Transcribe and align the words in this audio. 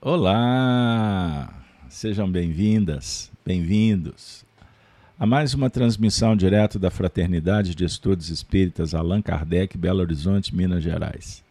Olá! 0.00 1.52
Sejam 1.88 2.30
bem-vindas, 2.30 3.32
bem-vindos 3.44 4.44
a 5.18 5.26
mais 5.26 5.54
uma 5.54 5.68
transmissão 5.68 6.36
direto 6.36 6.78
da 6.78 6.88
Fraternidade 6.88 7.74
de 7.74 7.84
Estudos 7.84 8.28
Espíritas 8.28 8.94
Allan 8.94 9.20
Kardec, 9.20 9.76
Belo 9.76 9.98
Horizonte, 9.98 10.54
Minas 10.54 10.84
Gerais. 10.84 11.42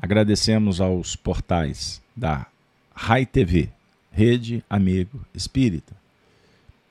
Agradecemos 0.00 0.80
aos 0.80 1.16
portais 1.16 2.00
da 2.16 2.46
RAI 2.94 3.26
TV, 3.26 3.68
Rede 4.10 4.64
Amigo 4.70 5.20
Espírita, 5.34 5.94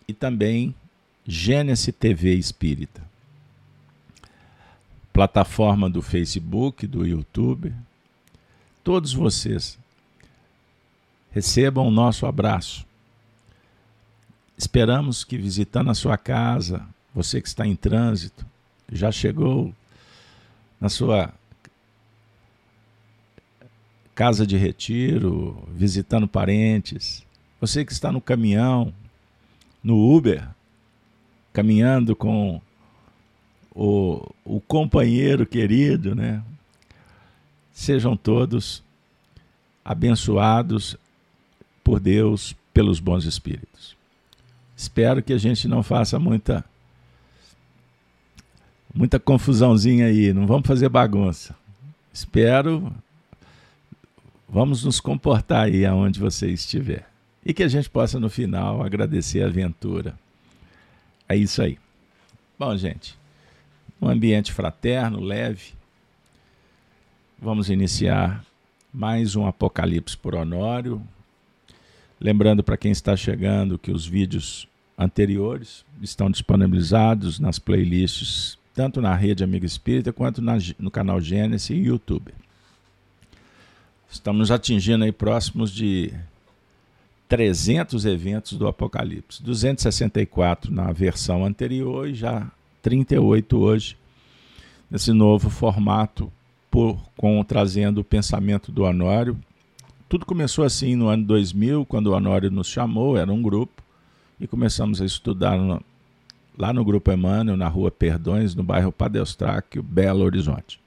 e 0.08 0.14
também 0.14 0.76
Gênesis 1.26 1.96
TV 2.00 2.36
Espírita, 2.36 3.02
plataforma 5.12 5.90
do 5.90 6.04
Facebook, 6.04 6.86
do 6.86 7.08
YouTube. 7.08 7.74
Todos 8.84 9.12
vocês 9.14 9.80
recebam 11.38 11.88
o 11.88 11.92
nosso 11.92 12.26
abraço. 12.26 12.84
Esperamos 14.58 15.24
que 15.24 15.38
visitando 15.38 15.92
a 15.92 15.94
sua 15.94 16.18
casa, 16.18 16.84
você 17.14 17.40
que 17.40 17.48
está 17.48 17.64
em 17.64 17.76
trânsito, 17.76 18.44
já 18.92 19.12
chegou 19.12 19.72
na 20.82 20.90
sua 20.90 21.32
casa 24.16 24.48
de 24.48 24.58
retiro, 24.58 25.64
visitando 25.76 26.28
parentes, 26.28 27.24
você 27.62 27.86
que 27.86 27.92
está 27.92 28.12
no 28.12 28.20
caminhão, 28.20 28.92
no 29.84 30.12
Uber, 30.12 30.44
caminhando 31.54 32.16
com 32.16 32.60
o, 33.76 34.28
o 34.44 34.60
companheiro 34.60 35.46
querido, 35.46 36.16
né? 36.16 36.42
Sejam 37.72 38.18
todos 38.18 38.84
abençoados 39.86 40.98
por 41.88 42.02
Deus, 42.02 42.54
pelos 42.74 43.00
bons 43.00 43.24
espíritos. 43.24 43.96
Espero 44.76 45.24
que 45.24 45.32
a 45.32 45.38
gente 45.38 45.70
não 45.70 45.82
faça 45.82 46.20
muita 46.20 46.66
muita 48.94 49.18
confusãozinha 49.18 50.08
aí, 50.08 50.34
não 50.34 50.46
vamos 50.46 50.68
fazer 50.68 50.90
bagunça. 50.90 51.56
Espero 52.12 52.94
vamos 54.50 54.84
nos 54.84 55.00
comportar 55.00 55.68
aí 55.68 55.86
aonde 55.86 56.20
você 56.20 56.52
estiver. 56.52 57.08
E 57.46 57.54
que 57.54 57.64
a 57.64 57.70
gente 57.70 57.90
possa 57.90 58.20
no 58.20 58.30
final 58.30 58.84
agradecer 58.84 59.42
a 59.42 59.48
aventura. 59.48 60.14
É 61.30 61.38
isso 61.38 61.62
aí. 61.62 61.78
Bom, 62.60 62.76
gente, 62.76 63.18
um 64.02 64.10
ambiente 64.10 64.52
fraterno, 64.52 65.22
leve. 65.22 65.72
Vamos 67.40 67.70
iniciar 67.70 68.44
mais 68.92 69.38
um 69.38 69.48
Apocalipse 69.48 70.18
por 70.18 70.36
Honório, 70.36 71.02
Lembrando 72.20 72.64
para 72.64 72.78
quem 72.78 72.92
está 72.92 73.16
chegando 73.16 73.78
que 73.78 73.92
os 73.92 74.06
vídeos 74.06 74.68
anteriores 74.98 75.86
estão 76.02 76.32
disponibilizados 76.32 77.40
nas 77.40 77.60
playlists, 77.60 78.58
tanto 78.74 79.00
na 79.00 79.14
rede 79.14 79.44
Amiga 79.44 79.66
Espírita 79.66 80.12
quanto 80.12 80.42
na, 80.42 80.58
no 80.80 80.90
canal 80.90 81.22
Gênesis 81.22 81.70
e 81.70 81.76
YouTube. 81.76 82.34
Estamos 84.10 84.50
atingindo 84.50 85.04
aí 85.04 85.12
próximos 85.12 85.72
de 85.72 86.12
300 87.30 88.06
eventos 88.06 88.54
do 88.54 88.68
Apocalipse, 88.68 89.44
264 89.44 90.74
na 90.74 90.92
versão 90.92 91.46
anterior 91.46 92.08
e 92.08 92.16
já 92.16 92.50
38 92.82 93.58
hoje, 93.60 93.98
nesse 94.90 95.12
novo 95.12 95.50
formato, 95.50 96.32
por, 96.72 97.00
com 97.16 97.44
trazendo 97.44 98.02
o 98.02 98.04
pensamento 98.04 98.72
do 98.72 98.84
Honório 98.84 99.38
tudo 100.10 100.26
começou 100.26 100.64
assim 100.64 100.96
no 100.96 101.08
ano 101.08 101.26
2000, 101.26 101.86
quando 101.86 102.08
o 102.08 102.14
Honório 102.14 102.50
nos 102.50 102.68
chamou, 102.68 103.18
era 103.18 103.32
um 103.32 103.42
grupo, 103.42 103.84
e 104.40 104.48
começamos 104.48 105.02
a 105.02 105.06
estudar 105.06 105.58
no, 105.58 105.82
lá 106.58 106.72
no 106.72 106.86
Grupo 106.86 107.12
Emmanuel, 107.12 107.58
na 107.58 107.68
rua 107.68 107.92
Perdões, 107.92 108.56
no 108.56 108.64
bairro 108.64 108.92
Padre 108.92 109.20
Eustáquio, 109.20 109.84
Belo 109.84 110.24
Horizonte. 110.24 110.80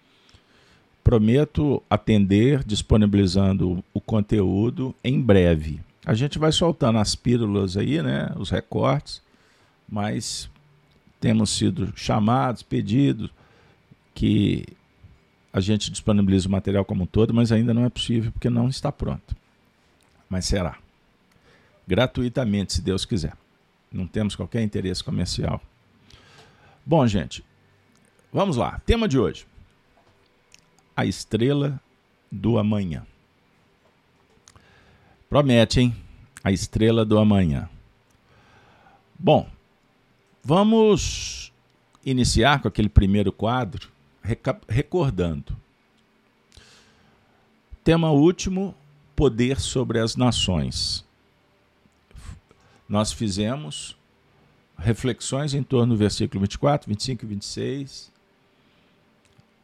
Prometo 1.04 1.82
atender 1.88 2.64
disponibilizando 2.64 3.82
o 3.92 4.00
conteúdo 4.00 4.94
em 5.02 5.20
breve. 5.20 5.80
A 6.04 6.14
gente 6.14 6.38
vai 6.38 6.52
soltando 6.52 6.98
as 6.98 7.14
pílulas 7.14 7.76
aí, 7.76 8.02
né, 8.02 8.32
os 8.36 8.50
recortes, 8.50 9.22
mas 9.88 10.48
temos 11.20 11.50
sido 11.50 11.92
chamados, 11.94 12.62
pedidos 12.62 13.30
que 14.14 14.64
a 15.52 15.60
gente 15.60 15.90
disponibiliza 15.90 16.48
o 16.48 16.50
material 16.50 16.84
como 16.84 17.04
um 17.04 17.06
todo, 17.06 17.34
mas 17.34 17.50
ainda 17.50 17.74
não 17.74 17.84
é 17.84 17.90
possível 17.90 18.30
porque 18.30 18.48
não 18.48 18.68
está 18.68 18.92
pronto. 18.92 19.34
Mas 20.28 20.46
será. 20.46 20.78
Gratuitamente, 21.86 22.72
se 22.72 22.82
Deus 22.82 23.04
quiser. 23.04 23.36
Não 23.90 24.06
temos 24.06 24.36
qualquer 24.36 24.62
interesse 24.62 25.02
comercial. 25.02 25.60
Bom, 26.86 27.04
gente, 27.06 27.44
vamos 28.32 28.56
lá. 28.56 28.80
Tema 28.86 29.08
de 29.08 29.18
hoje: 29.18 29.44
A 30.96 31.04
estrela 31.04 31.80
do 32.30 32.58
amanhã. 32.58 33.04
Promete, 35.28 35.80
hein? 35.80 35.96
A 36.44 36.52
estrela 36.52 37.04
do 37.04 37.18
amanhã. 37.18 37.68
Bom, 39.18 39.50
vamos 40.44 41.52
iniciar 42.04 42.62
com 42.62 42.68
aquele 42.68 42.88
primeiro 42.88 43.32
quadro 43.32 43.90
recordando. 44.68 45.56
Tema 47.82 48.10
último: 48.10 48.74
poder 49.16 49.60
sobre 49.60 49.98
as 49.98 50.16
nações. 50.16 51.04
Nós 52.88 53.12
fizemos 53.12 53.96
reflexões 54.76 55.54
em 55.54 55.62
torno 55.62 55.94
do 55.94 55.98
versículo 55.98 56.40
24, 56.40 56.88
25 56.88 57.24
e 57.24 57.28
26 57.28 58.12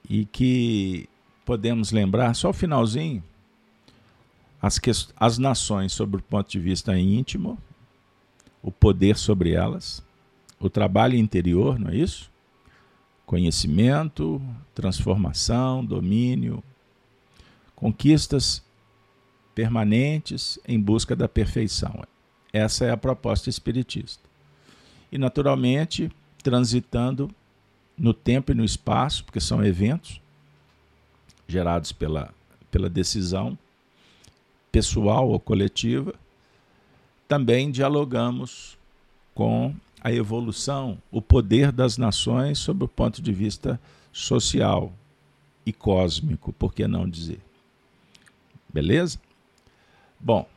e 0.09 0.25
que 0.27 1.09
podemos 1.45 1.91
lembrar, 1.91 2.35
só 2.35 2.51
o 2.51 2.53
finalzinho, 2.53 3.23
as, 4.61 4.81
as 5.17 5.39
nações 5.39 5.93
sob 5.93 6.17
o 6.17 6.23
ponto 6.23 6.51
de 6.51 6.59
vista 6.59 6.97
íntimo, 6.99 7.59
o 8.63 8.71
poder 8.71 9.17
sobre 9.17 9.53
elas, 9.53 10.03
o 10.59 10.69
trabalho 10.69 11.17
interior, 11.17 11.79
não 11.79 11.91
é 11.91 11.97
isso? 11.97 12.31
Conhecimento, 13.27 14.41
transformação, 14.73 15.85
domínio, 15.85 16.63
conquistas 17.75 18.63
permanentes 19.55 20.59
em 20.67 20.81
busca 20.81 21.17
da 21.17 21.29
perfeição. 21.29 22.05
Essa 22.53 22.87
é 22.87 22.91
a 22.91 22.97
proposta 22.97 23.51
espiritista. 23.51 24.23
E, 25.11 25.19
naturalmente, 25.19 26.11
transitando 26.43 27.29
no 27.99 28.15
tempo 28.15 28.53
e 28.53 28.55
no 28.55 28.65
espaço, 28.65 29.25
porque 29.25 29.41
são 29.41 29.65
eventos 29.65 30.21
gerados 31.49 31.93
pela, 31.93 32.33
pela 32.71 32.89
decisão 32.89 33.59
pessoal 34.71 35.29
ou 35.29 35.41
coletiva, 35.41 36.15
também 37.27 37.71
dialogamos 37.71 38.79
com 39.35 39.75
a 40.07 40.13
evolução, 40.13 41.03
o 41.11 41.21
poder 41.21 41.73
das 41.73 41.99
nações 41.99 42.61
sob 42.61 42.85
o 42.85 42.89
ponto 42.89 43.21
de 43.21 43.33
vista 43.33 43.81
social 44.13 44.93
e 45.67 45.73
cósmico, 45.73 46.53
por 46.53 46.73
que 46.73 46.87
não 46.87 47.11
dizer? 47.11 47.41
Beleza? 48.73 49.19
Bom, 50.21 50.49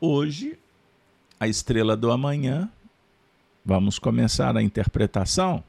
hoje, 0.00 0.58
a 1.38 1.46
estrela 1.46 1.98
do 1.98 2.10
amanhã, 2.10 2.66
vamos 3.62 3.98
começar 3.98 4.56
a 4.56 4.62
interpretação 4.62 5.62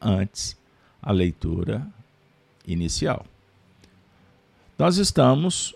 antes 0.00 0.56
a 1.02 1.10
leitura 1.10 1.84
inicial. 2.64 3.26
Nós 4.78 4.98
estamos 4.98 5.74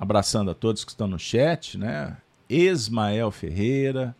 abraçando 0.00 0.50
a 0.50 0.54
todos 0.54 0.84
que 0.84 0.90
estão 0.90 1.06
no 1.06 1.16
chat, 1.16 1.78
né? 1.78 2.16
Ismael 2.48 3.30
Ferreira, 3.30 4.16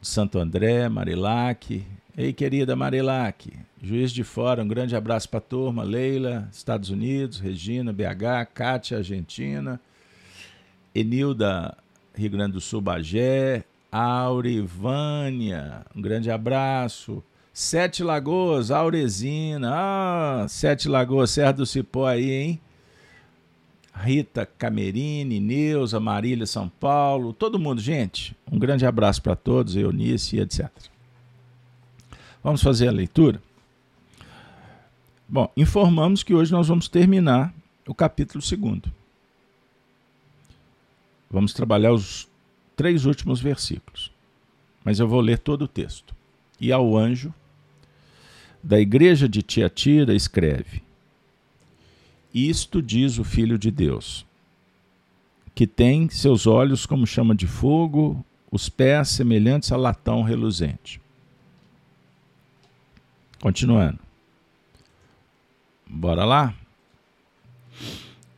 Santo 0.00 0.38
André, 0.38 0.88
Marilac. 0.88 1.84
Ei, 2.16 2.32
querida 2.32 2.74
Marilac, 2.74 3.52
Juiz 3.80 4.12
de 4.12 4.24
Fora, 4.24 4.62
um 4.62 4.68
grande 4.68 4.96
abraço 4.96 5.28
para 5.28 5.38
a 5.38 5.42
turma. 5.42 5.82
Leila, 5.82 6.48
Estados 6.52 6.90
Unidos, 6.90 7.38
Regina, 7.38 7.92
BH, 7.92 8.46
Kátia, 8.52 8.98
Argentina, 8.98 9.80
Enilda, 10.94 11.76
Rio 12.14 12.30
Grande 12.30 12.52
do 12.52 12.60
Sul, 12.60 12.80
Bagé, 12.80 13.64
Aurivânia, 13.92 15.84
um 15.94 16.00
grande 16.00 16.30
abraço. 16.30 17.22
Sete 17.52 18.02
Lagoas, 18.02 18.70
Aurezina, 18.70 19.70
ah, 19.74 20.46
Sete 20.48 20.88
Lagoas, 20.88 21.30
Serra 21.30 21.52
do 21.52 21.66
Cipó 21.66 22.06
aí, 22.06 22.30
hein? 22.30 22.60
Rita 24.00 24.46
Camerini, 24.46 25.38
Neuza, 25.38 26.00
Marília 26.00 26.46
São 26.46 26.68
Paulo, 26.68 27.32
todo 27.32 27.58
mundo, 27.58 27.80
gente. 27.80 28.34
Um 28.50 28.58
grande 28.58 28.86
abraço 28.86 29.22
para 29.22 29.36
todos, 29.36 29.76
Eunice 29.76 30.36
e 30.36 30.40
etc. 30.40 30.70
Vamos 32.42 32.62
fazer 32.62 32.88
a 32.88 32.92
leitura? 32.92 33.42
Bom, 35.28 35.52
informamos 35.56 36.22
que 36.22 36.34
hoje 36.34 36.50
nós 36.50 36.66
vamos 36.66 36.88
terminar 36.88 37.54
o 37.86 37.94
capítulo 37.94 38.42
2. 38.42 38.92
Vamos 41.30 41.52
trabalhar 41.52 41.92
os 41.92 42.26
três 42.74 43.04
últimos 43.04 43.40
versículos, 43.40 44.10
mas 44.82 44.98
eu 44.98 45.06
vou 45.06 45.20
ler 45.20 45.38
todo 45.38 45.62
o 45.62 45.68
texto. 45.68 46.14
E 46.58 46.72
ao 46.72 46.96
anjo 46.96 47.32
da 48.62 48.80
igreja 48.80 49.28
de 49.28 49.42
Tiatira 49.42 50.14
escreve: 50.14 50.82
Isto 52.32 52.80
diz 52.80 53.18
o 53.18 53.24
Filho 53.24 53.58
de 53.58 53.70
Deus, 53.70 54.24
que 55.54 55.66
tem 55.66 56.08
seus 56.08 56.46
olhos 56.46 56.86
como 56.86 57.06
chama 57.06 57.34
de 57.34 57.46
fogo, 57.46 58.24
os 58.50 58.68
pés 58.68 59.08
semelhantes 59.08 59.72
a 59.72 59.76
latão 59.76 60.22
reluzente. 60.22 61.00
Continuando. 63.40 63.98
Bora 65.88 66.24
lá? 66.24 66.54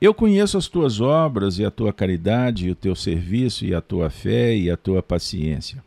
Eu 0.01 0.15
conheço 0.15 0.57
as 0.57 0.67
tuas 0.69 1.01
obras 1.01 1.59
e 1.59 1.65
a 1.65 1.71
tua 1.71 1.93
caridade, 1.93 2.67
e 2.67 2.71
o 2.71 2.75
teu 2.75 2.95
serviço, 2.95 3.65
e 3.65 3.75
a 3.75 3.81
tua 3.81 4.11
fé, 4.11 4.57
e 4.57 4.71
a 4.71 4.77
tua 4.77 5.03
paciência. 5.03 5.85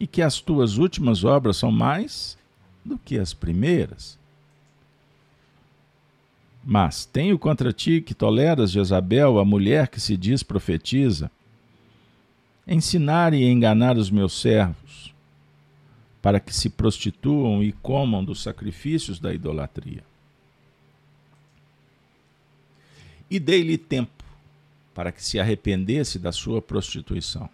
E 0.00 0.06
que 0.06 0.22
as 0.22 0.40
tuas 0.40 0.78
últimas 0.78 1.22
obras 1.22 1.58
são 1.58 1.70
mais 1.70 2.36
do 2.84 2.98
que 2.98 3.18
as 3.18 3.32
primeiras. 3.32 4.18
Mas 6.64 7.04
tenho 7.04 7.38
contra 7.38 7.72
ti 7.72 8.00
que 8.00 8.14
toleras 8.14 8.70
Jezabel, 8.70 9.38
a 9.38 9.44
mulher 9.44 9.88
que 9.88 10.00
se 10.00 10.16
diz 10.16 10.42
profetiza, 10.42 11.30
ensinar 12.66 13.34
e 13.34 13.44
enganar 13.44 13.96
os 13.96 14.10
meus 14.10 14.40
servos, 14.40 15.12
para 16.20 16.38
que 16.38 16.54
se 16.54 16.70
prostituam 16.70 17.62
e 17.62 17.72
comam 17.72 18.24
dos 18.24 18.42
sacrifícios 18.42 19.18
da 19.18 19.34
idolatria. 19.34 20.04
E 23.28 23.40
dei-lhe 23.40 23.76
tempo 23.76 24.22
para 24.94 25.10
que 25.10 25.24
se 25.24 25.40
arrependesse 25.40 26.18
da 26.18 26.30
sua 26.30 26.60
prostituição. 26.60 27.48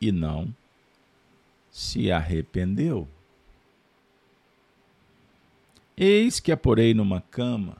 E 0.00 0.12
não 0.12 0.54
se 1.70 2.10
arrependeu. 2.10 3.08
Eis 5.96 6.38
que 6.38 6.52
a 6.52 6.56
porei 6.56 6.92
numa 6.92 7.22
cama, 7.22 7.78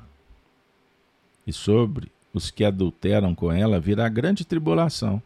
e 1.47 1.53
sobre 1.53 2.11
os 2.33 2.51
que 2.51 2.65
adulteram 2.65 3.35
com 3.35 3.53
ela 3.53 3.79
virá 3.79 4.09
grande 4.09 4.45
tribulação, 4.45 5.23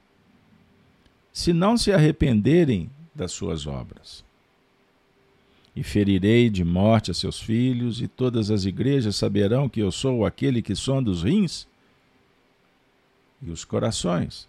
se 1.32 1.52
não 1.52 1.76
se 1.76 1.92
arrependerem 1.92 2.90
das 3.14 3.30
suas 3.32 3.66
obras. 3.66 4.24
E 5.74 5.84
ferirei 5.84 6.50
de 6.50 6.64
morte 6.64 7.12
a 7.12 7.14
seus 7.14 7.40
filhos, 7.40 8.02
e 8.02 8.08
todas 8.08 8.50
as 8.50 8.64
igrejas 8.64 9.14
saberão 9.14 9.68
que 9.68 9.80
eu 9.80 9.92
sou 9.92 10.26
aquele 10.26 10.60
que 10.60 10.74
sonda 10.74 11.10
os 11.10 11.22
rins 11.22 11.68
e 13.40 13.50
os 13.50 13.64
corações. 13.64 14.48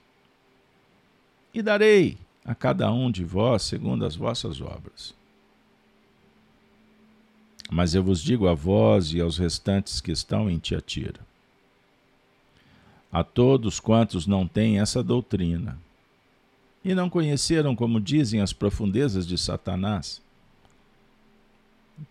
E 1.53 1.61
darei 1.61 2.17
a 2.43 2.55
cada 2.55 2.91
um 2.91 3.11
de 3.11 3.23
vós 3.23 3.61
segundo 3.61 4.03
as 4.03 4.15
vossas 4.15 4.59
obras. 4.61 5.20
Mas 7.73 7.95
eu 7.95 8.03
vos 8.03 8.21
digo 8.21 8.49
a 8.49 8.53
vós 8.53 9.13
e 9.13 9.21
aos 9.21 9.37
restantes 9.37 10.01
que 10.01 10.11
estão 10.11 10.49
em 10.49 10.59
Tiatira, 10.59 11.21
a 13.09 13.23
todos 13.23 13.79
quantos 13.79 14.27
não 14.27 14.45
têm 14.45 14.81
essa 14.81 15.01
doutrina, 15.01 15.79
e 16.83 16.93
não 16.93 17.09
conheceram, 17.09 17.73
como 17.73 18.01
dizem, 18.01 18.41
as 18.41 18.51
profundezas 18.51 19.25
de 19.25 19.37
Satanás, 19.37 20.21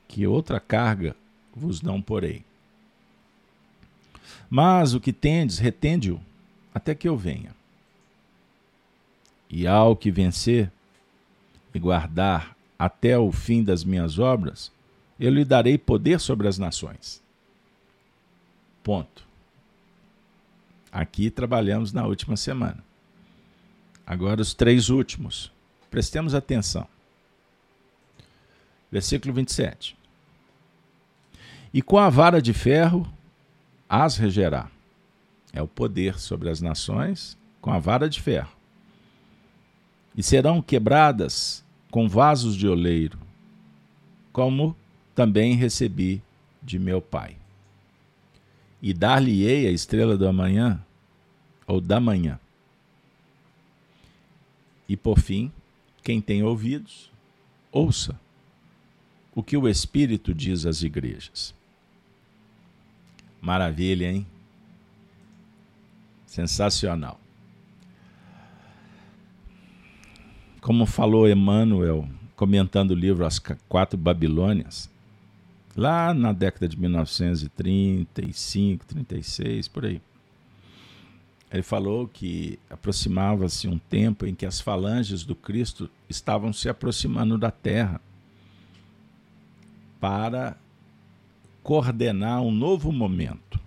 que 0.09 0.27
outra 0.27 0.59
carga 0.59 1.15
vos 1.55 1.83
não 1.83 2.01
porei. 2.01 2.43
Mas 4.49 4.95
o 4.95 5.01
que 5.01 5.13
tendes, 5.13 5.59
retende-o, 5.59 6.19
até 6.75 6.95
que 6.95 7.07
eu 7.07 7.19
venha. 7.19 7.55
E 9.51 9.67
ao 9.67 9.95
que 9.95 10.11
vencer 10.11 10.73
e 11.75 11.79
guardar 11.79 12.57
até 12.79 13.19
o 13.19 13.31
fim 13.31 13.63
das 13.63 13.85
minhas 13.85 14.19
obras, 14.19 14.73
eu 15.21 15.31
lhe 15.31 15.45
darei 15.45 15.77
poder 15.77 16.19
sobre 16.19 16.49
as 16.49 16.57
nações. 16.57 17.23
Ponto. 18.83 19.29
Aqui 20.91 21.31
trabalhamos 21.31 21.93
na 21.93 22.07
última 22.07 22.39
semana. 22.39 22.83
Agora 24.07 24.41
os 24.41 24.55
três 24.55 24.89
últimos. 24.89 25.53
Prestemos 25.91 26.35
atenção. 26.35 26.89
Versículo 28.91 29.35
27. 29.35 29.95
E 31.73 31.83
com 31.83 31.99
a 31.99 32.09
vara 32.09 32.41
de 32.41 32.55
ferro 32.55 33.07
as 33.89 34.17
regerá. 34.17 34.71
É 35.53 35.61
o 35.61 35.69
poder 35.69 36.19
sobre 36.19 36.49
as 36.49 36.63
nações 36.63 37.37
com 37.61 37.71
a 37.71 37.79
vara 37.79 38.09
de 38.09 38.23
ferro. 38.23 38.57
E 40.17 40.23
serão 40.23 40.63
quebradas 40.63 41.63
com 41.91 42.09
vasos 42.09 42.57
de 42.57 42.67
oleiro, 42.67 43.19
como 44.33 44.77
também 45.21 45.55
recebi 45.55 46.23
de 46.63 46.79
meu 46.79 47.03
Pai. 47.03 47.37
E 48.81 48.95
dar-lhe-ei 48.95 49.67
a 49.67 49.71
estrela 49.71 50.17
do 50.17 50.27
amanhã, 50.27 50.83
ou 51.67 51.79
da 51.79 52.01
manhã. 52.01 52.41
E 54.89 54.97
por 54.97 55.19
fim, 55.19 55.53
quem 56.03 56.23
tem 56.23 56.43
ouvidos, 56.43 57.11
ouça 57.71 58.19
o 59.35 59.43
que 59.43 59.59
o 59.59 59.69
Espírito 59.69 60.33
diz 60.33 60.65
às 60.65 60.83
igrejas. 60.83 61.55
Maravilha, 63.43 64.11
hein? 64.11 64.27
Sensacional. 66.25 67.21
Como 70.63 70.87
falou 70.87 71.29
Emmanuel, 71.29 72.09
comentando 72.35 72.93
o 72.93 72.95
livro 72.95 73.27
As 73.27 73.39
Quatro 73.69 73.99
Babilônias, 73.99 74.90
lá 75.77 76.15
na 76.15 76.33
década 76.33 76.69
de 76.69 76.79
1935, 76.79 78.87
36, 78.87 79.69
por 79.69 79.85
aí. 79.85 80.01
Ele 81.51 81.63
falou 81.63 82.07
que 82.07 82.59
aproximava-se 82.69 83.67
um 83.67 83.79
tempo 83.79 84.25
em 84.25 84.35
que 84.35 84.47
as 84.47 84.61
falanges 84.61 85.25
do 85.25 85.35
Cristo 85.35 85.91
estavam 86.09 86.53
se 86.53 86.69
aproximando 86.69 87.37
da 87.37 87.51
terra 87.51 88.01
para 90.01 90.57
coordenar 91.63 92.41
um 92.41 92.53
novo 92.53 92.93
momento. 92.93 93.61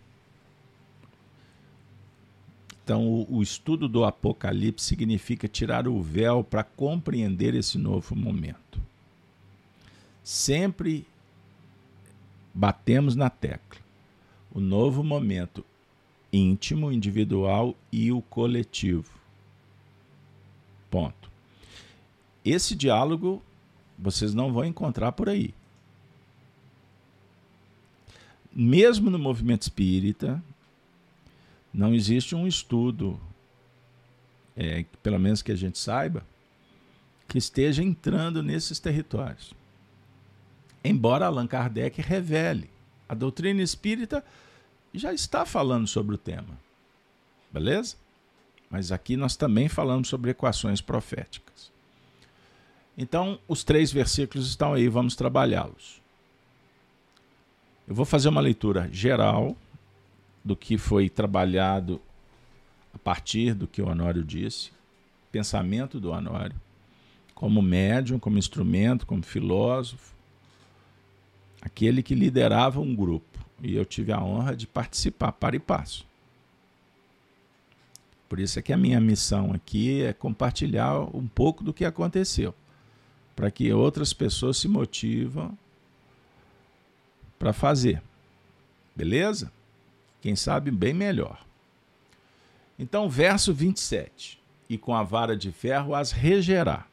Então, 2.83 3.05
o, 3.05 3.37
o 3.37 3.43
estudo 3.43 3.87
do 3.87 4.03
Apocalipse 4.03 4.85
significa 4.85 5.47
tirar 5.47 5.87
o 5.87 6.01
véu 6.01 6.43
para 6.43 6.63
compreender 6.63 7.53
esse 7.53 7.77
novo 7.77 8.15
momento. 8.15 8.81
Sempre 10.23 11.05
batemos 12.53 13.15
na 13.15 13.29
tecla. 13.29 13.81
O 14.51 14.59
novo 14.59 15.03
momento 15.03 15.65
íntimo, 16.31 16.91
individual 16.91 17.75
e 17.91 18.11
o 18.11 18.21
coletivo. 18.21 19.11
Ponto. 20.89 21.31
Esse 22.45 22.75
diálogo 22.75 23.41
vocês 23.97 24.33
não 24.33 24.51
vão 24.51 24.65
encontrar 24.65 25.11
por 25.11 25.29
aí. 25.29 25.53
Mesmo 28.51 29.09
no 29.09 29.17
movimento 29.17 29.63
espírita, 29.63 30.43
não 31.73 31.93
existe 31.93 32.35
um 32.35 32.45
estudo, 32.45 33.19
é, 34.55 34.85
pelo 35.01 35.19
menos 35.19 35.41
que 35.41 35.51
a 35.51 35.55
gente 35.55 35.79
saiba, 35.79 36.23
que 37.27 37.37
esteja 37.39 37.81
entrando 37.81 38.43
nesses 38.43 38.79
territórios 38.79 39.55
embora 40.83 41.25
Allan 41.25 41.47
Kardec 41.47 42.01
revele. 42.01 42.69
A 43.07 43.13
doutrina 43.13 43.61
espírita 43.61 44.23
já 44.93 45.13
está 45.13 45.45
falando 45.45 45.87
sobre 45.87 46.15
o 46.15 46.17
tema. 46.17 46.57
Beleza? 47.51 47.95
Mas 48.69 48.91
aqui 48.91 49.15
nós 49.15 49.35
também 49.35 49.69
falamos 49.69 50.07
sobre 50.07 50.31
equações 50.31 50.81
proféticas. 50.81 51.71
Então, 52.97 53.39
os 53.47 53.63
três 53.63 53.91
versículos 53.91 54.47
estão 54.47 54.73
aí, 54.73 54.87
vamos 54.87 55.15
trabalhá-los. 55.15 56.01
Eu 57.87 57.95
vou 57.95 58.05
fazer 58.05 58.29
uma 58.29 58.41
leitura 58.41 58.89
geral 58.91 59.57
do 60.43 60.55
que 60.55 60.77
foi 60.77 61.09
trabalhado 61.09 62.01
a 62.93 62.97
partir 62.97 63.53
do 63.53 63.67
que 63.67 63.81
o 63.81 63.87
Honório 63.87 64.23
disse, 64.23 64.71
pensamento 65.31 65.99
do 65.99 66.11
Honório, 66.11 66.55
como 67.33 67.61
médium, 67.61 68.19
como 68.19 68.37
instrumento, 68.37 69.05
como 69.05 69.23
filósofo, 69.23 70.12
aquele 71.63 72.03
que 72.03 72.13
liderava 72.13 72.81
um 72.81 72.93
grupo. 72.93 73.39
E 73.61 73.75
eu 73.75 73.85
tive 73.85 74.11
a 74.11 74.21
honra 74.21 74.55
de 74.55 74.67
participar 74.67 75.31
para 75.31 75.55
e 75.55 75.59
passo. 75.59 76.05
Por 78.27 78.39
isso 78.39 78.59
é 78.59 78.61
que 78.61 78.73
a 78.73 78.77
minha 78.77 78.99
missão 78.99 79.53
aqui 79.53 80.01
é 80.03 80.11
compartilhar 80.11 80.99
um 81.15 81.25
pouco 81.25 81.63
do 81.63 81.73
que 81.73 81.85
aconteceu, 81.85 82.53
para 83.35 83.49
que 83.49 83.71
outras 83.71 84.11
pessoas 84.11 84.57
se 84.57 84.67
motivam 84.67 85.57
para 87.39 87.53
fazer. 87.53 88.01
Beleza? 88.95 89.51
Quem 90.21 90.35
sabe 90.35 90.69
bem 90.69 90.93
melhor. 90.93 91.45
Então, 92.77 93.09
verso 93.09 93.53
27. 93.53 94.41
E 94.67 94.77
com 94.77 94.95
a 94.95 95.03
vara 95.03 95.37
de 95.37 95.51
ferro 95.51 95.95
as 95.95 96.11
regerá, 96.11 96.85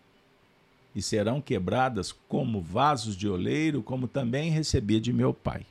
e 0.95 1.01
serão 1.01 1.41
quebradas 1.41 2.13
como 2.29 2.61
vasos 2.61 3.17
de 3.17 3.29
oleiro, 3.29 3.83
como 3.83 4.09
também 4.09 4.51
recebi 4.51 5.01
de 5.01 5.13
meu 5.13 5.33
pai. 5.33 5.65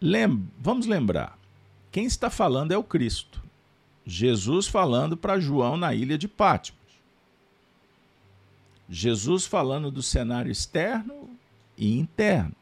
Lem 0.00 0.48
Vamos 0.58 0.86
lembrar: 0.86 1.38
quem 1.92 2.04
está 2.04 2.30
falando 2.30 2.72
é 2.72 2.76
o 2.78 2.84
Cristo. 2.84 3.42
Jesus 4.04 4.66
falando 4.66 5.16
para 5.16 5.38
João 5.38 5.76
na 5.76 5.94
ilha 5.94 6.16
de 6.16 6.26
Pátimos. 6.26 6.80
Jesus 8.88 9.46
falando 9.46 9.90
do 9.90 10.02
cenário 10.02 10.50
externo 10.50 11.30
e 11.78 11.96
interno. 11.96 12.56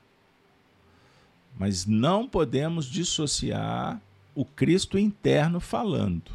Mas 1.58 1.86
não 1.86 2.28
podemos 2.28 2.86
dissociar 2.86 4.00
o 4.34 4.44
Cristo 4.44 4.98
interno 4.98 5.58
falando. 5.58 6.30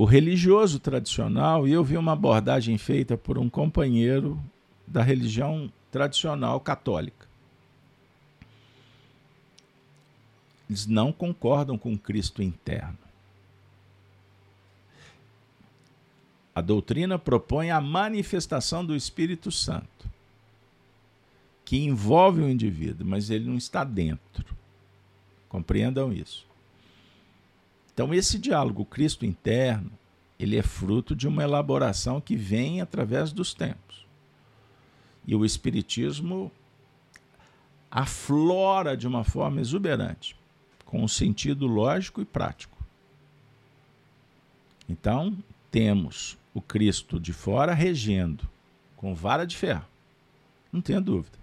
O 0.00 0.06
religioso 0.06 0.80
tradicional, 0.80 1.68
e 1.68 1.72
eu 1.72 1.84
vi 1.84 1.98
uma 1.98 2.12
abordagem 2.12 2.78
feita 2.78 3.18
por 3.18 3.36
um 3.36 3.50
companheiro 3.50 4.42
da 4.86 5.02
religião 5.02 5.70
tradicional 5.92 6.58
católica. 6.58 7.28
Eles 10.70 10.86
não 10.86 11.12
concordam 11.12 11.76
com 11.76 11.98
Cristo 11.98 12.42
interno. 12.42 12.96
A 16.54 16.62
doutrina 16.62 17.18
propõe 17.18 17.70
a 17.70 17.78
manifestação 17.78 18.82
do 18.82 18.96
Espírito 18.96 19.52
Santo, 19.52 20.08
que 21.62 21.76
envolve 21.76 22.40
o 22.40 22.48
indivíduo, 22.48 23.06
mas 23.06 23.28
ele 23.28 23.44
não 23.44 23.58
está 23.58 23.84
dentro. 23.84 24.56
Compreendam 25.46 26.10
isso. 26.10 26.49
Então, 28.00 28.14
esse 28.14 28.38
diálogo 28.38 28.82
Cristo 28.86 29.26
interno, 29.26 29.92
ele 30.38 30.56
é 30.56 30.62
fruto 30.62 31.14
de 31.14 31.28
uma 31.28 31.42
elaboração 31.42 32.18
que 32.18 32.34
vem 32.34 32.80
através 32.80 33.30
dos 33.30 33.52
tempos. 33.52 34.06
E 35.26 35.36
o 35.36 35.44
Espiritismo 35.44 36.50
aflora 37.90 38.96
de 38.96 39.06
uma 39.06 39.22
forma 39.22 39.60
exuberante, 39.60 40.34
com 40.86 41.04
um 41.04 41.06
sentido 41.06 41.66
lógico 41.66 42.22
e 42.22 42.24
prático. 42.24 42.78
Então, 44.88 45.36
temos 45.70 46.38
o 46.54 46.62
Cristo 46.62 47.20
de 47.20 47.34
fora 47.34 47.74
regendo, 47.74 48.48
com 48.96 49.14
vara 49.14 49.44
de 49.44 49.58
ferro. 49.58 49.84
Não 50.72 50.80
tenha 50.80 51.02
dúvida. 51.02 51.38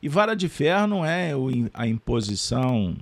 E 0.00 0.08
vara 0.08 0.36
de 0.36 0.48
ferro 0.48 0.86
não 0.86 1.04
é 1.04 1.32
a 1.74 1.88
imposição 1.88 2.96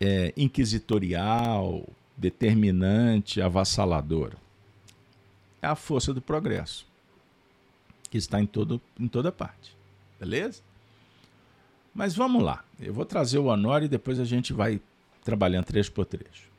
é, 0.00 0.32
inquisitorial, 0.36 1.86
determinante, 2.16 3.40
avassaladora. 3.40 4.36
É 5.62 5.66
a 5.66 5.74
força 5.74 6.14
do 6.14 6.22
progresso, 6.22 6.86
que 8.10 8.18
está 8.18 8.40
em, 8.40 8.46
todo, 8.46 8.80
em 8.98 9.06
toda 9.06 9.30
parte. 9.30 9.76
Beleza? 10.18 10.62
Mas 11.94 12.14
vamos 12.14 12.42
lá. 12.42 12.64
Eu 12.80 12.94
vou 12.94 13.04
trazer 13.04 13.38
o 13.38 13.46
Honor 13.46 13.82
e 13.82 13.88
depois 13.88 14.18
a 14.18 14.24
gente 14.24 14.52
vai 14.52 14.80
trabalhando 15.22 15.66
trecho 15.66 15.92
por 15.92 16.06
trecho 16.06 16.50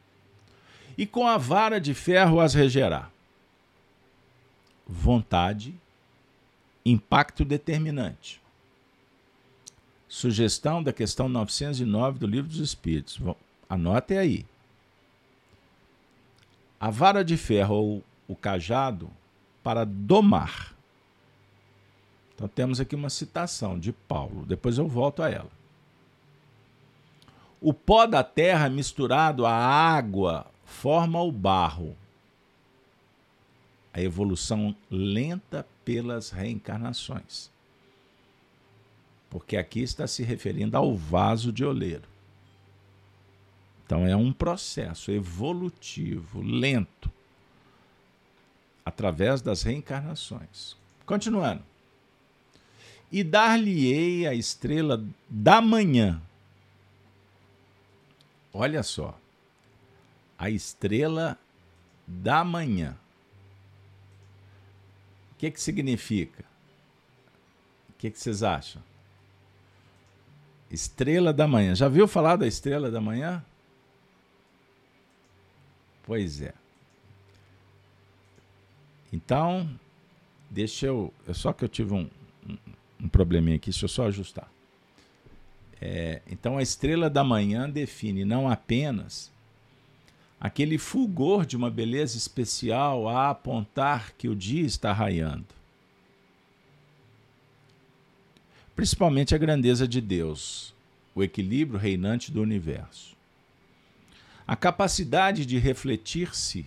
e 0.97 1.05
com 1.05 1.27
a 1.27 1.37
vara 1.37 1.79
de 1.79 1.93
ferro 1.93 2.39
as 2.39 2.53
regerá. 2.53 3.09
Vontade, 4.87 5.73
impacto 6.85 7.45
determinante. 7.45 8.40
Sugestão 10.11 10.83
da 10.83 10.91
questão 10.91 11.29
909 11.29 12.19
do 12.19 12.27
Livro 12.27 12.49
dos 12.49 12.59
Espíritos. 12.59 13.17
Anote 13.69 14.13
aí. 14.13 14.45
A 16.77 16.89
vara 16.89 17.23
de 17.23 17.37
ferro 17.37 17.75
ou 17.75 18.03
o 18.27 18.35
cajado 18.35 19.09
para 19.63 19.85
domar. 19.85 20.75
Então 22.35 22.45
temos 22.49 22.81
aqui 22.81 22.93
uma 22.93 23.09
citação 23.09 23.79
de 23.79 23.93
Paulo, 23.93 24.45
depois 24.45 24.77
eu 24.77 24.85
volto 24.85 25.23
a 25.23 25.29
ela. 25.29 25.49
O 27.61 27.73
pó 27.73 28.05
da 28.05 28.21
terra 28.21 28.69
misturado 28.69 29.45
à 29.45 29.53
água 29.53 30.45
forma 30.65 31.21
o 31.21 31.31
barro. 31.31 31.95
A 33.93 34.01
evolução 34.01 34.75
lenta 34.89 35.65
pelas 35.85 36.31
reencarnações. 36.31 37.50
Porque 39.31 39.55
aqui 39.55 39.81
está 39.81 40.05
se 40.05 40.23
referindo 40.23 40.75
ao 40.75 40.93
vaso 40.93 41.53
de 41.53 41.63
oleiro. 41.63 42.03
Então 43.85 44.05
é 44.05 44.13
um 44.13 44.33
processo 44.33 45.09
evolutivo, 45.09 46.41
lento, 46.41 47.09
através 48.85 49.41
das 49.41 49.63
reencarnações. 49.63 50.75
Continuando. 51.05 51.63
E 53.09 53.23
dar-lhe-ei 53.23 54.27
a 54.27 54.33
estrela 54.33 55.01
da 55.29 55.61
manhã. 55.61 56.21
Olha 58.53 58.83
só 58.83 59.17
a 60.37 60.49
estrela 60.49 61.39
da 62.05 62.43
manhã. 62.43 62.97
O 65.31 65.35
que, 65.37 65.49
que 65.51 65.61
significa? 65.61 66.43
O 67.89 67.93
que, 67.97 68.11
que 68.11 68.19
vocês 68.19 68.43
acham? 68.43 68.90
Estrela 70.71 71.33
da 71.33 71.47
manhã. 71.47 71.75
Já 71.75 71.89
viu 71.89 72.07
falar 72.07 72.37
da 72.37 72.47
estrela 72.47 72.89
da 72.89 73.01
manhã? 73.01 73.43
Pois 76.03 76.41
é. 76.41 76.53
Então, 79.11 79.69
deixa 80.49 80.85
eu. 80.85 81.13
É 81.27 81.33
só 81.33 81.51
que 81.51 81.65
eu 81.65 81.69
tive 81.69 81.93
um, 81.93 82.09
um, 82.49 82.57
um 83.01 83.09
probleminha 83.09 83.57
aqui, 83.57 83.69
deixa 83.69 83.85
eu 83.85 83.89
só 83.89 84.07
ajustar. 84.07 84.49
É, 85.81 86.21
então, 86.29 86.57
a 86.57 86.61
estrela 86.61 87.09
da 87.09 87.23
manhã 87.23 87.69
define 87.69 88.23
não 88.23 88.49
apenas 88.49 89.31
aquele 90.39 90.77
fulgor 90.77 91.45
de 91.45 91.57
uma 91.57 91.69
beleza 91.69 92.17
especial 92.17 93.09
a 93.09 93.29
apontar 93.29 94.13
que 94.17 94.29
o 94.29 94.35
dia 94.35 94.65
está 94.65 94.93
raiando. 94.93 95.60
Principalmente 98.81 99.35
a 99.35 99.37
grandeza 99.37 99.87
de 99.87 100.01
Deus, 100.01 100.73
o 101.13 101.21
equilíbrio 101.21 101.79
reinante 101.79 102.31
do 102.31 102.41
universo. 102.41 103.15
A 104.47 104.55
capacidade 104.55 105.45
de 105.45 105.59
refletir-se 105.59 106.65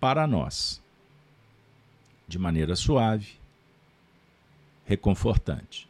para 0.00 0.26
nós, 0.26 0.82
de 2.26 2.40
maneira 2.40 2.74
suave, 2.74 3.34
reconfortante. 4.84 5.88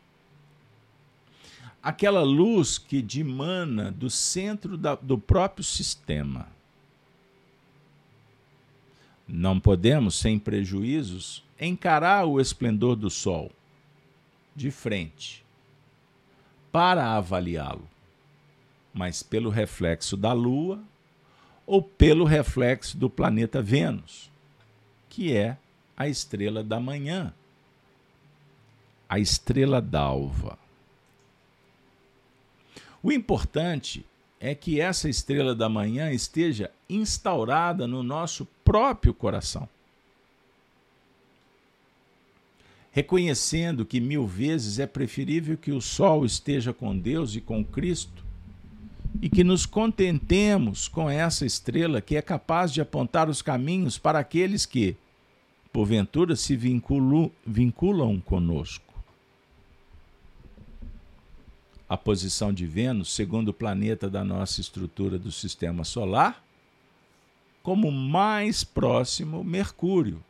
Aquela 1.82 2.22
luz 2.22 2.76
que 2.76 3.00
dimana 3.00 3.90
do 3.90 4.10
centro 4.10 4.76
da, 4.76 4.96
do 4.96 5.16
próprio 5.16 5.64
sistema 5.64 6.46
não 9.26 9.58
podemos, 9.58 10.14
sem 10.14 10.38
prejuízos, 10.38 11.42
encarar 11.58 12.26
o 12.26 12.38
esplendor 12.38 12.94
do 12.94 13.08
sol 13.08 13.50
de 14.58 14.70
frente 14.72 15.46
para 16.72 17.14
avaliá-lo, 17.16 17.88
mas 18.92 19.22
pelo 19.22 19.48
reflexo 19.48 20.16
da 20.16 20.32
Lua 20.32 20.82
ou 21.64 21.80
pelo 21.80 22.24
reflexo 22.24 22.98
do 22.98 23.08
planeta 23.08 23.62
Vênus, 23.62 24.30
que 25.08 25.34
é 25.34 25.56
a 25.96 26.08
estrela 26.08 26.62
da 26.62 26.80
manhã, 26.80 27.32
a 29.08 29.18
estrela 29.18 29.80
d'alva. 29.80 30.58
O 33.00 33.12
importante 33.12 34.04
é 34.40 34.54
que 34.54 34.80
essa 34.80 35.08
estrela 35.08 35.54
da 35.54 35.68
manhã 35.68 36.10
esteja 36.10 36.70
instaurada 36.90 37.86
no 37.86 38.02
nosso 38.02 38.46
próprio 38.64 39.14
coração. 39.14 39.68
Reconhecendo 42.98 43.86
que 43.86 44.00
mil 44.00 44.26
vezes 44.26 44.80
é 44.80 44.84
preferível 44.84 45.56
que 45.56 45.70
o 45.70 45.80
sol 45.80 46.26
esteja 46.26 46.72
com 46.72 46.98
Deus 46.98 47.36
e 47.36 47.40
com 47.40 47.64
Cristo 47.64 48.24
e 49.22 49.28
que 49.28 49.44
nos 49.44 49.64
contentemos 49.64 50.88
com 50.88 51.08
essa 51.08 51.46
estrela 51.46 52.00
que 52.00 52.16
é 52.16 52.20
capaz 52.20 52.72
de 52.72 52.80
apontar 52.80 53.30
os 53.30 53.40
caminhos 53.40 53.98
para 53.98 54.18
aqueles 54.18 54.66
que, 54.66 54.96
porventura, 55.72 56.34
se 56.34 56.56
vinculam, 56.56 57.30
vinculam 57.46 58.20
conosco. 58.20 58.92
A 61.88 61.96
posição 61.96 62.52
de 62.52 62.66
Vênus, 62.66 63.14
segundo 63.14 63.54
planeta 63.54 64.10
da 64.10 64.24
nossa 64.24 64.60
estrutura 64.60 65.20
do 65.20 65.30
sistema 65.30 65.84
solar, 65.84 66.44
como 67.62 67.92
mais 67.92 68.64
próximo 68.64 69.44
Mercúrio, 69.44 70.20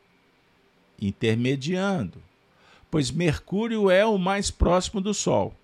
intermediando, 1.00 2.27
pois 2.90 3.10
Mercúrio 3.10 3.90
é 3.90 4.04
o 4.04 4.18
mais 4.18 4.50
próximo 4.50 5.00
do 5.00 5.12
Sol. 5.12 5.54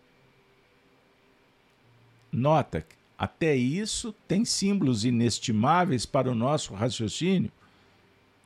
Nota, 2.31 2.85
até 3.17 3.55
isso 3.55 4.13
tem 4.27 4.45
símbolos 4.45 5.05
inestimáveis 5.05 6.05
para 6.05 6.31
o 6.31 6.35
nosso 6.35 6.75
raciocínio 6.75 7.51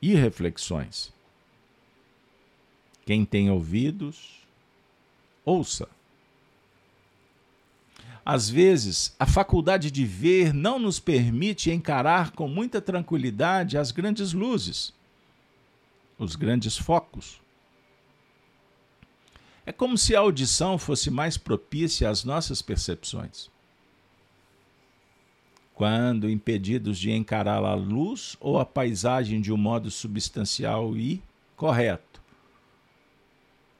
e 0.01 0.15
reflexões. 0.15 1.13
Quem 3.07 3.25
tem 3.25 3.51
ouvidos, 3.51 4.43
ouça. 5.45 5.89
Às 8.25 8.51
vezes, 8.51 9.17
a 9.19 9.25
faculdade 9.25 9.91
de 9.91 10.05
ver 10.05 10.53
não 10.53 10.79
nos 10.79 11.01
permite 11.01 11.71
encarar 11.71 12.33
com 12.33 12.47
muita 12.47 12.79
tranquilidade 12.83 13.79
as 13.79 13.91
grandes 13.91 14.35
luzes, 14.35 14.93
os 16.19 16.37
grandes 16.37 16.77
focos. 16.77 17.41
É 19.69 19.73
como 19.73 19.99
se 19.99 20.17
a 20.17 20.21
audição 20.21 20.79
fosse 20.79 21.11
mais 21.11 21.37
propícia 21.37 22.09
às 22.09 22.25
nossas 22.25 22.63
percepções. 22.63 23.51
Quando 25.75 26.31
impedidos 26.31 26.99
de 26.99 27.11
encarar 27.11 27.63
a 27.63 27.75
luz 27.75 28.35
ou 28.41 28.59
a 28.59 28.65
paisagem 28.65 29.43
de 29.43 29.53
um 29.53 29.59
modo 29.59 29.91
substancial 29.91 30.97
e 30.97 31.23
correto, 31.55 32.19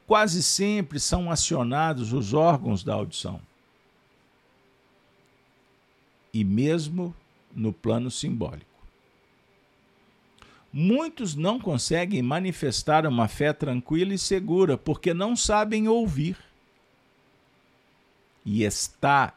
quase 0.05 0.43
sempre 0.43 0.99
são 0.99 1.31
acionados 1.31 2.13
os 2.13 2.35
órgãos 2.35 2.83
da 2.83 2.93
audição 2.93 3.41
e 6.31 6.43
mesmo 6.43 7.15
no 7.51 7.73
plano 7.73 8.11
simbólico. 8.11 8.68
Muitos 10.71 11.33
não 11.33 11.59
conseguem 11.59 12.21
manifestar 12.21 13.07
uma 13.07 13.27
fé 13.27 13.51
tranquila 13.51 14.13
e 14.13 14.19
segura 14.19 14.77
porque 14.77 15.13
não 15.13 15.35
sabem 15.35 15.87
ouvir. 15.87 16.37
E 18.45 18.63
está 18.63 19.33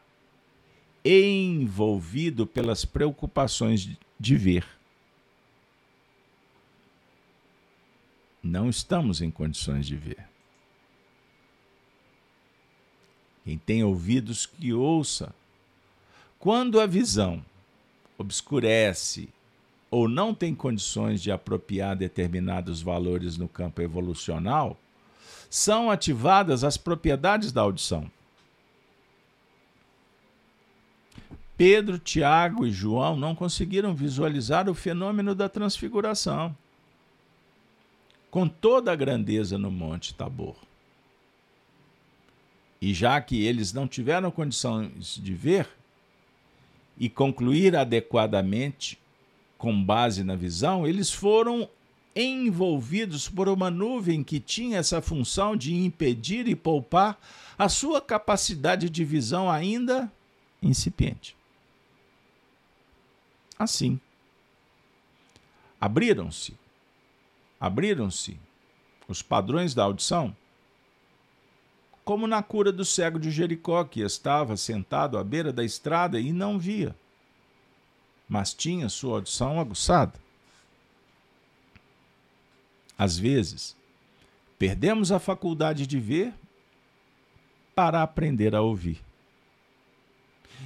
envolvido 1.03 2.45
pelas 2.45 2.85
preocupações 2.85 3.89
de 4.19 4.35
ver. 4.37 4.65
Não 8.41 8.69
estamos 8.69 9.21
em 9.21 9.31
condições 9.31 9.87
de 9.87 9.95
ver. 9.95 10.27
Quem 13.43 13.57
tem 13.57 13.83
ouvidos 13.83 14.45
que 14.45 14.71
ouça 14.71 15.33
quando 16.39 16.79
a 16.79 16.85
visão 16.85 17.43
obscurece 18.17 19.29
ou 19.93 20.09
não 20.09 20.33
tem 20.33 20.55
condições 20.55 21.21
de 21.21 21.31
apropriar 21.31 21.95
determinados 21.95 22.81
valores 22.81 23.37
no 23.37 23.47
campo 23.47 23.79
evolucional, 23.79 24.75
são 25.51 25.91
ativadas 25.91 26.63
as 26.63 26.77
propriedades 26.77 27.51
da 27.51 27.61
audição. 27.61 28.09
Pedro, 31.55 31.99
Tiago 31.99 32.65
e 32.65 32.71
João 32.71 33.15
não 33.15 33.35
conseguiram 33.35 33.93
visualizar 33.93 34.67
o 34.67 34.73
fenômeno 34.73 35.35
da 35.35 35.47
transfiguração, 35.47 36.57
com 38.31 38.47
toda 38.47 38.91
a 38.91 38.95
grandeza 38.95 39.59
no 39.59 39.69
Monte 39.69 40.15
Tabor. 40.15 40.55
E 42.81 42.95
já 42.95 43.21
que 43.21 43.45
eles 43.45 43.71
não 43.71 43.87
tiveram 43.87 44.31
condições 44.31 45.19
de 45.21 45.35
ver, 45.35 45.69
e 46.97 47.07
concluir 47.09 47.75
adequadamente 47.75 49.02
com 49.63 49.81
base 49.81 50.25
na 50.25 50.35
visão, 50.35 50.85
eles 50.85 51.09
foram 51.09 51.69
envolvidos 52.13 53.29
por 53.29 53.47
uma 53.47 53.71
nuvem 53.71 54.21
que 54.21 54.37
tinha 54.37 54.77
essa 54.77 55.01
função 55.01 55.55
de 55.55 55.73
impedir 55.73 56.49
e 56.49 56.53
poupar 56.53 57.17
a 57.57 57.69
sua 57.69 58.01
capacidade 58.01 58.89
de 58.89 59.05
visão 59.05 59.49
ainda 59.49 60.11
incipiente. 60.61 61.33
Assim, 63.57 63.97
abriram-se, 65.79 66.55
abriram-se 67.57 68.37
os 69.07 69.21
padrões 69.21 69.73
da 69.73 69.85
audição 69.85 70.35
como 72.03 72.27
na 72.27 72.43
cura 72.43 72.69
do 72.69 72.83
cego 72.83 73.17
de 73.17 73.31
Jericó, 73.31 73.85
que 73.85 74.01
estava 74.01 74.57
sentado 74.57 75.17
à 75.17 75.23
beira 75.23 75.53
da 75.53 75.63
estrada 75.63 76.19
e 76.19 76.33
não 76.33 76.59
via, 76.59 76.93
mas 78.33 78.51
tinha 78.51 78.89
sua 78.89 79.17
audição 79.17 79.59
aguçada. 79.59 80.19
Às 82.97 83.15
vezes, 83.15 83.75
perdemos 84.57 85.11
a 85.11 85.19
faculdade 85.19 85.85
de 85.85 85.99
ver 85.99 86.33
para 87.75 88.01
aprender 88.01 88.55
a 88.55 88.61
ouvir. 88.61 88.99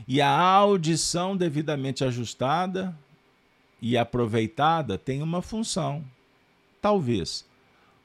E 0.07 0.21
a 0.21 0.29
audição 0.31 1.35
devidamente 1.35 2.05
ajustada 2.05 2.97
e 3.81 3.97
aproveitada 3.97 4.97
tem 4.97 5.21
uma 5.21 5.41
função, 5.41 6.05
talvez, 6.81 7.45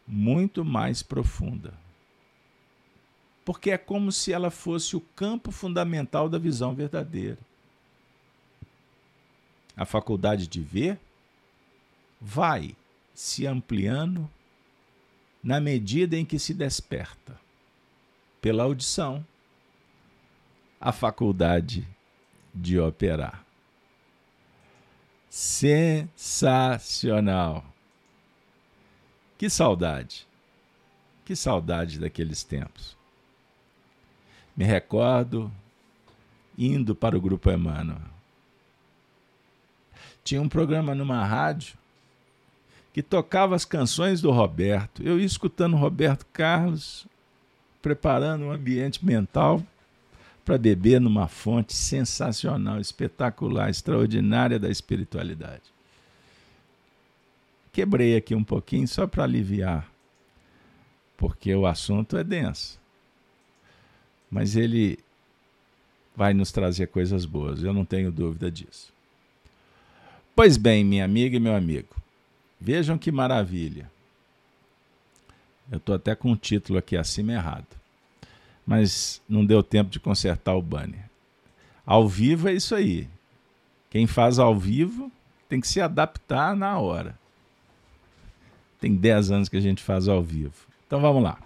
muito 0.04 0.64
mais 0.64 1.04
profunda 1.04 1.80
porque 3.44 3.72
é 3.72 3.78
como 3.78 4.12
se 4.12 4.32
ela 4.32 4.52
fosse 4.52 4.94
o 4.94 5.00
campo 5.00 5.50
fundamental 5.50 6.28
da 6.28 6.38
visão 6.38 6.76
verdadeira. 6.76 7.38
A 9.76 9.84
faculdade 9.84 10.46
de 10.46 10.60
ver 10.60 11.00
vai 12.20 12.76
se 13.14 13.46
ampliando 13.46 14.30
na 15.42 15.60
medida 15.60 16.16
em 16.16 16.24
que 16.24 16.38
se 16.38 16.54
desperta 16.54 17.38
pela 18.40 18.62
audição 18.62 19.26
a 20.80 20.92
faculdade 20.92 21.84
de 22.54 22.78
operar. 22.78 23.44
Sensacional! 25.28 27.64
Que 29.38 29.48
saudade! 29.48 30.28
Que 31.24 31.34
saudade 31.34 31.98
daqueles 31.98 32.44
tempos. 32.44 32.94
Me 34.56 34.64
recordo 34.64 35.52
indo 36.58 36.94
para 36.94 37.16
o 37.16 37.20
Grupo 37.20 37.50
Emmanuel. 37.50 38.12
Tinha 40.24 40.40
um 40.40 40.48
programa 40.48 40.94
numa 40.94 41.24
rádio 41.24 41.76
que 42.92 43.02
tocava 43.02 43.54
as 43.54 43.64
canções 43.64 44.20
do 44.20 44.30
Roberto. 44.30 45.02
Eu 45.02 45.18
ia 45.18 45.24
escutando 45.24 45.76
Roberto 45.76 46.26
Carlos, 46.32 47.06
preparando 47.80 48.44
um 48.44 48.52
ambiente 48.52 49.04
mental 49.04 49.62
para 50.44 50.58
beber 50.58 51.00
numa 51.00 51.28
fonte 51.28 51.72
sensacional, 51.74 52.80
espetacular, 52.80 53.70
extraordinária 53.70 54.58
da 54.58 54.68
espiritualidade. 54.68 55.62
Quebrei 57.72 58.16
aqui 58.16 58.34
um 58.34 58.44
pouquinho 58.44 58.86
só 58.86 59.06
para 59.06 59.24
aliviar, 59.24 59.90
porque 61.16 61.54
o 61.54 61.66
assunto 61.66 62.16
é 62.16 62.24
denso 62.24 62.82
mas 64.32 64.56
ele 64.56 64.98
vai 66.16 66.32
nos 66.32 66.50
trazer 66.50 66.86
coisas 66.86 67.26
boas, 67.26 67.62
eu 67.62 67.74
não 67.74 67.84
tenho 67.84 68.10
dúvida 68.10 68.50
disso. 68.50 68.91
Pois 70.42 70.56
bem, 70.56 70.82
minha 70.82 71.04
amiga 71.04 71.36
e 71.36 71.38
meu 71.38 71.54
amigo, 71.54 71.94
vejam 72.60 72.98
que 72.98 73.12
maravilha. 73.12 73.88
Eu 75.70 75.78
estou 75.78 75.94
até 75.94 76.16
com 76.16 76.32
o 76.32 76.36
título 76.36 76.80
aqui 76.80 76.96
acima 76.96 77.30
errado, 77.30 77.68
mas 78.66 79.22
não 79.28 79.46
deu 79.46 79.62
tempo 79.62 79.88
de 79.88 80.00
consertar 80.00 80.56
o 80.56 80.60
banner. 80.60 81.08
Ao 81.86 82.08
vivo 82.08 82.48
é 82.48 82.54
isso 82.54 82.74
aí. 82.74 83.06
Quem 83.88 84.08
faz 84.08 84.40
ao 84.40 84.58
vivo 84.58 85.12
tem 85.48 85.60
que 85.60 85.68
se 85.68 85.80
adaptar 85.80 86.56
na 86.56 86.76
hora. 86.76 87.16
Tem 88.80 88.96
10 88.96 89.30
anos 89.30 89.48
que 89.48 89.56
a 89.56 89.62
gente 89.62 89.80
faz 89.80 90.08
ao 90.08 90.20
vivo. 90.20 90.66
Então 90.88 91.00
vamos 91.00 91.22
lá. 91.22 91.38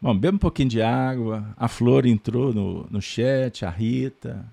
Bom, 0.00 0.16
beba 0.16 0.36
um 0.36 0.38
pouquinho 0.38 0.68
de 0.68 0.80
água. 0.80 1.44
A 1.56 1.66
Flor 1.66 2.06
entrou 2.06 2.54
no, 2.54 2.86
no 2.88 3.02
chat, 3.02 3.64
a 3.64 3.70
Rita, 3.70 4.46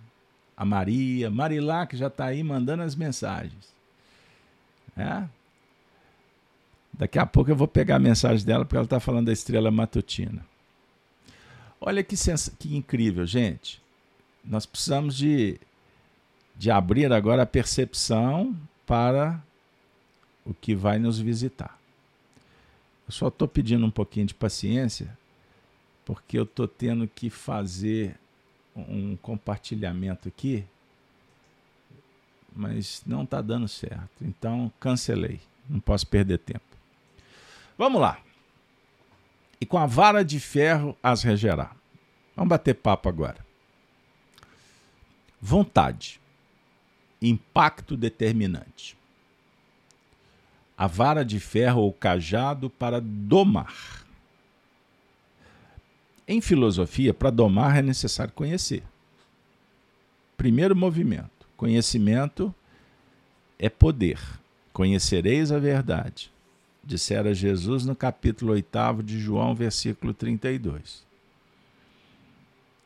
a 0.60 0.66
Maria, 0.66 1.32
Marilá, 1.32 1.88
que 1.88 1.96
já 1.96 2.08
está 2.08 2.26
aí 2.26 2.44
mandando 2.44 2.84
as 2.84 2.94
mensagens. 2.94 3.74
É? 4.98 5.24
Daqui 6.92 7.18
a 7.18 7.26
pouco 7.26 7.50
eu 7.50 7.56
vou 7.56 7.66
pegar 7.66 7.96
a 7.96 8.00
mensagem 8.00 8.46
dela, 8.46 8.66
porque 8.66 8.76
ela 8.76 8.84
está 8.84 9.00
falando 9.00 9.28
da 9.28 9.32
estrela 9.32 9.72
matutina. 9.72 10.46
Olha 11.80 12.04
que, 12.04 12.18
sens... 12.18 12.52
que 12.60 12.76
incrível, 12.76 13.26
gente. 13.26 13.82
Nós 14.44 14.66
precisamos 14.66 15.16
de, 15.16 15.58
de 16.58 16.70
abrir 16.70 17.10
agora 17.14 17.44
a 17.44 17.46
percepção 17.46 18.54
para 18.86 19.42
o 20.46 20.54
que 20.54 20.76
vai 20.76 21.00
nos 21.00 21.18
visitar. 21.18 21.80
Eu 23.08 23.14
só 23.14 23.30
estou 23.30 23.48
pedindo 23.48 23.86
um 23.86 23.92
pouquinho 23.92 24.26
de 24.26 24.34
paciência 24.34 25.18
porque 26.04 26.38
eu 26.38 26.44
estou 26.44 26.68
tendo 26.68 27.08
que 27.08 27.30
fazer 27.30 28.20
um 28.88 29.18
compartilhamento 29.18 30.28
aqui, 30.28 30.66
mas 32.56 33.02
não 33.06 33.24
está 33.24 33.42
dando 33.42 33.68
certo. 33.68 34.22
Então 34.22 34.72
cancelei, 34.80 35.40
não 35.70 35.80
posso 35.80 36.08
perder 36.08 36.40
tempo. 36.40 36.62
Vamos 37.78 38.02
lá. 38.02 38.20
e 39.62 39.66
com 39.66 39.78
a 39.78 39.86
vara 39.86 40.24
de 40.24 40.40
ferro 40.40 40.98
as 41.04 41.24
regerá. 41.24 41.72
Vamos 42.36 42.50
bater 42.50 42.74
papo 42.76 43.10
agora. 43.10 43.46
Vontade. 45.42 46.20
Impacto 47.22 47.98
determinante. 47.98 48.98
A 50.78 50.88
vara 50.88 51.26
de 51.26 51.40
ferro 51.40 51.82
ou 51.82 51.92
cajado 51.92 52.70
para 52.70 53.02
domar. 53.02 53.99
Em 56.30 56.40
filosofia, 56.40 57.14
para 57.14 57.30
domar 57.30 57.80
é 57.80 57.82
necessário 57.82 58.32
conhecer. 58.34 58.84
Primeiro 60.38 60.76
movimento. 60.76 61.48
Conhecimento 61.58 62.54
é 63.58 63.68
poder. 63.68 64.20
Conhecereis 64.72 65.52
a 65.52 65.60
verdade 65.60 66.32
dissera 66.90 67.36
Jesus 67.36 67.86
no 67.86 67.96
capítulo 67.96 68.54
8 68.54 69.04
de 69.04 69.20
João, 69.20 69.54
versículo 69.54 70.12
32, 70.12 71.06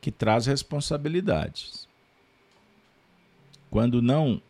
que 0.02 0.12
traz 0.12 0.46
responsabilidades. 0.46 1.88
Quando 3.70 4.02
não 4.02 4.42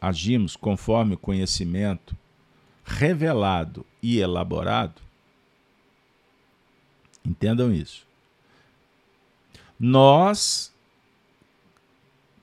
agimos 0.00 0.56
conforme 0.56 1.14
o 1.14 1.18
conhecimento 1.18 2.16
revelado 2.82 3.84
e 4.02 4.18
elaborado, 4.18 5.02
entendam 7.22 7.70
isso. 7.70 8.06
Nós 9.82 10.70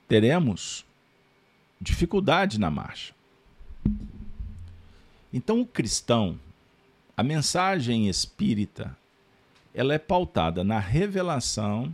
teremos 0.08 0.84
dificuldade 1.80 2.60
na 2.60 2.72
marcha. 2.72 3.14
Então, 5.32 5.62
o 5.62 5.66
cristão, 5.68 6.40
a 7.16 7.22
mensagem 7.22 8.10
espírita, 8.10 8.98
ela 9.72 9.94
é 9.94 10.00
pautada 10.00 10.64
na 10.64 10.80
revelação 10.80 11.94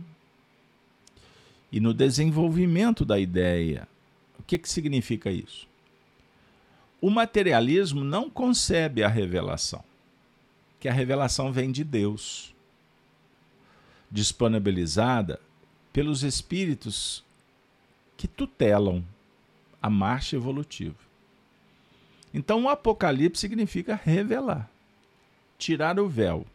e 1.70 1.78
no 1.78 1.92
desenvolvimento 1.92 3.04
da 3.04 3.18
ideia. 3.18 3.86
O 4.38 4.42
que, 4.44 4.56
que 4.56 4.68
significa 4.68 5.30
isso? 5.30 5.68
O 7.02 7.10
materialismo 7.10 8.02
não 8.02 8.30
concebe 8.30 9.04
a 9.04 9.08
revelação, 9.08 9.84
que 10.80 10.88
a 10.88 10.92
revelação 10.92 11.52
vem 11.52 11.70
de 11.70 11.84
Deus, 11.84 12.53
disponibilizada 14.14 15.40
pelos 15.92 16.22
espíritos 16.22 17.24
que 18.16 18.28
tutelam 18.28 19.04
a 19.82 19.90
marcha 19.90 20.36
evolutiva. 20.36 20.94
Então, 22.32 22.62
o 22.62 22.68
Apocalipse 22.68 23.40
significa 23.40 23.96
revelar, 23.96 24.70
tirar 25.58 25.98
o 25.98 26.08
véu. 26.08 26.46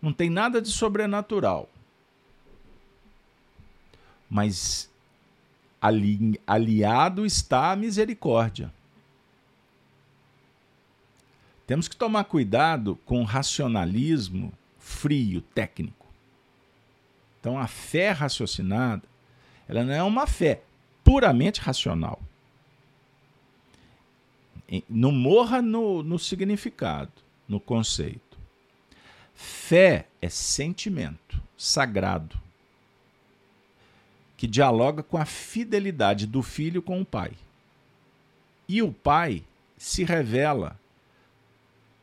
Não 0.00 0.12
tem 0.12 0.30
nada 0.30 0.62
de 0.62 0.68
sobrenatural. 0.68 1.68
Mas 4.30 4.88
ali, 5.80 6.40
aliado 6.46 7.26
está 7.26 7.72
a 7.72 7.76
misericórdia. 7.76 8.72
Temos 11.66 11.88
que 11.88 11.96
tomar 11.96 12.24
cuidado 12.24 12.96
com 13.04 13.22
o 13.22 13.24
racionalismo 13.24 14.52
frio, 14.78 15.40
técnico. 15.40 16.01
Então, 17.42 17.58
a 17.58 17.66
fé 17.66 18.12
raciocinada, 18.12 19.02
ela 19.68 19.84
não 19.84 19.92
é 19.92 20.02
uma 20.02 20.26
fé 20.26 20.62
puramente 21.04 21.60
racional 21.60 22.22
não 24.88 25.12
morra 25.12 25.60
no, 25.60 26.02
no 26.02 26.18
significado, 26.18 27.12
no 27.46 27.60
conceito. 27.60 28.38
Fé 29.34 30.06
é 30.20 30.28
sentimento 30.28 31.42
sagrado 31.56 32.40
que 34.36 34.46
dialoga 34.46 35.02
com 35.02 35.16
a 35.16 35.24
fidelidade 35.24 36.26
do 36.26 36.42
filho 36.42 36.80
com 36.80 37.00
o 37.00 37.04
pai. 37.04 37.32
E 38.68 38.82
o 38.82 38.92
pai 38.92 39.44
se 39.76 40.04
revela 40.04 40.78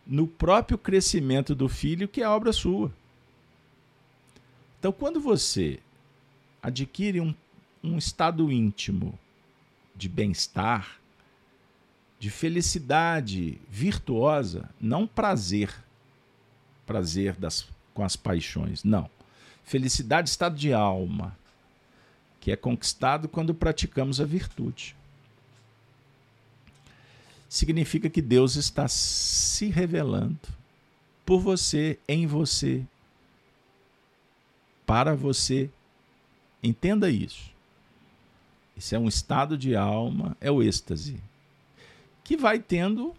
no 0.05 0.27
próprio 0.27 0.77
crescimento 0.77 1.55
do 1.55 1.67
filho, 1.67 2.07
que 2.07 2.21
é 2.21 2.29
obra 2.29 2.53
sua. 2.53 2.91
Então, 4.79 4.93
quando 4.93 5.19
você 5.19 5.79
adquire 6.63 7.19
um, 7.19 7.35
um 7.83 7.97
estado 7.97 8.49
íntimo 8.49 9.19
de 9.93 10.07
bem-estar, 10.07 10.99
de 12.17 12.29
felicidade 12.29 13.59
virtuosa, 13.69 14.69
não 14.79 15.05
prazer, 15.05 15.73
prazer 16.85 17.35
das, 17.35 17.67
com 17.93 18.03
as 18.03 18.15
paixões, 18.15 18.83
não. 18.83 19.09
Felicidade, 19.65 20.29
estado 20.29 20.55
de 20.55 20.73
alma, 20.73 21.37
que 22.39 22.51
é 22.51 22.55
conquistado 22.55 23.27
quando 23.27 23.53
praticamos 23.53 24.21
a 24.21 24.25
virtude. 24.25 24.95
Significa 27.49 28.09
que 28.09 28.21
Deus 28.21 28.55
está 28.55 28.87
se 28.87 29.67
revelando 29.67 30.39
por 31.25 31.41
você, 31.41 31.99
em 32.07 32.25
você, 32.25 32.85
para 34.89 35.15
você. 35.15 35.69
Entenda 36.63 37.11
isso. 37.11 37.51
Isso 38.75 38.95
é 38.95 38.97
um 38.97 39.07
estado 39.07 39.55
de 39.55 39.75
alma, 39.75 40.35
é 40.41 40.49
o 40.49 40.63
êxtase 40.63 41.21
que 42.23 42.35
vai 42.35 42.57
tendo 42.57 43.13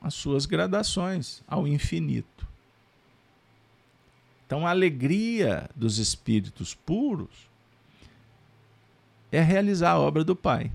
as 0.00 0.14
suas 0.14 0.46
gradações 0.46 1.42
ao 1.46 1.68
infinito. 1.68 2.48
Então, 4.46 4.66
a 4.66 4.70
alegria 4.70 5.68
dos 5.76 5.98
espíritos 5.98 6.74
puros 6.74 7.50
é 9.30 9.40
realizar 9.42 9.92
a 9.92 10.00
obra 10.00 10.24
do 10.24 10.34
Pai. 10.34 10.72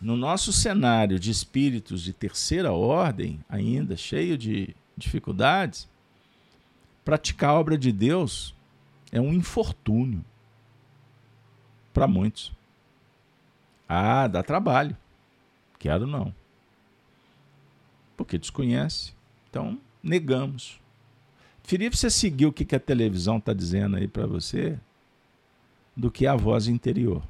No 0.00 0.16
nosso 0.16 0.52
cenário 0.52 1.20
de 1.20 1.30
espíritos 1.30 2.02
de 2.02 2.12
terceira 2.12 2.72
ordem, 2.72 3.44
ainda 3.48 3.96
cheio 3.96 4.36
de 4.36 4.74
dificuldades, 4.96 5.88
praticar 7.04 7.50
a 7.50 7.60
obra 7.60 7.76
de 7.76 7.92
Deus 7.92 8.54
é 9.12 9.20
um 9.20 9.32
infortúnio 9.32 10.24
para 11.92 12.08
muitos. 12.08 12.52
Ah, 13.88 14.26
dá 14.26 14.42
trabalho. 14.42 14.96
Quero 15.78 16.06
não. 16.06 16.34
Porque 18.16 18.38
desconhece. 18.38 19.12
Então, 19.48 19.78
negamos. 20.02 20.80
Preferia 21.62 21.90
você 21.90 22.10
seguir 22.10 22.46
o 22.46 22.52
que 22.52 22.74
a 22.74 22.80
televisão 22.80 23.38
está 23.38 23.52
dizendo 23.52 23.96
aí 23.96 24.08
para 24.08 24.26
você 24.26 24.78
do 25.96 26.10
que 26.10 26.26
a 26.26 26.34
voz 26.34 26.66
interior. 26.66 27.22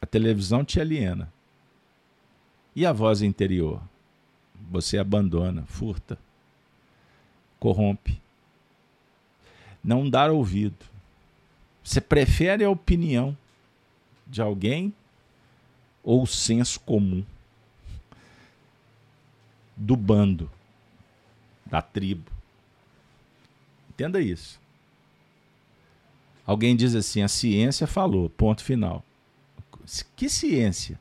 A 0.00 0.06
televisão 0.06 0.64
te 0.64 0.80
aliena. 0.80 1.32
E 2.74 2.84
a 2.84 2.92
voz 2.92 3.22
interior? 3.22 3.82
Você 4.70 4.98
abandona, 4.98 5.64
furta, 5.66 6.18
corrompe. 7.62 8.20
Não 9.84 10.10
dar 10.10 10.32
ouvido. 10.32 10.84
Você 11.84 12.00
prefere 12.00 12.64
a 12.64 12.70
opinião 12.70 13.38
de 14.26 14.42
alguém 14.42 14.92
ou 16.02 16.24
o 16.24 16.26
senso 16.26 16.80
comum 16.80 17.24
do 19.76 19.94
bando, 19.94 20.50
da 21.64 21.80
tribo. 21.80 22.28
Entenda 23.90 24.20
isso. 24.20 24.60
Alguém 26.44 26.74
diz 26.74 26.96
assim: 26.96 27.22
a 27.22 27.28
ciência 27.28 27.86
falou, 27.86 28.28
ponto 28.28 28.64
final. 28.64 29.04
Que 30.16 30.28
ciência? 30.28 30.98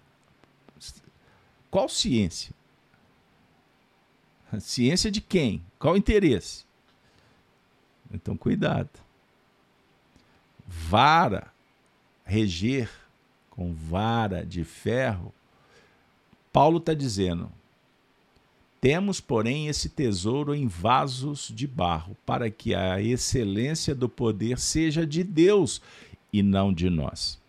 Qual 1.71 1.89
ciência? 1.89 2.53
Ciência 4.59 5.09
de 5.09 5.21
quem? 5.21 5.63
Qual 5.81 5.97
interesse? 5.97 6.63
Então, 8.13 8.37
cuidado. 8.37 8.91
Vara, 10.67 11.51
reger 12.23 12.87
com 13.49 13.73
vara 13.73 14.45
de 14.45 14.63
ferro, 14.63 15.33
Paulo 16.53 16.77
está 16.77 16.93
dizendo: 16.93 17.51
temos, 18.79 19.19
porém, 19.19 19.69
esse 19.69 19.89
tesouro 19.89 20.53
em 20.53 20.67
vasos 20.67 21.51
de 21.51 21.65
barro, 21.65 22.15
para 22.27 22.51
que 22.51 22.75
a 22.75 23.01
excelência 23.01 23.95
do 23.95 24.07
poder 24.07 24.59
seja 24.59 25.03
de 25.03 25.23
Deus 25.23 25.81
e 26.31 26.43
não 26.43 26.71
de 26.71 26.91
nós. 26.91 27.41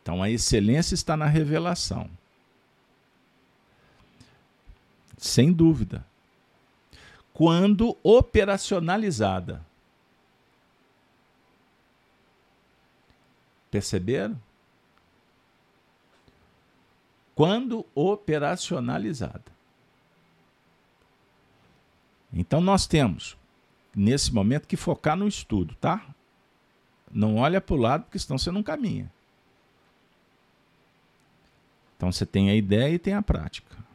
Então, 0.00 0.22
a 0.22 0.30
excelência 0.30 0.94
está 0.94 1.14
na 1.14 1.26
revelação. 1.26 2.08
Sem 5.20 5.52
dúvida. 5.52 6.02
Quando 7.34 7.96
operacionalizada. 8.02 9.64
Perceberam? 13.70 14.40
Quando 17.34 17.86
operacionalizada. 17.94 19.44
Então 22.32 22.60
nós 22.60 22.86
temos, 22.86 23.36
nesse 23.94 24.32
momento, 24.32 24.66
que 24.66 24.76
focar 24.76 25.16
no 25.16 25.28
estudo, 25.28 25.74
tá? 25.74 26.04
Não 27.12 27.36
olha 27.36 27.60
para 27.60 27.74
o 27.74 27.78
lado, 27.78 28.04
porque 28.04 28.18
senão 28.18 28.38
você 28.38 28.50
não 28.50 28.62
caminha. 28.62 29.12
Então 31.96 32.10
você 32.10 32.24
tem 32.24 32.48
a 32.48 32.54
ideia 32.54 32.94
e 32.94 32.98
tem 32.98 33.12
a 33.12 33.22
prática. 33.22 33.89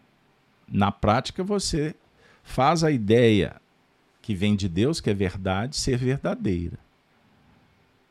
Na 0.67 0.91
prática, 0.91 1.43
você 1.43 1.95
faz 2.43 2.83
a 2.83 2.91
ideia 2.91 3.61
que 4.21 4.33
vem 4.33 4.55
de 4.55 4.67
Deus, 4.67 4.99
que 4.99 5.09
é 5.09 5.13
verdade, 5.13 5.75
ser 5.75 5.97
verdadeira. 5.97 6.79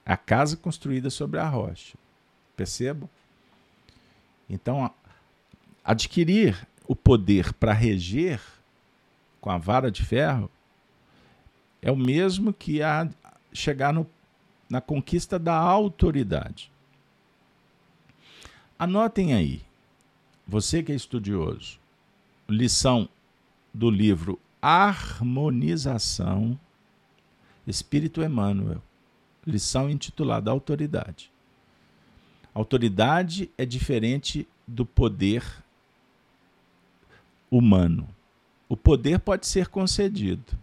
A 0.06 0.16
casa 0.16 0.56
construída 0.56 1.10
sobre 1.10 1.40
a 1.40 1.48
rocha. 1.48 1.96
Percebam? 2.56 3.08
Então, 4.48 4.90
adquirir 5.84 6.66
o 6.86 6.94
poder 6.94 7.52
para 7.54 7.72
reger 7.72 8.40
com 9.40 9.50
a 9.50 9.58
vara 9.58 9.90
de 9.90 10.04
ferro 10.04 10.50
é 11.82 11.90
o 11.90 11.96
mesmo 11.96 12.52
que 12.52 12.82
a 12.82 13.08
chegar 13.52 13.92
no, 13.92 14.08
na 14.68 14.80
conquista 14.80 15.38
da 15.38 15.54
autoridade. 15.54 16.70
Anotem 18.78 19.34
aí, 19.34 19.62
você 20.46 20.82
que 20.82 20.92
é 20.92 20.94
estudioso, 20.94 21.78
lição 22.48 23.08
do 23.72 23.90
livro 23.90 24.38
Harmonização, 24.60 26.58
Espírito 27.66 28.22
Emmanuel, 28.22 28.82
lição 29.46 29.90
intitulada 29.90 30.50
Autoridade. 30.50 31.30
Autoridade 32.52 33.50
é 33.58 33.64
diferente 33.66 34.46
do 34.66 34.86
poder 34.86 35.44
humano. 37.50 38.08
O 38.68 38.76
poder 38.76 39.18
pode 39.18 39.46
ser 39.46 39.68
concedido, 39.68 40.56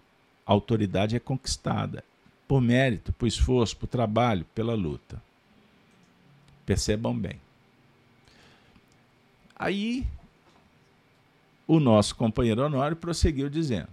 a 0.46 0.52
autoridade 0.52 1.16
é 1.16 1.20
conquistada 1.20 2.04
por 2.48 2.62
mérito, 2.62 3.14
por 3.14 3.28
esforço, 3.28 3.78
por 3.78 3.88
trabalho, 3.88 4.46
pela 4.54 4.74
luta. 4.74 5.22
Percebam 6.66 7.18
bem. 7.18 7.40
Aí 9.56 10.06
o 11.72 11.80
nosso 11.80 12.14
companheiro 12.18 12.66
Honório 12.66 12.98
prosseguiu 12.98 13.50
dizendo: 13.50 13.88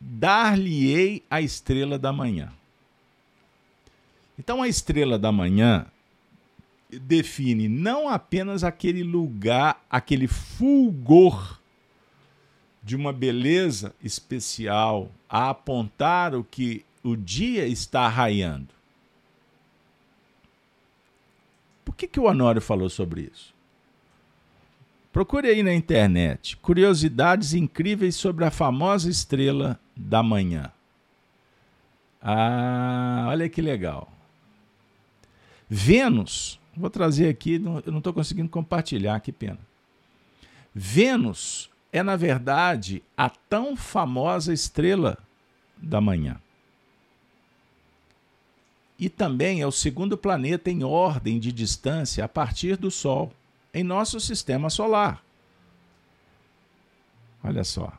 Dar-lhe-ei 0.00 1.22
a 1.28 1.42
estrela 1.42 1.98
da 1.98 2.10
manhã. 2.10 2.50
Então, 4.38 4.62
a 4.62 4.68
estrela 4.68 5.18
da 5.18 5.30
manhã 5.30 5.84
define 6.90 7.68
não 7.68 8.08
apenas 8.08 8.64
aquele 8.64 9.02
lugar, 9.02 9.78
aquele 9.90 10.26
fulgor 10.26 11.60
de 12.82 12.96
uma 12.96 13.12
beleza 13.12 13.94
especial 14.02 15.12
a 15.28 15.50
apontar 15.50 16.34
o 16.34 16.42
que 16.42 16.82
o 17.02 17.14
dia 17.14 17.66
está 17.66 18.08
raiando. 18.08 18.72
Por 21.84 21.94
que, 21.94 22.06
que 22.06 22.20
o 22.20 22.24
Honório 22.24 22.60
falou 22.60 22.88
sobre 22.88 23.30
isso? 23.32 23.54
Procure 25.12 25.48
aí 25.48 25.62
na 25.62 25.72
internet 25.72 26.56
curiosidades 26.56 27.54
incríveis 27.54 28.16
sobre 28.16 28.44
a 28.44 28.50
famosa 28.50 29.08
estrela 29.08 29.78
da 29.96 30.22
manhã. 30.22 30.72
Ah, 32.20 33.26
olha 33.28 33.48
que 33.48 33.62
legal. 33.62 34.10
Vênus, 35.68 36.58
vou 36.76 36.90
trazer 36.90 37.28
aqui, 37.28 37.54
eu 37.54 37.92
não 37.92 37.98
estou 37.98 38.12
conseguindo 38.12 38.48
compartilhar, 38.48 39.20
que 39.20 39.30
pena. 39.30 39.58
Vênus 40.74 41.70
é, 41.92 42.02
na 42.02 42.16
verdade, 42.16 43.04
a 43.16 43.30
tão 43.30 43.76
famosa 43.76 44.52
estrela 44.52 45.16
da 45.76 46.00
manhã. 46.00 46.40
E 49.04 49.08
também 49.10 49.60
é 49.60 49.66
o 49.66 49.70
segundo 49.70 50.16
planeta 50.16 50.70
em 50.70 50.82
ordem 50.82 51.38
de 51.38 51.52
distância 51.52 52.24
a 52.24 52.28
partir 52.28 52.78
do 52.78 52.90
Sol, 52.90 53.30
em 53.74 53.84
nosso 53.84 54.18
sistema 54.18 54.70
solar. 54.70 55.22
Olha 57.42 57.62
só. 57.64 57.92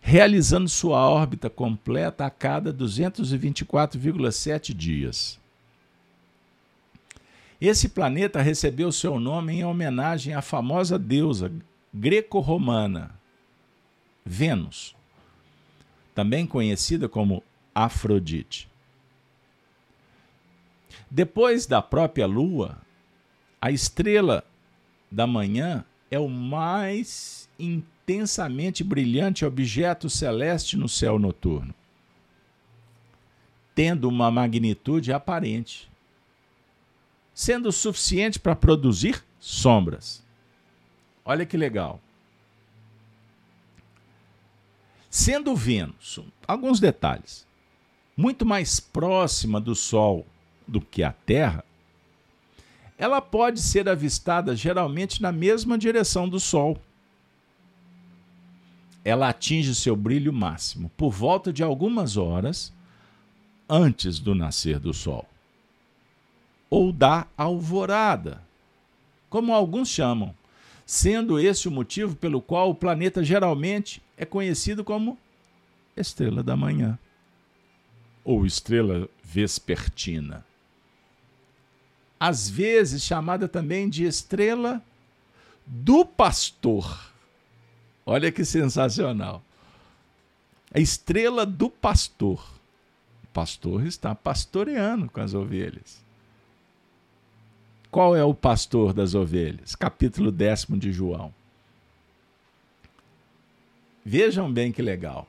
Realizando 0.00 0.68
sua 0.68 1.00
órbita 1.00 1.50
completa 1.50 2.26
a 2.26 2.30
cada 2.30 2.72
224,7 2.72 4.72
dias. 4.72 5.40
Esse 7.60 7.88
planeta 7.88 8.40
recebeu 8.40 8.92
seu 8.92 9.18
nome 9.18 9.54
em 9.54 9.64
homenagem 9.64 10.32
à 10.32 10.40
famosa 10.40 10.96
deusa 10.96 11.50
greco-romana 11.92 13.18
Vênus, 14.24 14.94
também 16.14 16.46
conhecida 16.46 17.08
como 17.08 17.42
Afrodite. 17.74 18.68
Depois 21.10 21.66
da 21.66 21.82
própria 21.82 22.26
Lua, 22.26 22.78
a 23.60 23.70
estrela 23.70 24.44
da 25.10 25.26
manhã 25.26 25.84
é 26.10 26.18
o 26.18 26.28
mais 26.28 27.48
intensamente 27.58 28.84
brilhante 28.84 29.44
objeto 29.44 30.08
celeste 30.10 30.76
no 30.76 30.88
céu 30.88 31.18
noturno, 31.18 31.74
tendo 33.74 34.08
uma 34.08 34.30
magnitude 34.30 35.12
aparente, 35.12 35.90
sendo 37.32 37.72
suficiente 37.72 38.38
para 38.38 38.54
produzir 38.54 39.24
sombras. 39.40 40.22
Olha 41.24 41.46
que 41.46 41.56
legal. 41.56 42.00
Sendo 45.08 45.54
Vênus, 45.56 46.20
alguns 46.46 46.80
detalhes 46.80 47.46
muito 48.16 48.46
mais 48.46 48.78
próxima 48.78 49.60
do 49.60 49.74
Sol 49.74 50.26
do 50.66 50.80
que 50.80 51.02
a 51.02 51.12
Terra, 51.12 51.64
ela 52.96 53.20
pode 53.20 53.60
ser 53.60 53.88
avistada 53.88 54.54
geralmente 54.54 55.20
na 55.20 55.32
mesma 55.32 55.76
direção 55.76 56.28
do 56.28 56.38
Sol. 56.38 56.80
Ela 59.04 59.28
atinge 59.28 59.74
seu 59.74 59.96
brilho 59.96 60.32
máximo 60.32 60.90
por 60.96 61.10
volta 61.10 61.52
de 61.52 61.62
algumas 61.62 62.16
horas 62.16 62.72
antes 63.68 64.18
do 64.18 64.34
nascer 64.34 64.78
do 64.78 64.94
Sol, 64.94 65.26
ou 66.70 66.92
da 66.92 67.26
alvorada, 67.36 68.42
como 69.28 69.52
alguns 69.52 69.88
chamam, 69.88 70.34
sendo 70.86 71.40
esse 71.40 71.66
o 71.66 71.70
motivo 71.70 72.14
pelo 72.14 72.40
qual 72.40 72.70
o 72.70 72.74
planeta 72.74 73.24
geralmente 73.24 74.02
é 74.16 74.24
conhecido 74.24 74.84
como 74.84 75.18
estrela 75.96 76.42
da 76.42 76.56
manhã 76.56 76.98
ou 78.24 78.46
estrela 78.46 79.08
vespertina. 79.22 80.44
Às 82.18 82.48
vezes 82.48 83.02
chamada 83.02 83.46
também 83.46 83.88
de 83.88 84.04
estrela 84.04 84.82
do 85.66 86.06
pastor. 86.06 87.12
Olha 88.06 88.32
que 88.32 88.44
sensacional. 88.44 89.42
A 90.72 90.80
estrela 90.80 91.44
do 91.44 91.68
pastor. 91.68 92.40
O 93.24 93.26
pastor 93.32 93.86
está 93.86 94.14
pastoreando 94.14 95.10
com 95.10 95.20
as 95.20 95.34
ovelhas. 95.34 96.02
Qual 97.90 98.16
é 98.16 98.24
o 98.24 98.34
pastor 98.34 98.92
das 98.92 99.14
ovelhas? 99.14 99.74
Capítulo 99.74 100.32
décimo 100.32 100.76
de 100.76 100.92
João. 100.92 101.32
Vejam 104.04 104.52
bem 104.52 104.72
que 104.72 104.82
legal. 104.82 105.28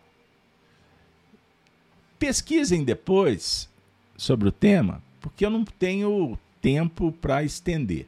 Pesquisem 2.25 2.83
depois 2.83 3.69
sobre 4.17 4.49
o 4.49 4.51
tema, 4.51 4.99
porque 5.21 5.45
eu 5.45 5.49
não 5.51 5.63
tenho 5.63 6.35
tempo 6.59 7.11
para 7.11 7.43
estender. 7.43 8.07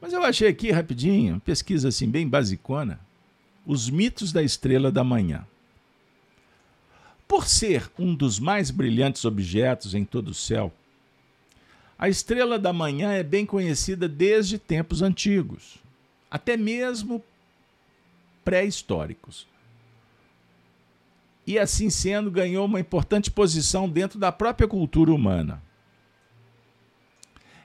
Mas 0.00 0.14
eu 0.14 0.22
achei 0.22 0.48
aqui 0.48 0.70
rapidinho, 0.70 1.38
pesquisa 1.38 1.88
assim 1.88 2.08
bem 2.08 2.26
basicona, 2.26 2.98
os 3.66 3.90
mitos 3.90 4.32
da 4.32 4.42
estrela 4.42 4.90
da 4.90 5.04
manhã. 5.04 5.46
Por 7.28 7.46
ser 7.46 7.90
um 7.98 8.14
dos 8.14 8.38
mais 8.38 8.70
brilhantes 8.70 9.26
objetos 9.26 9.94
em 9.94 10.02
todo 10.02 10.28
o 10.28 10.34
céu, 10.34 10.72
a 11.98 12.08
estrela 12.08 12.58
da 12.58 12.72
manhã 12.72 13.12
é 13.12 13.22
bem 13.22 13.44
conhecida 13.44 14.08
desde 14.08 14.58
tempos 14.58 15.02
antigos, 15.02 15.76
até 16.30 16.56
mesmo 16.56 17.22
pré-históricos 18.42 19.46
e, 21.46 21.58
assim 21.58 21.90
sendo, 21.90 22.30
ganhou 22.30 22.64
uma 22.66 22.80
importante 22.80 23.30
posição 23.30 23.88
dentro 23.88 24.18
da 24.18 24.32
própria 24.32 24.66
cultura 24.66 25.12
humana. 25.12 25.62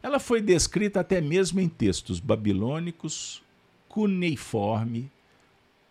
Ela 0.02 0.20
foi 0.20 0.42
descrita 0.42 1.00
até 1.00 1.20
mesmo 1.20 1.60
em 1.60 1.68
textos 1.68 2.20
babilônicos, 2.20 3.42
cuneiforme, 3.88 5.12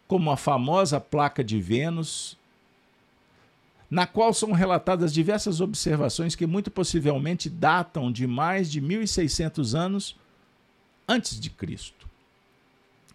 como 0.06 0.30
a 0.30 0.36
famosa 0.36 0.98
placa 0.98 1.44
de 1.44 1.60
Vênus, 1.60 2.38
na 3.90 4.06
qual 4.06 4.32
são 4.32 4.52
relatadas 4.52 5.12
diversas 5.12 5.60
observações 5.60 6.34
que 6.34 6.46
muito 6.46 6.70
possivelmente 6.70 7.48
datam 7.48 8.12
de 8.12 8.26
mais 8.26 8.70
de 8.70 8.80
1600 8.80 9.74
anos 9.74 10.16
antes 11.06 11.40
de 11.40 11.50
Cristo. 11.50 12.06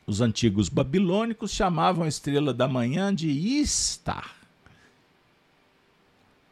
Os 0.05 0.19
antigos 0.19 0.69
babilônicos 0.69 1.51
chamavam 1.51 2.03
a 2.03 2.07
estrela 2.07 2.53
da 2.53 2.67
manhã 2.67 3.13
de 3.13 3.29
Istar, 3.29 4.35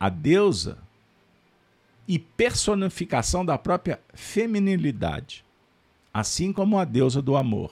a 0.02 0.10
deusa 0.10 0.80
e 2.08 2.18
personificação 2.18 3.46
da 3.46 3.56
própria 3.56 4.00
feminilidade, 4.16 5.46
assim 6.12 6.52
como 6.52 6.80
a 6.80 6.84
deusa 6.84 7.22
do 7.22 7.38
amor. 7.38 7.72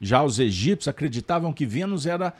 Já 0.00 0.22
os 0.22 0.38
egípcios 0.38 0.88
acreditavam 0.88 1.52
que 1.52 1.66
Vênus 1.66 2.06
era, 2.06 2.32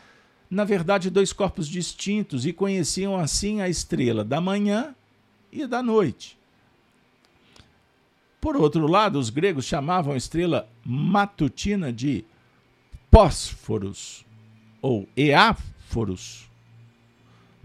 na 0.51 0.65
verdade, 0.65 1.11
dois 1.11 1.35
corpos 1.35 1.69
distintos 1.69 2.47
e 2.47 2.53
conheciam 2.55 3.15
assim 3.15 3.61
a 3.61 3.69
estrela 3.69 4.25
da 4.25 4.41
manhã 4.41 4.95
e 5.53 5.67
da 5.67 5.83
noite. 5.83 6.39
Por 8.41 8.57
outro 8.57 8.87
lado, 8.87 9.19
os 9.19 9.29
gregos 9.29 9.67
chamavam 9.67 10.15
a 10.15 10.17
estrela 10.17 10.67
matutina 10.83 11.93
de 11.93 12.25
Pósforos 13.11 14.25
ou 14.81 15.07
Eáforos. 15.15 16.48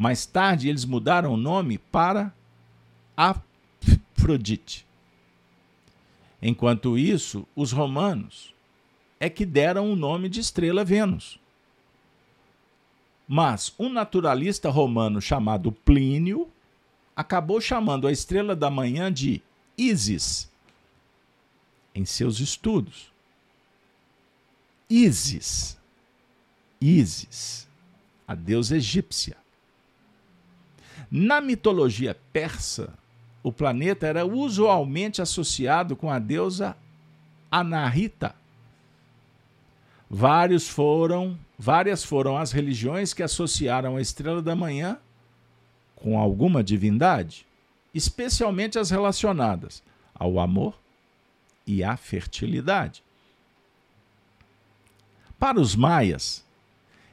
Mais 0.03 0.25
tarde, 0.25 0.67
eles 0.67 0.83
mudaram 0.83 1.33
o 1.33 1.37
nome 1.37 1.77
para 1.77 2.33
Afrodite. 3.15 4.85
Enquanto 6.41 6.97
isso, 6.97 7.47
os 7.55 7.71
romanos 7.71 8.53
é 9.17 9.29
que 9.29 9.45
deram 9.45 9.89
o 9.89 9.95
nome 9.95 10.27
de 10.27 10.41
estrela 10.41 10.83
Vênus. 10.83 11.39
Mas 13.25 13.73
um 13.79 13.87
naturalista 13.87 14.69
romano 14.69 15.21
chamado 15.21 15.71
Plínio 15.71 16.51
acabou 17.15 17.61
chamando 17.61 18.05
a 18.05 18.11
estrela 18.11 18.57
da 18.57 18.69
manhã 18.69 19.09
de 19.09 19.41
Isis 19.77 20.51
em 21.95 22.03
seus 22.03 22.41
estudos. 22.41 23.09
Isis, 24.89 25.77
Isis, 26.81 27.69
a 28.27 28.35
deusa 28.35 28.75
egípcia. 28.75 29.41
Na 31.09 31.41
mitologia 31.41 32.17
persa, 32.31 32.93
o 33.41 33.51
planeta 33.51 34.07
era 34.07 34.25
usualmente 34.25 35.21
associado 35.21 35.95
com 35.95 36.09
a 36.09 36.17
deusa 36.17 36.75
Anahita. 37.51 38.35
Vários 40.09 40.69
foram, 40.69 41.37
várias 41.57 42.03
foram 42.03 42.37
as 42.37 42.51
religiões 42.51 43.13
que 43.13 43.23
associaram 43.23 43.97
a 43.97 44.01
estrela 44.01 44.41
da 44.41 44.55
manhã 44.55 44.97
com 45.95 46.19
alguma 46.19 46.63
divindade, 46.63 47.45
especialmente 47.93 48.79
as 48.79 48.89
relacionadas 48.89 49.83
ao 50.13 50.39
amor 50.39 50.77
e 51.65 51.83
à 51.83 51.97
fertilidade. 51.97 53.03
Para 55.39 55.59
os 55.59 55.75
maias, 55.75 56.45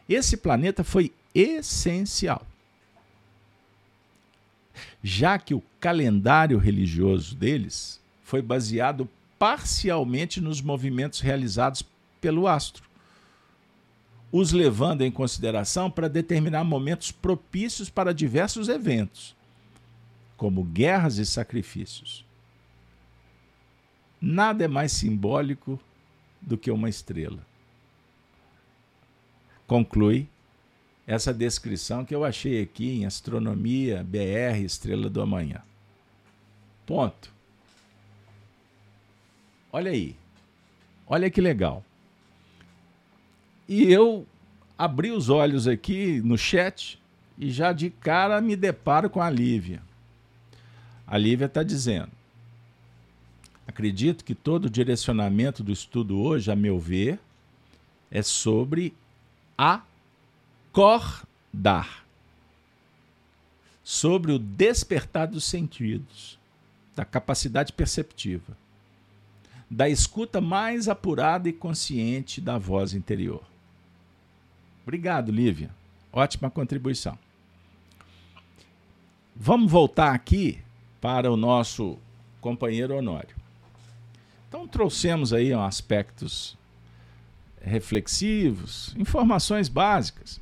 esse 0.09 0.37
planeta 0.37 0.85
foi 0.85 1.13
essencial 1.35 2.47
já 5.03 5.39
que 5.39 5.55
o 5.55 5.63
calendário 5.79 6.59
religioso 6.59 7.35
deles 7.35 8.01
foi 8.23 8.43
baseado 8.43 9.09
parcialmente 9.39 10.41
nos 10.41 10.61
movimentos 10.61 11.21
realizados 11.21 11.83
pelo 12.21 12.47
astro, 12.47 12.85
os 14.31 14.53
levando 14.53 15.03
em 15.03 15.11
consideração 15.11 15.91
para 15.91 16.09
determinar 16.09 16.63
momentos 16.63 17.11
propícios 17.11 17.89
para 17.89 18.15
diversos 18.15 18.69
eventos, 18.69 19.35
como 20.37 20.63
guerras 20.63 21.17
e 21.17 21.25
sacrifícios. 21.25 22.25
Nada 24.21 24.65
é 24.65 24.69
mais 24.69 24.93
simbólico 24.93 25.81
do 26.41 26.59
que 26.59 26.71
uma 26.71 26.89
estrela. 26.89 27.45
Conclui 29.67 30.29
essa 31.11 31.35
descrição 31.35 32.05
que 32.05 32.15
eu 32.15 32.25
achei 32.25 32.63
aqui 32.63 33.01
em 33.01 33.05
Astronomia 33.05 34.05
BR 34.05 34.63
Estrela 34.65 35.11
do 35.11 35.21
Amanhã. 35.21 35.61
Ponto. 36.87 37.33
Olha 39.73 39.91
aí. 39.91 40.15
Olha 41.09 41.29
que 41.29 41.41
legal. 41.41 41.85
E 43.69 43.93
eu 43.93 44.25
abri 44.79 45.11
os 45.11 45.29
olhos 45.29 45.67
aqui 45.67 46.21
no 46.21 46.39
chat 46.39 46.97
e 47.37 47.51
já 47.51 47.73
de 47.73 47.91
cara 47.91 48.41
me 48.41 48.55
deparo 48.55 49.11
com 49.11 49.21
a 49.21 49.29
Lívia. 49.29 49.83
A 51.05 51.19
Lívia 51.19 51.47
está 51.47 51.65
dizendo: 51.65 52.13
acredito 53.67 54.25
que 54.25 54.37
todo 54.37 54.67
o 54.67 54.71
direcionamento 54.71 55.65
do 55.65 55.73
estudo 55.73 56.21
hoje, 56.21 56.53
a 56.53 56.55
meu 56.55 56.79
ver, 56.79 57.19
é 58.13 58.23
sobre 58.23 58.95
a 59.59 59.83
acordar 60.71 62.05
sobre 63.83 64.33
o 64.33 64.39
despertar 64.39 65.27
dos 65.27 65.45
sentidos, 65.45 66.39
da 66.95 67.05
capacidade 67.05 67.73
perceptiva, 67.73 68.57
da 69.69 69.89
escuta 69.89 70.41
mais 70.41 70.89
apurada 70.89 71.49
e 71.49 71.53
consciente 71.53 72.41
da 72.41 72.57
voz 72.57 72.95
interior. 72.95 73.43
Obrigado, 74.83 75.33
Lívia. 75.33 75.71
Ótima 76.13 76.51
contribuição. 76.51 77.19
Vamos 79.35 79.71
voltar 79.71 80.13
aqui 80.13 80.61
para 81.01 81.31
o 81.31 81.37
nosso 81.37 81.99
companheiro 82.41 82.97
Honório. 82.97 83.35
Então, 84.49 84.67
trouxemos 84.67 85.33
aí 85.33 85.53
aspectos 85.53 86.57
reflexivos, 87.61 88.95
informações 88.99 89.69
básicas 89.69 90.41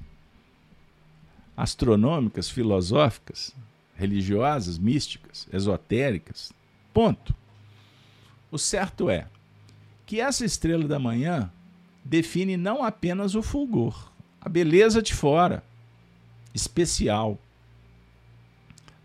astronômicas, 1.58 2.48
filosóficas, 2.48 3.52
religiosas, 3.96 4.78
místicas, 4.78 5.48
esotéricas. 5.52 6.52
Ponto. 6.94 7.34
O 8.48 8.56
certo 8.56 9.10
é 9.10 9.26
que 10.06 10.20
essa 10.20 10.44
estrela 10.44 10.86
da 10.86 11.00
manhã 11.00 11.50
define 12.04 12.56
não 12.56 12.84
apenas 12.84 13.34
o 13.34 13.42
fulgor, 13.42 14.12
a 14.40 14.48
beleza 14.48 15.02
de 15.02 15.12
fora, 15.12 15.64
especial. 16.54 17.36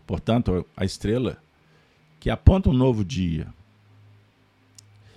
Portanto, 0.06 0.64
a 0.76 0.84
estrela 0.84 1.42
que 2.20 2.30
aponta 2.30 2.70
um 2.70 2.72
novo 2.72 3.04
dia. 3.04 3.52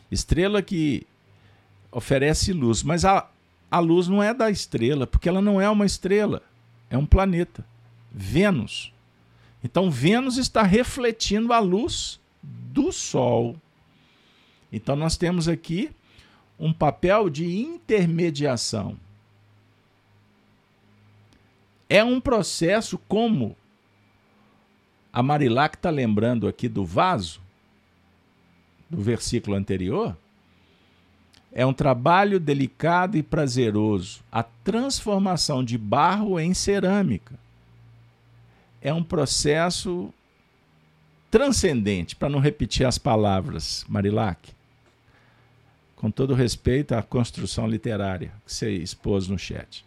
Estrela 0.10 0.63
que 0.63 1.06
oferece 1.91 2.52
luz, 2.52 2.82
mas 2.82 3.06
a, 3.06 3.30
a 3.69 3.78
luz 3.78 4.08
não 4.08 4.23
é 4.23 4.34
da 4.34 4.50
estrela, 4.50 5.06
porque 5.06 5.30
ela 5.30 5.41
não 5.41 5.62
é 5.62 5.69
uma 5.69 5.86
estrela 5.86 6.41
é 6.89 6.97
um 6.97 7.06
planeta, 7.06 7.65
Vênus. 8.12 8.93
Então, 9.63 9.91
Vênus 9.91 10.38
está 10.38 10.63
refletindo 10.63 11.52
a 11.52 11.60
luz 11.60 12.19
do 12.41 12.91
Sol. 12.91 13.56
Então, 14.71 14.95
nós 14.95 15.17
temos 15.17 15.47
aqui 15.47 15.91
um 16.60 16.71
papel 16.71 17.30
de 17.30 17.60
intermediação. 17.60 18.97
É 21.89 22.04
um 22.04 22.19
processo 22.19 22.97
como 23.08 23.56
a 25.12 25.23
Marilac 25.23 25.76
está 25.76 25.89
lembrando 25.89 26.47
aqui 26.47 26.67
do 26.67 26.86
vaso, 26.86 27.41
do 28.89 29.02
versículo 29.02 29.56
anterior, 29.56 30.17
é 31.52 31.66
um 31.66 31.74
trabalho 31.74 32.40
delicado 32.40 33.18
e 33.18 33.24
prazeroso. 33.24 34.22
A 34.32 34.44
transformação 34.44 35.64
de 35.64 35.78
barro 35.78 36.40
em 36.40 36.54
cerâmica 36.54 37.36
é 38.82 38.94
um 38.94 39.04
processo 39.04 40.13
transcendente, 41.30 42.15
para 42.15 42.30
não 42.30 42.40
repetir 42.40 42.86
as 42.86 42.98
palavras, 42.98 43.86
Marilac. 43.88 44.52
Com 45.96 46.12
todo 46.12 46.34
respeito 46.34 46.94
à 46.94 47.02
construção 47.02 47.67
literária 47.67 48.32
que 48.46 48.54
você 48.54 48.71
expôs 48.71 49.28
no 49.28 49.38
chat. 49.38 49.84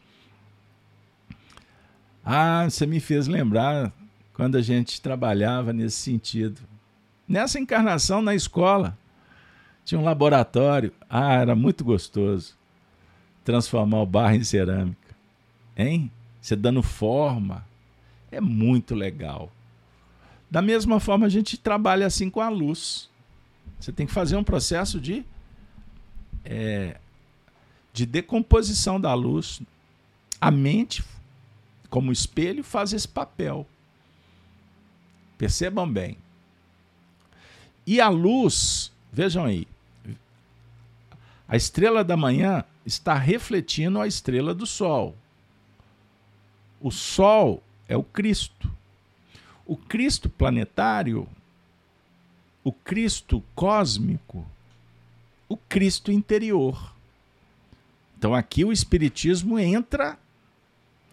Ah, 2.25 2.69
você 2.69 2.85
me 2.85 3.01
fez 3.01 3.27
lembrar 3.27 3.93
quando 4.35 4.57
a 4.57 4.63
gente 4.63 5.01
trabalhava 5.01 5.73
nesse 5.73 5.97
sentido. 5.97 6.61
Nessa 7.27 7.59
encarnação 7.59 8.21
na 8.21 8.35
escola, 8.35 8.99
tinha 9.91 10.01
um 10.01 10.05
laboratório. 10.05 10.93
Ah, 11.09 11.35
era 11.35 11.57
muito 11.57 11.83
gostoso 11.83 12.55
transformar 13.45 14.01
o 14.03 14.07
barro 14.07 14.37
em 14.37 14.45
cerâmica. 14.45 15.17
Hein? 15.77 16.09
Você 16.41 16.55
dando 16.55 16.81
forma. 16.81 17.67
É 18.31 18.41
muito 18.41 18.95
legal. 18.95 19.51
Da 20.49 20.63
mesma 20.63 21.01
forma, 21.01 21.27
a 21.27 21.29
gente 21.29 21.59
trabalha 21.59 22.07
assim 22.07 22.31
com 22.31 22.41
a 22.41 22.49
luz. 22.49 23.11
Você 23.81 23.91
tem 23.91 24.07
que 24.07 24.13
fazer 24.13 24.37
um 24.37 24.45
processo 24.45 25.01
de, 25.01 25.25
é, 26.45 26.97
de 27.93 28.07
decomposição 28.07 29.01
da 29.01 29.13
luz. 29.13 29.61
A 30.41 30.53
mente, 30.53 31.03
como 31.89 32.13
espelho, 32.13 32.63
faz 32.63 32.93
esse 32.93 33.09
papel. 33.09 33.67
Percebam 35.37 35.91
bem. 35.93 36.17
E 37.85 38.01
a 38.01 38.09
luz, 38.09 38.93
vejam 39.13 39.45
aí, 39.45 39.67
A 41.51 41.57
estrela 41.57 42.05
da 42.05 42.17
manhã 42.17 42.63
está 42.87 43.15
refletindo 43.15 44.01
a 44.01 44.07
estrela 44.07 44.55
do 44.55 44.65
sol. 44.65 45.17
O 46.81 46.93
sol 46.93 47.61
é 47.89 47.97
o 47.97 48.05
Cristo. 48.05 48.71
O 49.67 49.77
Cristo 49.77 50.29
planetário, 50.29 51.29
o 52.63 52.73
Cristo 52.73 53.43
cósmico, 53.53 54.47
o 55.49 55.57
Cristo 55.57 56.13
interior. 56.13 56.95
Então 58.17 58.33
aqui 58.33 58.65
o 58.65 58.71
Espiritismo 58.71 59.59
entra 59.59 60.17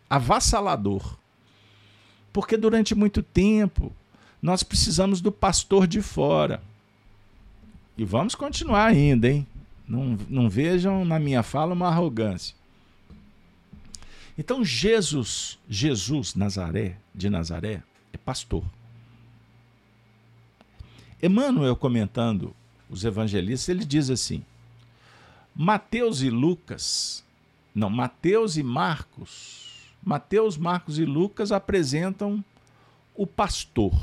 avassalador. 0.07 1.17
Porque 2.31 2.55
durante 2.55 2.93
muito 2.93 3.23
tempo 3.23 3.91
nós 4.39 4.61
precisamos 4.61 5.19
do 5.19 5.31
pastor 5.31 5.87
de 5.87 5.99
fora. 5.99 6.61
E 7.97 8.05
vamos 8.05 8.35
continuar 8.35 8.85
ainda, 8.85 9.27
hein? 9.27 9.47
Não, 9.87 10.17
não 10.27 10.49
vejam 10.49 11.05
na 11.05 11.17
minha 11.17 11.41
fala 11.41 11.73
uma 11.73 11.87
arrogância. 11.87 12.55
Então 14.37 14.63
Jesus, 14.63 15.57
Jesus 15.67 16.35
Nazaré, 16.35 16.97
de 17.15 17.29
Nazaré, 17.29 17.81
é 18.11 18.17
pastor. 18.17 18.63
Emmanuel 21.21 21.75
comentando 21.75 22.55
os 22.89 23.03
evangelistas, 23.03 23.69
ele 23.69 23.83
diz 23.83 24.09
assim: 24.09 24.43
Mateus 25.55 26.21
e 26.21 26.29
Lucas, 26.29 27.25
não, 27.73 27.89
Mateus 27.89 28.57
e 28.57 28.63
Marcos, 28.63 29.67
Mateus, 30.03 30.57
Marcos 30.57 30.99
e 30.99 31.05
Lucas 31.05 31.51
apresentam 31.51 32.43
o 33.15 33.25
pastor, 33.25 33.93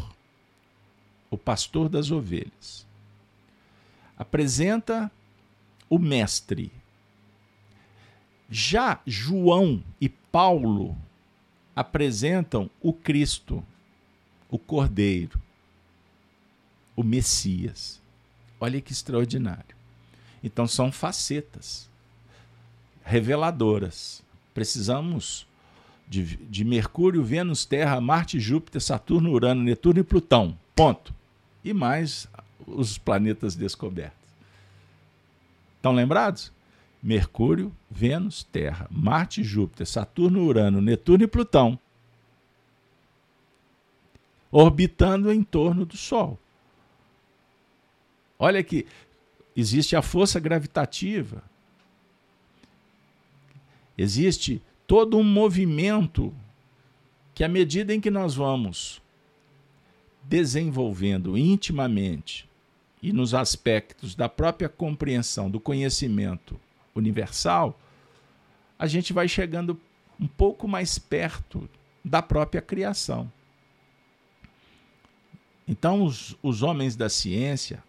o 1.30 1.38
pastor 1.38 1.88
das 1.88 2.10
ovelhas. 2.10 2.84
Apresenta 4.18 5.10
o 5.88 5.98
mestre. 5.98 6.72
Já 8.48 9.00
João 9.06 9.82
e 10.00 10.08
Paulo 10.08 10.96
apresentam 11.74 12.70
o 12.80 12.92
Cristo, 12.92 13.64
o 14.50 14.58
Cordeiro, 14.58 15.40
o 16.94 17.02
Messias. 17.02 18.00
Olha 18.60 18.80
que 18.80 18.92
extraordinário. 18.92 19.74
Então 20.42 20.66
são 20.66 20.92
facetas 20.92 21.88
reveladoras. 23.04 24.22
Precisamos 24.52 25.46
de, 26.08 26.36
de 26.36 26.64
Mercúrio, 26.64 27.24
Vênus, 27.24 27.64
Terra, 27.64 28.00
Marte, 28.00 28.38
Júpiter, 28.38 28.80
Saturno, 28.80 29.30
Urano, 29.30 29.62
Netuno 29.62 30.00
e 30.00 30.04
Plutão. 30.04 30.56
Ponto. 30.74 31.14
E 31.64 31.72
mais 31.72 32.28
os 32.66 32.98
planetas 32.98 33.54
descobertos. 33.54 34.23
Estão 35.84 35.92
lembrados? 35.92 36.50
Mercúrio, 37.02 37.70
Vênus, 37.90 38.42
Terra, 38.42 38.88
Marte, 38.90 39.44
Júpiter, 39.44 39.86
Saturno, 39.86 40.42
Urano, 40.42 40.80
Netuno 40.80 41.24
e 41.24 41.26
Plutão. 41.26 41.78
Orbitando 44.50 45.30
em 45.30 45.42
torno 45.42 45.84
do 45.84 45.94
Sol. 45.94 46.38
Olha 48.38 48.64
que 48.64 48.86
existe 49.54 49.94
a 49.94 50.00
força 50.00 50.40
gravitativa. 50.40 51.44
Existe 53.98 54.62
todo 54.86 55.18
um 55.18 55.22
movimento 55.22 56.34
que, 57.34 57.44
à 57.44 57.48
medida 57.48 57.92
em 57.92 58.00
que 58.00 58.10
nós 58.10 58.34
vamos 58.34 59.02
desenvolvendo 60.22 61.36
intimamente 61.36 62.48
e 63.04 63.12
nos 63.12 63.34
aspectos 63.34 64.14
da 64.14 64.30
própria 64.30 64.66
compreensão 64.66 65.50
do 65.50 65.60
conhecimento 65.60 66.58
universal, 66.94 67.78
a 68.78 68.86
gente 68.86 69.12
vai 69.12 69.28
chegando 69.28 69.78
um 70.18 70.26
pouco 70.26 70.66
mais 70.66 70.98
perto 70.98 71.68
da 72.02 72.22
própria 72.22 72.62
criação. 72.62 73.30
Então, 75.68 76.02
os, 76.02 76.34
os 76.42 76.62
homens 76.62 76.96
da 76.96 77.10
ciência, 77.10 77.84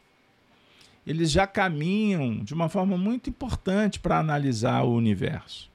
eles 1.07 1.32
já 1.32 1.47
caminham 1.47 2.43
de 2.43 2.53
uma 2.53 2.68
forma 2.68 2.97
muito 2.97 3.30
importante 3.30 4.01
para 4.01 4.20
analisar 4.20 4.84
o 4.84 4.93
universo. 4.93 5.72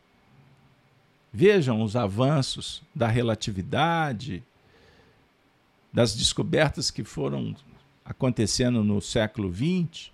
Vejam 1.33 1.83
os 1.83 1.97
avanços 1.97 2.83
da 2.95 3.09
relatividade, 3.09 4.43
das 5.91 6.15
descobertas 6.15 6.91
que 6.91 7.03
foram 7.03 7.57
acontecendo 8.11 8.83
no 8.83 9.01
século 9.01 9.55
XX. 9.55 10.11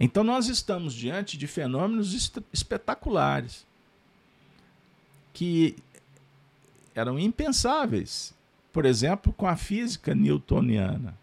Então, 0.00 0.24
nós 0.24 0.48
estamos 0.48 0.94
diante 0.94 1.36
de 1.36 1.46
fenômenos 1.46 2.32
espetaculares 2.50 3.66
que 5.34 5.76
eram 6.94 7.18
impensáveis, 7.18 8.34
por 8.72 8.86
exemplo, 8.86 9.34
com 9.34 9.46
a 9.46 9.54
física 9.54 10.14
newtoniana. 10.14 11.14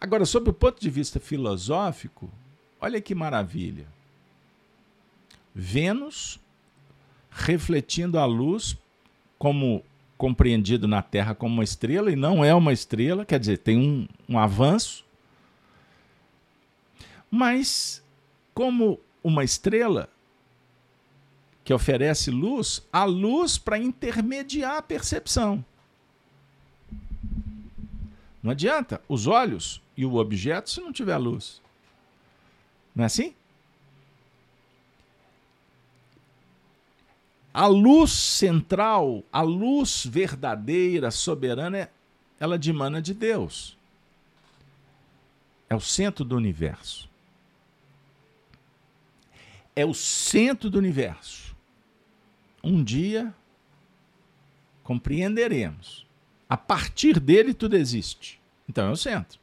Agora, 0.00 0.24
sob 0.24 0.48
o 0.48 0.54
ponto 0.54 0.80
de 0.80 0.88
vista 0.88 1.20
filosófico, 1.20 2.30
olha 2.80 3.02
que 3.02 3.14
maravilha. 3.14 3.86
Vênus 5.54 6.40
refletindo 7.30 8.18
a 8.18 8.24
luz 8.24 8.76
como 9.38 9.84
compreendido 10.16 10.86
na 10.86 11.02
Terra 11.02 11.34
como 11.34 11.54
uma 11.54 11.64
estrela 11.64 12.10
e 12.10 12.16
não 12.16 12.44
é 12.44 12.54
uma 12.54 12.72
estrela, 12.72 13.24
quer 13.24 13.38
dizer, 13.38 13.58
tem 13.58 13.78
um, 13.78 14.08
um 14.28 14.38
avanço. 14.38 15.04
Mas, 17.30 18.02
como 18.54 19.00
uma 19.22 19.42
estrela 19.42 20.08
que 21.64 21.72
oferece 21.72 22.30
luz, 22.30 22.86
a 22.92 23.04
luz 23.04 23.56
para 23.56 23.78
intermediar 23.78 24.76
a 24.76 24.82
percepção. 24.82 25.64
Não 28.42 28.50
adianta 28.50 29.00
os 29.08 29.26
olhos 29.26 29.80
e 29.96 30.04
o 30.04 30.16
objeto 30.16 30.68
se 30.68 30.80
não 30.80 30.92
tiver 30.92 31.16
luz. 31.16 31.62
Não 32.94 33.04
é 33.04 33.06
assim? 33.06 33.34
A 37.54 37.68
luz 37.68 38.10
central, 38.10 39.22
a 39.32 39.40
luz 39.40 40.04
verdadeira, 40.04 41.12
soberana, 41.12 41.88
ela 42.40 42.58
dimana 42.58 43.00
de 43.00 43.14
Deus. 43.14 43.78
É 45.70 45.76
o 45.76 45.80
centro 45.80 46.24
do 46.24 46.36
universo. 46.36 47.08
É 49.76 49.86
o 49.86 49.94
centro 49.94 50.68
do 50.68 50.78
universo. 50.78 51.54
Um 52.62 52.82
dia 52.82 53.32
compreenderemos. 54.82 56.04
A 56.48 56.56
partir 56.56 57.20
dele 57.20 57.54
tudo 57.54 57.76
existe. 57.76 58.40
Então 58.68 58.88
é 58.88 58.90
o 58.90 58.96
centro. 58.96 59.38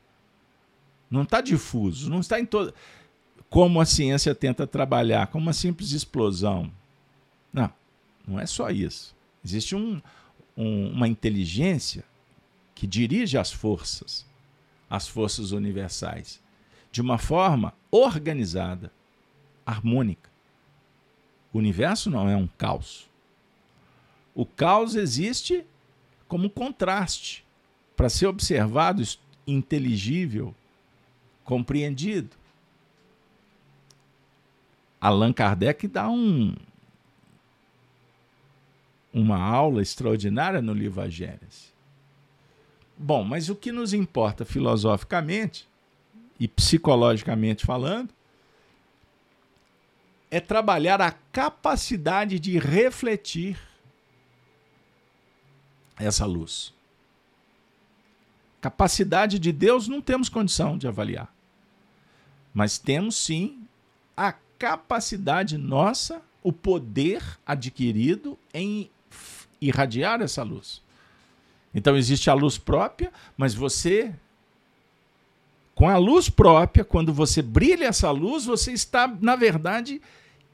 Não 1.09 1.23
está 1.23 1.39
difuso, 1.39 2.09
não 2.09 2.19
está 2.19 2.39
em 2.39 2.45
toda. 2.45 2.73
Como 3.49 3.79
a 3.79 3.85
ciência 3.85 4.35
tenta 4.35 4.67
trabalhar, 4.67 5.27
como 5.27 5.43
uma 5.43 5.53
simples 5.53 5.91
explosão. 5.91 6.71
Não. 7.53 7.71
Não 8.27 8.39
é 8.39 8.45
só 8.45 8.69
isso. 8.69 9.15
Existe 9.43 9.75
um, 9.75 10.01
um, 10.55 10.91
uma 10.91 11.07
inteligência 11.07 12.03
que 12.75 12.87
dirige 12.87 13.37
as 13.37 13.51
forças, 13.51 14.25
as 14.89 15.07
forças 15.07 15.51
universais, 15.51 16.41
de 16.91 17.01
uma 17.01 17.17
forma 17.17 17.73
organizada, 17.89 18.91
harmônica. 19.65 20.29
O 21.53 21.57
universo 21.57 22.09
não 22.09 22.29
é 22.29 22.35
um 22.35 22.47
caos. 22.47 23.09
O 24.33 24.45
caos 24.45 24.95
existe 24.95 25.65
como 26.27 26.49
contraste 26.49 27.45
para 27.95 28.09
ser 28.09 28.27
observado, 28.27 29.03
inteligível, 29.45 30.55
compreendido. 31.43 32.29
Allan 34.99 35.33
Kardec 35.33 35.87
dá 35.87 36.09
um, 36.09 36.55
uma 39.13 39.37
aula 39.37 39.81
extraordinária 39.81 40.61
no 40.61 40.73
livro 40.73 41.01
A. 41.01 41.07
Bom, 42.97 43.23
mas 43.23 43.49
o 43.49 43.55
que 43.55 43.71
nos 43.71 43.93
importa 43.93 44.45
filosoficamente 44.45 45.67
e 46.39 46.47
psicologicamente 46.47 47.65
falando 47.65 48.09
é 50.29 50.39
trabalhar 50.39 51.01
a 51.01 51.11
capacidade 51.11 52.39
de 52.39 52.57
refletir 52.57 53.59
essa 55.99 56.25
luz. 56.25 56.73
Capacidade 58.61 59.39
de 59.39 59.51
Deus 59.51 59.87
não 59.87 60.01
temos 60.01 60.29
condição 60.29 60.77
de 60.77 60.87
avaliar. 60.87 61.33
Mas 62.53 62.77
temos 62.77 63.15
sim 63.15 63.67
a 64.15 64.33
capacidade 64.57 65.57
nossa, 65.57 66.21
o 66.43 66.53
poder 66.53 67.23
adquirido 67.45 68.37
em 68.53 68.89
irradiar 69.61 70.21
essa 70.21 70.43
luz. 70.43 70.81
Então 71.73 71.95
existe 71.95 72.29
a 72.29 72.33
luz 72.33 72.57
própria, 72.57 73.11
mas 73.37 73.53
você 73.53 74.13
com 75.73 75.87
a 75.87 75.97
luz 75.97 76.29
própria, 76.29 76.83
quando 76.83 77.13
você 77.13 77.41
brilha 77.41 77.85
essa 77.85 78.11
luz, 78.11 78.45
você 78.45 78.71
está, 78.71 79.07
na 79.07 79.35
verdade, 79.35 80.01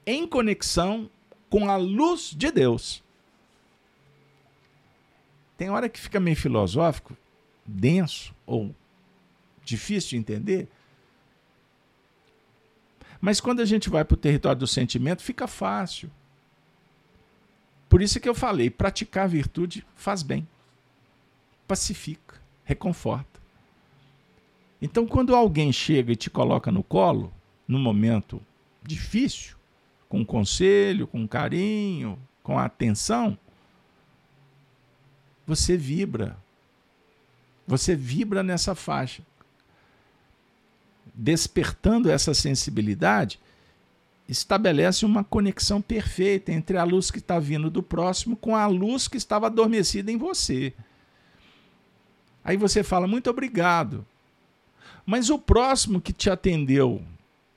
em 0.05 0.27
conexão 0.27 1.09
com 1.49 1.69
a 1.69 1.75
luz 1.75 2.33
de 2.35 2.51
Deus. 2.51 3.03
Tem 5.57 5.69
hora 5.69 5.89
que 5.89 5.99
fica 5.99 6.19
meio 6.19 6.37
filosófico, 6.37 7.17
denso 7.65 8.33
ou 8.45 8.73
difícil 9.65 10.11
de 10.11 10.17
entender. 10.17 10.69
Mas 13.19 13.41
quando 13.41 13.59
a 13.59 13.65
gente 13.65 13.89
vai 13.89 14.05
para 14.05 14.13
o 14.13 14.17
território 14.17 14.59
do 14.59 14.67
sentimento, 14.67 15.23
fica 15.23 15.47
fácil. 15.47 16.11
Por 17.89 18.01
isso 18.01 18.19
que 18.19 18.27
eu 18.27 18.35
falei, 18.35 18.69
praticar 18.69 19.25
a 19.25 19.27
virtude 19.27 19.85
faz 19.95 20.21
bem. 20.21 20.47
Pacifica, 21.67 22.35
reconforta. 22.63 23.39
Então, 24.81 25.07
quando 25.07 25.35
alguém 25.35 25.71
chega 25.71 26.11
e 26.11 26.15
te 26.15 26.29
coloca 26.29 26.71
no 26.71 26.83
colo, 26.83 27.33
num 27.67 27.79
momento 27.79 28.41
difícil, 28.83 29.55
com 30.07 30.25
conselho, 30.25 31.07
com 31.07 31.27
carinho, 31.27 32.17
com 32.43 32.59
atenção, 32.59 33.37
você 35.45 35.75
vibra. 35.75 36.37
Você 37.65 37.95
vibra 37.95 38.43
nessa 38.43 38.75
faixa. 38.75 39.23
Despertando 41.13 42.11
essa 42.11 42.33
sensibilidade, 42.33 43.39
estabelece 44.27 45.05
uma 45.05 45.23
conexão 45.23 45.81
perfeita 45.81 46.51
entre 46.51 46.77
a 46.77 46.83
luz 46.83 47.09
que 47.09 47.19
está 47.19 47.39
vindo 47.39 47.69
do 47.69 47.81
próximo 47.81 48.35
com 48.35 48.55
a 48.55 48.67
luz 48.67 49.07
que 49.07 49.17
estava 49.17 49.47
adormecida 49.47 50.11
em 50.11 50.17
você. 50.17 50.73
Aí 52.43 52.57
você 52.57 52.83
fala, 52.83 53.07
muito 53.07 53.29
obrigado. 53.29 54.05
Mas 55.05 55.29
o 55.29 55.39
próximo 55.39 56.01
que 56.01 56.11
te 56.11 56.29
atendeu, 56.29 57.01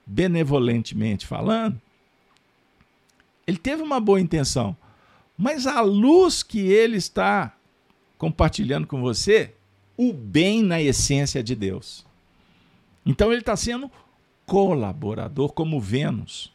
benevolentemente 0.07 1.27
falando, 1.27 1.81
ele 3.47 3.59
teve 3.59 3.83
uma 3.83 3.99
boa 3.99 4.21
intenção, 4.21 4.77
mas 5.37 5.66
a 5.66 5.81
luz 5.81 6.43
que 6.43 6.61
ele 6.61 6.97
está 6.97 7.57
compartilhando 8.16 8.87
com 8.87 9.01
você, 9.01 9.55
o 9.97 10.12
bem 10.12 10.62
na 10.62 10.81
essência 10.81 11.43
de 11.43 11.57
Deus. 11.57 12.07
Então 13.05 13.33
ele 13.33 13.41
está 13.41 13.57
sendo 13.57 13.91
colaborador, 14.47 15.53
como 15.53 15.81
Vênus, 15.81 16.53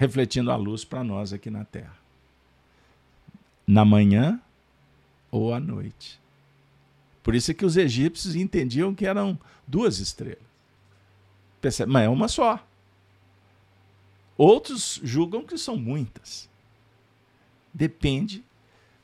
refletindo 0.00 0.50
a 0.50 0.56
luz 0.56 0.82
para 0.82 1.04
nós 1.04 1.30
aqui 1.30 1.50
na 1.50 1.62
Terra. 1.62 1.94
Na 3.66 3.84
manhã 3.84 4.40
ou 5.30 5.52
à 5.52 5.60
noite. 5.60 6.18
Por 7.22 7.34
isso 7.34 7.50
é 7.50 7.54
que 7.54 7.66
os 7.66 7.76
egípcios 7.76 8.34
entendiam 8.34 8.94
que 8.94 9.04
eram 9.04 9.38
duas 9.66 9.98
estrelas. 9.98 10.42
Percebe? 11.60 11.92
Mas 11.92 12.04
é 12.04 12.08
uma 12.08 12.28
só. 12.28 12.66
Outros 14.38 14.98
julgam 15.04 15.44
que 15.44 15.58
são 15.58 15.76
muitas. 15.76 16.48
Depende 17.70 18.42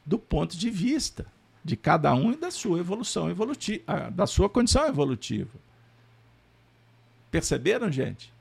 do 0.02 0.18
ponto 0.18 0.56
de 0.56 0.70
vista 0.70 1.26
de 1.62 1.76
cada 1.76 2.14
um 2.14 2.32
e 2.32 2.36
da 2.36 2.50
sua 2.50 2.78
evolução 2.78 3.28
evolutiva, 3.28 4.10
da 4.12 4.26
sua 4.26 4.48
condição 4.48 4.86
evolutiva. 4.86 5.58
Perceberam, 7.30 7.92
gente? 7.92 8.34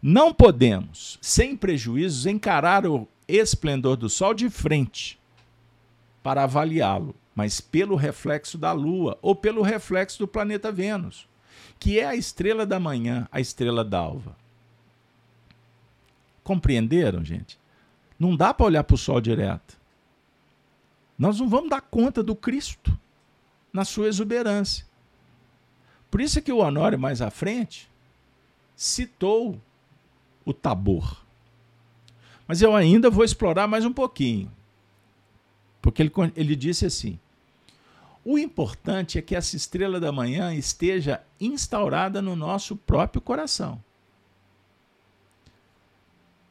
Não 0.00 0.32
podemos, 0.32 1.18
sem 1.20 1.56
prejuízos, 1.56 2.26
encarar 2.26 2.86
o 2.86 3.08
esplendor 3.26 3.96
do 3.96 4.08
sol 4.08 4.34
de 4.34 4.48
frente 4.48 5.18
para 6.22 6.44
avaliá-lo, 6.44 7.14
mas 7.34 7.60
pelo 7.60 7.96
reflexo 7.96 8.56
da 8.56 8.72
Lua 8.72 9.18
ou 9.20 9.34
pelo 9.34 9.62
reflexo 9.62 10.18
do 10.18 10.28
planeta 10.28 10.70
Vênus, 10.70 11.28
que 11.78 11.98
é 11.98 12.06
a 12.06 12.14
estrela 12.14 12.64
da 12.64 12.78
manhã, 12.78 13.28
a 13.32 13.40
estrela 13.40 13.84
d'alva. 13.84 14.36
Compreenderam, 16.44 17.24
gente? 17.24 17.58
Não 18.18 18.36
dá 18.36 18.52
para 18.52 18.66
olhar 18.66 18.84
para 18.84 18.94
o 18.94 18.98
sol 18.98 19.20
direto. 19.20 19.80
Nós 21.18 21.38
não 21.38 21.48
vamos 21.48 21.70
dar 21.70 21.80
conta 21.80 22.22
do 22.22 22.34
Cristo 22.34 22.96
na 23.72 23.84
sua 23.84 24.08
exuberância. 24.08 24.86
Por 26.10 26.20
isso 26.20 26.38
é 26.38 26.42
que 26.42 26.52
o 26.52 26.58
Honório, 26.58 26.98
mais 26.98 27.22
à 27.22 27.30
frente, 27.30 27.88
citou 28.76 29.60
o 30.44 30.52
Tabor. 30.52 31.22
Mas 32.46 32.60
eu 32.62 32.74
ainda 32.74 33.08
vou 33.10 33.24
explorar 33.24 33.66
mais 33.66 33.84
um 33.84 33.92
pouquinho. 33.92 34.50
Porque 35.80 36.02
ele, 36.02 36.12
ele 36.36 36.56
disse 36.56 36.86
assim: 36.86 37.18
o 38.24 38.38
importante 38.38 39.18
é 39.18 39.22
que 39.22 39.34
essa 39.34 39.56
estrela 39.56 39.98
da 39.98 40.12
manhã 40.12 40.54
esteja 40.54 41.22
instaurada 41.40 42.22
no 42.22 42.36
nosso 42.36 42.76
próprio 42.76 43.20
coração. 43.20 43.82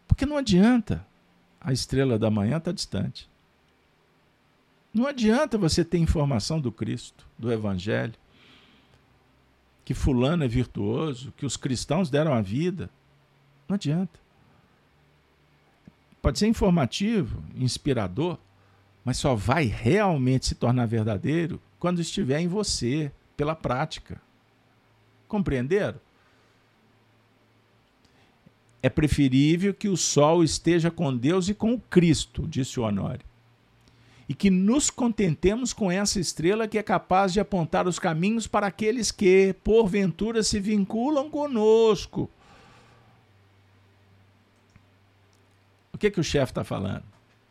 Porque 0.07 0.25
não 0.25 0.37
adianta 0.37 1.05
a 1.59 1.71
estrela 1.71 2.19
da 2.19 2.29
manhã 2.29 2.57
estar 2.57 2.71
tá 2.71 2.71
distante. 2.71 3.29
Não 4.93 5.07
adianta 5.07 5.57
você 5.57 5.85
ter 5.85 5.99
informação 5.99 6.59
do 6.59 6.71
Cristo, 6.71 7.25
do 7.39 7.49
Evangelho, 7.51 8.13
que 9.85 9.93
Fulano 9.93 10.43
é 10.43 10.47
virtuoso, 10.49 11.33
que 11.37 11.45
os 11.45 11.55
cristãos 11.55 12.09
deram 12.09 12.33
a 12.33 12.41
vida. 12.41 12.89
Não 13.71 13.75
adianta. 13.75 14.19
Pode 16.21 16.37
ser 16.37 16.47
informativo, 16.47 17.41
inspirador, 17.55 18.37
mas 19.01 19.15
só 19.15 19.33
vai 19.33 19.63
realmente 19.63 20.47
se 20.47 20.55
tornar 20.55 20.85
verdadeiro 20.87 21.57
quando 21.79 22.01
estiver 22.01 22.41
em 22.41 22.49
você, 22.49 23.09
pela 23.37 23.55
prática. 23.55 24.21
Compreenderam? 25.25 25.97
É 28.83 28.89
preferível 28.89 29.73
que 29.73 29.87
o 29.87 29.95
sol 29.95 30.43
esteja 30.43 30.91
com 30.91 31.15
Deus 31.15 31.47
e 31.47 31.53
com 31.53 31.73
o 31.73 31.79
Cristo, 31.79 32.45
disse 32.45 32.77
o 32.77 32.83
Honório. 32.83 33.25
E 34.27 34.33
que 34.33 34.49
nos 34.49 34.89
contentemos 34.89 35.71
com 35.71 35.89
essa 35.89 36.19
estrela 36.19 36.67
que 36.67 36.77
é 36.77 36.83
capaz 36.83 37.31
de 37.31 37.39
apontar 37.39 37.87
os 37.87 37.97
caminhos 37.97 38.47
para 38.47 38.67
aqueles 38.67 39.11
que, 39.11 39.55
porventura, 39.63 40.43
se 40.43 40.59
vinculam 40.59 41.29
conosco. 41.29 42.29
Que, 46.01 46.09
que 46.09 46.19
o 46.19 46.23
chefe 46.23 46.51
está 46.51 46.63
falando? 46.63 47.03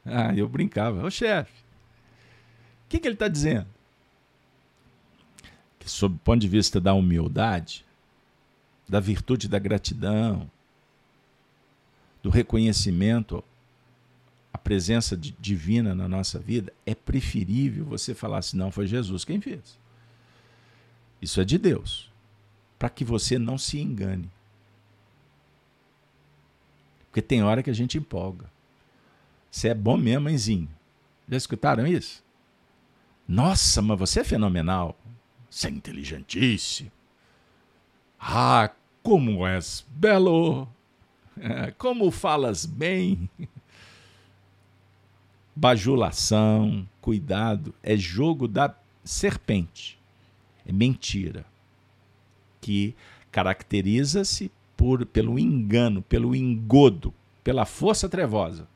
Ah, 0.05 0.35
eu 0.35 0.49
brincava. 0.49 1.05
Ô 1.07 1.11
chefe, 1.11 1.53
o 1.53 2.89
que, 2.89 2.99
que 2.99 3.07
ele 3.07 3.15
está 3.15 3.29
dizendo? 3.29 3.69
Que, 5.79 5.89
sob 5.89 6.17
o 6.17 6.19
ponto 6.19 6.41
de 6.41 6.49
vista 6.49 6.81
da 6.81 6.93
humildade, 6.93 7.85
da 8.89 8.99
virtude 8.99 9.49
da 9.49 9.59
gratidão, 9.61 10.51
do 12.21 12.29
reconhecimento 12.29 13.45
à 14.53 14.59
presença 14.59 15.17
divina 15.17 15.95
na 15.95 16.09
nossa 16.09 16.41
vida, 16.41 16.73
é 16.85 16.95
preferível 16.95 17.85
você 17.85 18.15
falar 18.15 18.39
assim: 18.39 18.57
não, 18.57 18.73
foi 18.73 18.89
Jesus 18.89 19.25
quem 19.25 19.41
fez. 19.41 19.79
Isso 21.23 21.41
é 21.41 21.45
de 21.45 21.57
Deus. 21.57 22.11
Para 22.79 22.91
que 22.91 23.05
você 23.05 23.39
não 23.39 23.57
se 23.57 23.79
engane. 23.79 24.29
Porque 27.11 27.21
tem 27.21 27.43
hora 27.43 27.63
que 27.63 27.71
a 27.71 27.75
gente 27.75 27.99
empolga. 27.99 28.47
Você 29.51 29.69
é 29.69 29.75
bom 29.75 29.97
mesmo, 29.97 30.25
mãezinho. 30.25 30.69
Já 31.29 31.37
escutaram 31.37 31.87
isso? 31.87 32.25
Nossa, 33.27 33.83
mas 33.83 33.99
você 33.99 34.21
é 34.21 34.25
fenomenal. 34.25 34.97
Você 35.51 35.67
é 35.67 35.71
inteligentíssimo. 35.71 36.93
Ah, 38.19 38.71
como 39.03 39.45
és 39.45 39.85
belo. 39.89 40.69
Como 41.79 42.11
falas 42.11 42.67
bem. 42.67 43.29
Bajulação, 45.57 46.89
cuidado, 47.01 47.75
é 47.83 47.97
jogo 47.97 48.47
da 48.47 48.75
serpente. 49.03 49.99
É 50.67 50.73
mentira. 50.73 51.45
Que 52.61 52.95
caracteriza-se 53.33 54.51
por 54.81 55.05
pelo 55.05 55.39
engano, 55.39 56.01
pelo 56.01 56.35
engodo, 56.35 57.13
pela 57.45 57.67
força 57.67 58.09
trevosa. 58.09 58.67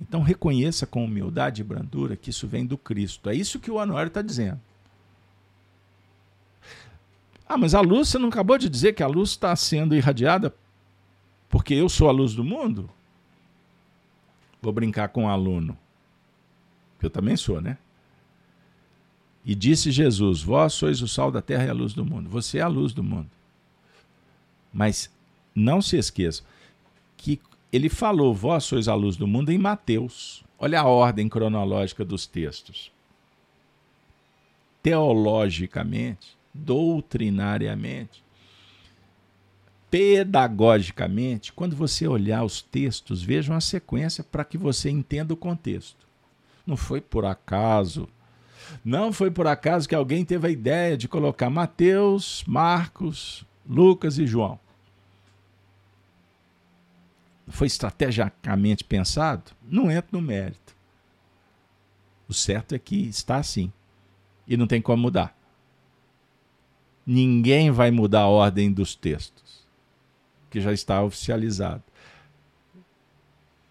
Então 0.00 0.22
reconheça 0.22 0.84
com 0.84 1.04
humildade 1.04 1.60
e 1.60 1.64
brandura 1.64 2.16
que 2.16 2.30
isso 2.30 2.48
vem 2.48 2.66
do 2.66 2.76
Cristo. 2.76 3.30
É 3.30 3.34
isso 3.36 3.60
que 3.60 3.70
o 3.70 3.78
Anuário 3.78 4.08
está 4.08 4.20
dizendo. 4.20 4.60
Ah, 7.48 7.56
mas 7.56 7.76
a 7.76 7.80
luz, 7.80 8.08
você 8.08 8.18
não 8.18 8.28
acabou 8.28 8.58
de 8.58 8.68
dizer 8.68 8.94
que 8.94 9.04
a 9.04 9.06
luz 9.06 9.30
está 9.30 9.54
sendo 9.54 9.94
irradiada 9.94 10.52
porque 11.48 11.72
eu 11.72 11.88
sou 11.88 12.08
a 12.08 12.12
luz 12.12 12.34
do 12.34 12.42
mundo? 12.42 12.90
Vou 14.60 14.72
brincar 14.72 15.10
com 15.10 15.22
um 15.22 15.28
aluno, 15.28 15.78
que 16.98 17.06
eu 17.06 17.10
também 17.10 17.36
sou, 17.36 17.60
né? 17.60 17.78
E 19.44 19.54
disse 19.54 19.92
Jesus: 19.92 20.42
Vós 20.42 20.72
sois 20.72 21.00
o 21.02 21.06
sal 21.06 21.30
da 21.30 21.40
terra 21.40 21.66
e 21.66 21.68
a 21.68 21.72
luz 21.72 21.94
do 21.94 22.04
mundo. 22.04 22.28
Você 22.28 22.58
é 22.58 22.62
a 22.62 22.66
luz 22.66 22.92
do 22.92 23.04
mundo. 23.04 23.35
Mas 24.76 25.10
não 25.54 25.80
se 25.80 25.96
esqueça 25.96 26.42
que 27.16 27.40
ele 27.72 27.88
falou: 27.88 28.34
Vós 28.34 28.64
sois 28.64 28.88
a 28.88 28.94
luz 28.94 29.16
do 29.16 29.26
mundo 29.26 29.50
em 29.50 29.56
Mateus. 29.56 30.44
Olha 30.58 30.80
a 30.82 30.86
ordem 30.86 31.30
cronológica 31.30 32.04
dos 32.04 32.26
textos. 32.26 32.92
Teologicamente, 34.82 36.36
doutrinariamente, 36.52 38.22
pedagogicamente, 39.90 41.54
quando 41.54 41.74
você 41.74 42.06
olhar 42.06 42.44
os 42.44 42.60
textos, 42.60 43.22
veja 43.22 43.54
uma 43.54 43.62
sequência 43.62 44.22
para 44.22 44.44
que 44.44 44.58
você 44.58 44.90
entenda 44.90 45.32
o 45.32 45.38
contexto. 45.38 46.06
Não 46.66 46.76
foi 46.76 47.00
por 47.00 47.24
acaso. 47.24 48.06
Não 48.84 49.10
foi 49.10 49.30
por 49.30 49.46
acaso 49.46 49.88
que 49.88 49.94
alguém 49.94 50.22
teve 50.22 50.46
a 50.46 50.50
ideia 50.50 50.98
de 50.98 51.08
colocar 51.08 51.48
Mateus, 51.48 52.44
Marcos, 52.46 53.42
Lucas 53.66 54.18
e 54.18 54.26
João. 54.26 54.60
Foi 57.48 57.66
estrategicamente 57.66 58.82
pensado? 58.82 59.52
Não 59.62 59.90
entra 59.90 60.08
no 60.12 60.20
mérito. 60.20 60.74
O 62.28 62.34
certo 62.34 62.74
é 62.74 62.78
que 62.78 62.96
está 63.08 63.36
assim. 63.36 63.72
E 64.46 64.56
não 64.56 64.66
tem 64.66 64.82
como 64.82 65.02
mudar. 65.02 65.36
Ninguém 67.06 67.70
vai 67.70 67.90
mudar 67.90 68.22
a 68.22 68.28
ordem 68.28 68.72
dos 68.72 68.96
textos, 68.96 69.64
que 70.50 70.60
já 70.60 70.72
está 70.72 71.02
oficializado. 71.02 71.84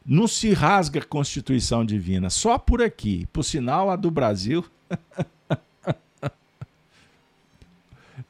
Não 0.05 0.27
se 0.27 0.53
rasga 0.53 1.01
a 1.01 1.05
Constituição 1.05 1.83
Divina, 1.83 2.29
só 2.29 2.57
por 2.57 2.81
aqui. 2.81 3.25
Por 3.33 3.43
sinal, 3.43 3.89
a 3.89 3.95
do 3.95 4.09
Brasil. 4.09 4.63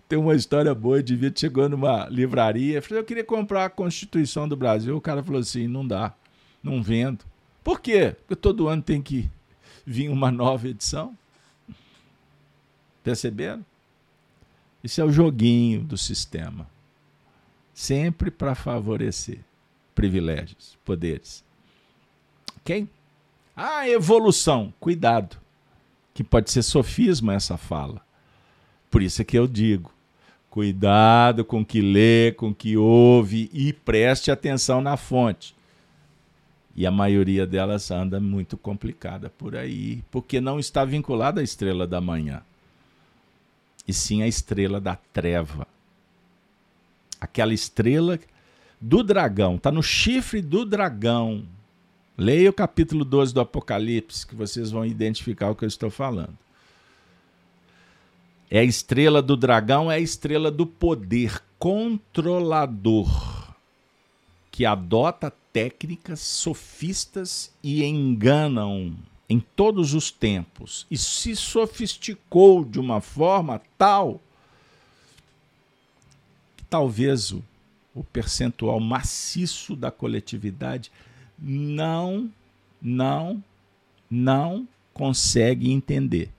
Tem 0.07 0.19
uma 0.19 0.35
história 0.35 0.73
boa, 0.75 1.01
de 1.01 1.15
vida 1.15 1.35
chegou 1.37 1.67
numa 1.67 2.07
livraria, 2.07 2.81
falou, 2.81 2.99
eu 2.99 3.05
queria 3.05 3.23
comprar 3.23 3.65
a 3.65 3.69
Constituição 3.69 4.47
do 4.47 4.55
Brasil. 4.55 4.95
O 4.95 5.01
cara 5.01 5.23
falou 5.23 5.41
assim: 5.41 5.67
não 5.67 5.85
dá, 5.87 6.13
não 6.61 6.81
vendo. 6.81 7.25
Por 7.63 7.79
quê? 7.79 8.15
Porque 8.19 8.35
todo 8.35 8.67
ano 8.67 8.81
tem 8.81 9.01
que 9.01 9.29
vir 9.85 10.09
uma 10.09 10.31
nova 10.31 10.67
edição. 10.67 11.17
Perceberam? 13.03 13.65
Isso 14.83 15.01
é 15.01 15.03
o 15.03 15.11
joguinho 15.11 15.83
do 15.83 15.97
sistema. 15.97 16.67
Sempre 17.73 18.29
para 18.29 18.53
favorecer 18.53 19.39
privilégios, 19.95 20.77
poderes. 20.85 21.43
Ok? 22.57 22.87
Ah, 23.55 23.89
evolução. 23.89 24.71
Cuidado. 24.79 25.37
Que 26.13 26.23
pode 26.23 26.51
ser 26.51 26.61
sofisma 26.61 27.33
essa 27.33 27.57
fala. 27.57 28.05
Por 28.91 29.01
isso 29.01 29.21
é 29.21 29.25
que 29.25 29.37
eu 29.37 29.47
digo: 29.47 29.91
cuidado 30.55 31.43
com 31.43 31.59
o 31.59 31.65
que 31.65 31.81
lê, 31.81 32.31
com 32.31 32.47
o 32.47 32.55
que 32.55 32.77
ouve 32.77 33.49
e 33.51 33.73
preste 33.73 34.31
atenção 34.31 34.79
na 34.79 34.95
fonte. 34.95 35.53
E 36.73 36.85
a 36.85 36.91
maioria 36.91 37.45
delas 37.45 37.91
anda 37.91 38.21
muito 38.21 38.55
complicada 38.55 39.29
por 39.29 39.53
aí, 39.53 40.01
porque 40.09 40.39
não 40.39 40.57
está 40.57 40.85
vinculada 40.85 41.41
à 41.41 41.43
estrela 41.43 41.85
da 41.85 41.99
manhã, 41.99 42.41
e 43.85 43.91
sim 43.91 44.23
à 44.23 44.29
estrela 44.29 44.79
da 44.79 44.95
treva. 44.95 45.67
Aquela 47.19 47.53
estrela 47.53 48.17
do 48.79 49.03
dragão, 49.03 49.55
está 49.55 49.69
no 49.69 49.83
chifre 49.83 50.41
do 50.41 50.63
dragão, 50.63 51.43
Leia 52.17 52.49
o 52.49 52.53
capítulo 52.53 53.03
12 53.03 53.33
do 53.33 53.41
Apocalipse, 53.41 54.25
que 54.25 54.35
vocês 54.35 54.71
vão 54.71 54.85
identificar 54.85 55.49
o 55.49 55.55
que 55.55 55.65
eu 55.65 55.67
estou 55.67 55.89
falando. 55.89 56.44
É 58.55 58.59
a 58.59 58.63
estrela 58.63 59.21
do 59.21 59.35
dragão, 59.35 59.91
é 59.91 59.95
a 59.95 59.99
estrela 59.99 60.49
do 60.49 60.65
poder 60.65 61.43
controlador, 61.59 63.53
que 64.49 64.65
adota 64.65 65.29
técnicas 65.51 66.21
sofistas 66.21 67.51
e 67.61 67.83
enganam 67.83 68.95
em 69.27 69.41
todos 69.41 69.93
os 69.93 70.09
tempos 70.09 70.87
e 70.89 70.97
se 70.97 71.35
sofisticou 71.35 72.63
de 72.63 72.79
uma 72.79 73.01
forma 73.01 73.61
tal 73.77 74.21
que 76.55 76.63
talvez 76.63 77.33
o, 77.33 77.43
o 77.93 78.05
percentual 78.05 78.79
maciço 78.79 79.75
da 79.75 79.91
coletividade 79.91 80.89
não, 81.37 82.31
não, 82.81 83.43
não 84.09 84.65
consegue 84.93 85.69
entender. 85.73 86.31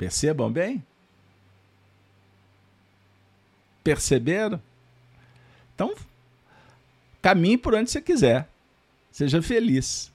Percebam 0.00 0.50
bem? 0.50 0.82
Perceberam? 3.84 4.58
Então, 5.74 5.94
caminhe 7.20 7.58
por 7.58 7.74
onde 7.74 7.90
você 7.90 8.00
quiser. 8.00 8.48
Seja 9.12 9.42
feliz. 9.42 10.10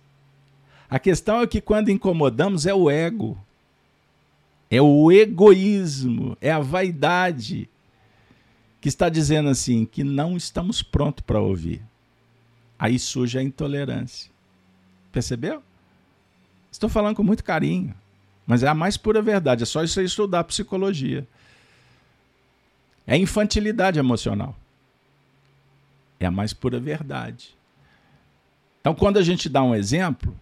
A 0.90 0.98
questão 0.98 1.40
é 1.40 1.46
que 1.46 1.62
quando 1.62 1.92
incomodamos 1.92 2.66
é 2.66 2.74
o 2.74 2.90
ego. 2.90 3.38
É 4.72 4.82
o 4.82 5.12
egoísmo, 5.12 6.36
é 6.42 6.52
a 6.52 6.60
vaidade, 6.60 7.70
que 8.82 8.90
está 8.90 9.08
dizendo 9.08 9.50
assim 9.50 9.86
que 9.86 10.04
não 10.04 10.36
estamos 10.36 10.82
prontos 10.82 11.24
para 11.24 11.40
ouvir. 11.40 11.80
Aí 12.80 12.98
surge 12.98 13.38
a 13.38 13.44
intolerância. 13.44 14.32
Percebeu? 15.12 15.62
Estou 16.72 16.90
falando 16.90 17.16
com 17.16 17.24
muito 17.24 17.44
carinho, 17.44 17.94
mas 18.46 18.64
é 18.64 18.68
a 18.68 18.74
mais 18.74 18.98
pura 18.98 19.22
verdade. 19.22 19.64
É 19.64 19.66
só 19.66 19.84
isso 19.84 20.00
aí 20.00 20.06
estudar 20.06 20.43
psicologia. 20.43 21.28
É 23.08 23.18
infantilidade 23.18 24.00
emocional. 24.00 24.56
É 26.20 26.26
a 26.26 26.32
mais 26.32 26.54
pura 26.54 26.80
verdade. 26.80 27.56
Então, 28.82 28.93
quando 28.96 29.18
a 29.18 29.24
gente 29.24 29.50
dá 29.50 29.64
um 29.64 29.76
exemplo, 29.76 30.38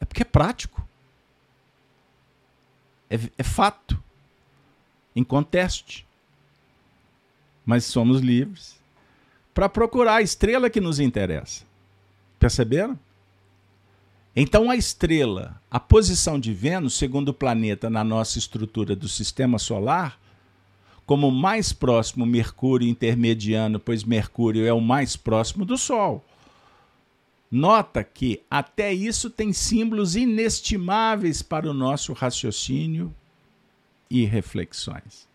é 0.00 0.04
porque 0.04 0.22
é 0.22 0.24
prático. 0.24 0.86
É, 3.08 3.18
é 3.38 3.42
fato. 3.42 4.02
Inconteste 5.14 6.06
mas 7.66 7.84
somos 7.84 8.20
livres 8.20 8.78
para 9.52 9.68
procurar 9.68 10.16
a 10.16 10.22
estrela 10.22 10.70
que 10.70 10.80
nos 10.80 11.00
interessa. 11.00 11.64
Perceberam? 12.38 12.96
Então, 14.38 14.70
a 14.70 14.76
estrela, 14.76 15.58
a 15.70 15.80
posição 15.80 16.38
de 16.38 16.52
Vênus, 16.52 16.92
segundo 16.92 17.30
o 17.30 17.34
planeta 17.34 17.88
na 17.88 18.04
nossa 18.04 18.38
estrutura 18.38 18.94
do 18.94 19.08
sistema 19.08 19.58
solar, 19.58 20.20
como 21.06 21.30
mais 21.30 21.72
próximo 21.72 22.26
Mercúrio 22.26 22.86
intermediano, 22.86 23.80
pois 23.80 24.04
Mercúrio 24.04 24.66
é 24.66 24.72
o 24.74 24.80
mais 24.80 25.16
próximo 25.16 25.64
do 25.64 25.78
Sol. 25.78 26.22
Nota 27.50 28.04
que 28.04 28.42
até 28.50 28.92
isso 28.92 29.30
tem 29.30 29.54
símbolos 29.54 30.16
inestimáveis 30.16 31.40
para 31.40 31.70
o 31.70 31.72
nosso 31.72 32.12
raciocínio 32.12 33.14
e 34.10 34.26
reflexões. 34.26 35.26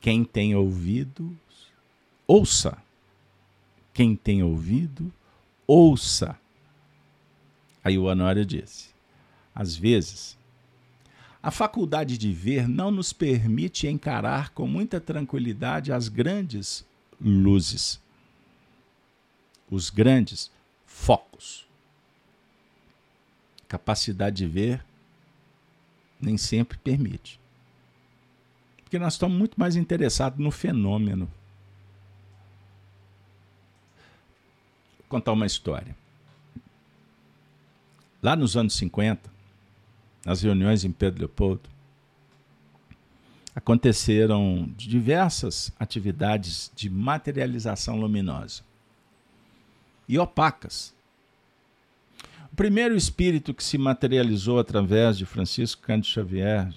Quem 0.00 0.22
tem 0.22 0.54
ouvido, 0.54 1.36
ouça. 2.24 2.78
Quem 3.92 4.14
tem 4.14 4.44
ouvido, 4.44 5.12
ouça. 5.66 6.38
Aí 7.88 7.96
o 7.96 8.04
Honório 8.04 8.44
disse: 8.44 8.90
às 9.54 9.74
vezes, 9.74 10.36
a 11.42 11.50
faculdade 11.50 12.18
de 12.18 12.30
ver 12.30 12.68
não 12.68 12.90
nos 12.90 13.14
permite 13.14 13.86
encarar 13.86 14.50
com 14.50 14.66
muita 14.66 15.00
tranquilidade 15.00 15.90
as 15.90 16.08
grandes 16.08 16.84
luzes, 17.18 17.98
os 19.70 19.88
grandes 19.88 20.50
focos. 20.84 21.66
Capacidade 23.66 24.36
de 24.36 24.46
ver 24.46 24.84
nem 26.20 26.36
sempre 26.36 26.76
permite. 26.76 27.40
Porque 28.84 28.98
nós 28.98 29.14
estamos 29.14 29.38
muito 29.38 29.58
mais 29.58 29.76
interessados 29.76 30.38
no 30.38 30.50
fenômeno. 30.50 31.24
Vou 34.98 35.06
contar 35.08 35.32
uma 35.32 35.46
história. 35.46 35.96
Lá 38.22 38.34
nos 38.34 38.56
anos 38.56 38.74
50, 38.74 39.30
nas 40.24 40.42
reuniões 40.42 40.84
em 40.84 40.90
Pedro 40.90 41.20
Leopoldo, 41.20 41.68
aconteceram 43.54 44.72
diversas 44.76 45.72
atividades 45.78 46.70
de 46.74 46.88
materialização 46.88 47.96
luminosa 47.98 48.62
e 50.08 50.18
opacas. 50.18 50.94
O 52.52 52.56
primeiro 52.56 52.96
espírito 52.96 53.54
que 53.54 53.62
se 53.62 53.76
materializou 53.76 54.58
através 54.58 55.18
de 55.18 55.24
Francisco 55.26 55.82
Cândido 55.82 56.06
Xavier, 56.06 56.72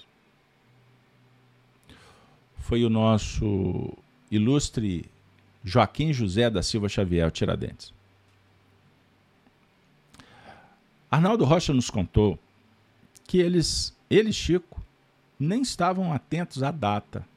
foi 2.58 2.84
o 2.84 2.90
nosso 2.90 3.92
ilustre 4.30 5.04
Joaquim 5.64 6.12
José 6.12 6.48
da 6.48 6.62
Silva 6.62 6.88
Xavier, 6.88 7.26
o 7.26 7.30
Tiradentes. 7.30 7.92
Arnaldo 11.12 11.44
Rocha 11.44 11.74
nos 11.74 11.90
contou 11.90 12.38
que 13.26 13.36
eles, 13.36 13.94
ele 14.08 14.30
e 14.30 14.32
Chico, 14.32 14.82
nem 15.38 15.60
estavam 15.60 16.10
atentos 16.10 16.62
à 16.62 16.70
data. 16.70 17.28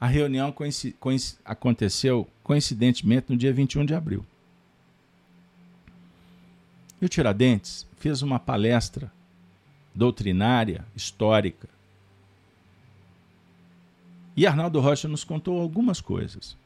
A 0.00 0.06
reunião 0.06 0.52
coinc 0.52 0.92
coinc 1.00 1.34
aconteceu 1.44 2.28
coincidentemente 2.44 3.26
no 3.28 3.36
dia 3.36 3.52
21 3.52 3.84
de 3.84 3.92
abril. 3.92 4.24
E 7.02 7.04
o 7.04 7.08
Tiradentes 7.08 7.88
fez 7.96 8.22
uma 8.22 8.38
palestra 8.38 9.12
doutrinária, 9.92 10.86
histórica. 10.94 11.68
E 14.36 14.46
Arnaldo 14.46 14.78
Rocha 14.78 15.08
nos 15.08 15.24
contou 15.24 15.60
algumas 15.60 16.00
coisas. 16.00 16.56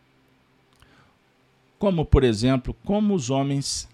Como, 1.79 2.05
por 2.05 2.25
exemplo, 2.25 2.77
como 2.85 3.15
os 3.15 3.31
homens 3.31 3.89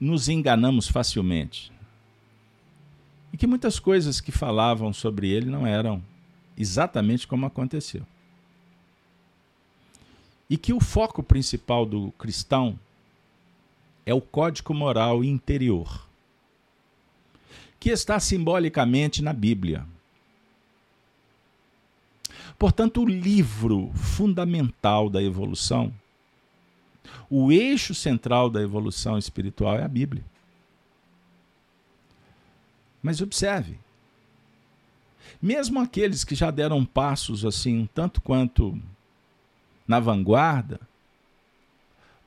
nos 0.00 0.28
enganamos 0.28 0.88
facilmente. 0.88 1.72
E 3.32 3.36
que 3.36 3.46
muitas 3.46 3.78
coisas 3.78 4.20
que 4.20 4.32
falavam 4.32 4.92
sobre 4.92 5.28
ele 5.28 5.50
não 5.50 5.66
eram 5.66 6.02
exatamente 6.56 7.26
como 7.26 7.46
aconteceu. 7.46 8.06
E 10.48 10.56
que 10.56 10.72
o 10.72 10.80
foco 10.80 11.22
principal 11.22 11.84
do 11.84 12.10
cristão 12.12 12.78
é 14.06 14.14
o 14.14 14.20
código 14.20 14.72
moral 14.72 15.22
interior, 15.22 16.08
que 17.78 17.90
está 17.90 18.18
simbolicamente 18.18 19.22
na 19.22 19.32
Bíblia. 19.32 19.86
Portanto, 22.58 23.02
o 23.02 23.06
livro 23.06 23.92
fundamental 23.94 25.10
da 25.10 25.22
evolução, 25.22 25.92
o 27.30 27.52
eixo 27.52 27.94
central 27.94 28.50
da 28.50 28.60
evolução 28.60 29.18
espiritual 29.18 29.76
é 29.76 29.84
a 29.84 29.88
Bíblia. 29.88 30.24
Mas 33.02 33.20
observe, 33.20 33.78
mesmo 35.40 35.80
aqueles 35.80 36.24
que 36.24 36.34
já 36.34 36.50
deram 36.50 36.84
passos 36.84 37.44
assim, 37.44 37.88
tanto 37.94 38.20
quanto 38.20 38.80
na 39.86 40.00
vanguarda, 40.00 40.80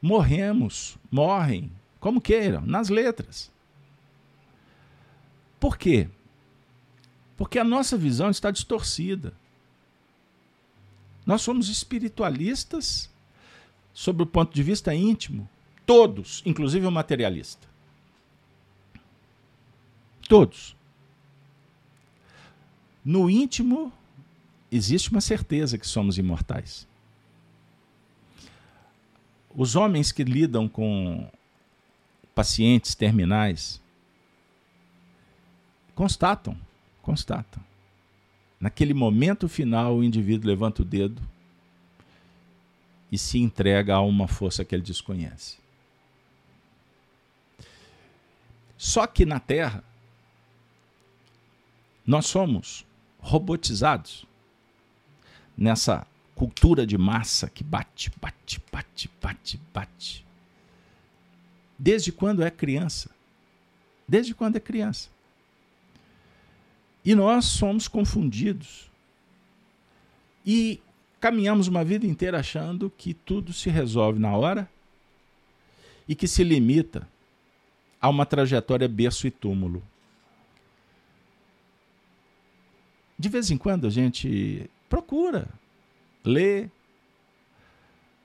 morremos, 0.01 0.97
morrem, 1.11 1.71
como 1.99 2.21
queiram, 2.21 2.61
nas 2.61 2.89
letras. 2.89 3.51
Por 5.59 5.77
quê? 5.77 6.09
Porque 7.37 7.59
a 7.59 7.63
nossa 7.63 7.95
visão 7.95 8.29
está 8.29 8.49
distorcida. 8.49 9.33
Nós 11.25 11.43
somos 11.43 11.69
espiritualistas 11.69 13.10
sob 13.93 14.23
o 14.23 14.25
ponto 14.25 14.53
de 14.53 14.63
vista 14.63 14.93
íntimo, 14.93 15.49
todos, 15.85 16.41
inclusive 16.45 16.85
o 16.85 16.91
materialista. 16.91 17.67
Todos. 20.27 20.75
No 23.03 23.29
íntimo, 23.29 23.91
existe 24.71 25.11
uma 25.11 25.21
certeza 25.21 25.77
que 25.77 25.87
somos 25.87 26.17
imortais. 26.17 26.87
Os 29.53 29.75
homens 29.75 30.11
que 30.11 30.23
lidam 30.23 30.69
com 30.69 31.29
pacientes 32.33 32.95
terminais 32.95 33.81
constatam, 35.93 36.57
constatam. 37.01 37.61
Naquele 38.59 38.93
momento 38.93 39.49
final, 39.49 39.97
o 39.97 40.03
indivíduo 40.03 40.47
levanta 40.47 40.83
o 40.83 40.85
dedo 40.85 41.21
e 43.11 43.17
se 43.17 43.39
entrega 43.39 43.95
a 43.95 44.01
uma 44.01 44.27
força 44.27 44.63
que 44.63 44.73
ele 44.73 44.83
desconhece. 44.83 45.57
Só 48.77 49.05
que 49.05 49.25
na 49.25 49.39
Terra, 49.39 49.83
nós 52.05 52.25
somos 52.25 52.85
robotizados 53.19 54.25
nessa 55.55 56.07
cultura 56.33 56.87
de 56.87 56.97
massa 56.97 57.49
que 57.49 57.63
bate, 57.63 58.11
bate, 58.19 58.59
bate, 58.71 59.09
bate, 59.21 59.61
bate. 59.71 60.25
Desde 61.77 62.11
quando 62.11 62.41
é 62.41 62.49
criança. 62.49 63.11
Desde 64.07 64.33
quando 64.33 64.55
é 64.55 64.59
criança. 64.59 65.09
E 67.05 67.13
nós 67.13 67.45
somos 67.45 67.87
confundidos. 67.87 68.89
E 70.45 70.79
caminhamos 71.21 71.67
uma 71.67 71.85
vida 71.85 72.07
inteira 72.07 72.39
achando 72.39 72.91
que 72.97 73.13
tudo 73.13 73.53
se 73.53 73.69
resolve 73.69 74.19
na 74.19 74.35
hora 74.35 74.67
e 76.07 76.15
que 76.15 76.27
se 76.27 76.43
limita 76.43 77.07
a 78.01 78.09
uma 78.09 78.25
trajetória 78.25 78.87
berço 78.87 79.27
e 79.27 79.31
túmulo. 79.31 79.83
De 83.17 83.29
vez 83.29 83.51
em 83.51 83.57
quando 83.57 83.85
a 83.85 83.89
gente 83.91 84.67
procura 84.89 85.47
lê, 86.25 86.67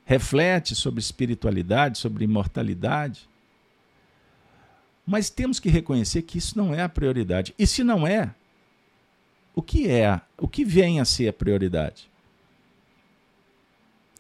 reflete 0.07 0.75
sobre 0.75 1.01
espiritualidade, 1.01 1.99
sobre 1.99 2.25
imortalidade. 2.25 3.29
Mas 5.07 5.29
temos 5.29 5.61
que 5.61 5.69
reconhecer 5.69 6.23
que 6.23 6.39
isso 6.39 6.57
não 6.57 6.75
é 6.75 6.83
a 6.83 6.89
prioridade. 6.89 7.55
E 7.59 7.67
se 7.67 7.85
não 7.85 8.07
é, 8.07 8.35
o 9.55 9.61
que 9.61 9.89
é? 9.91 10.19
O 10.39 10.49
que 10.49 10.65
vem 10.65 10.99
a 10.99 11.05
ser 11.05 11.29
a 11.29 11.33
prioridade? 11.33 12.09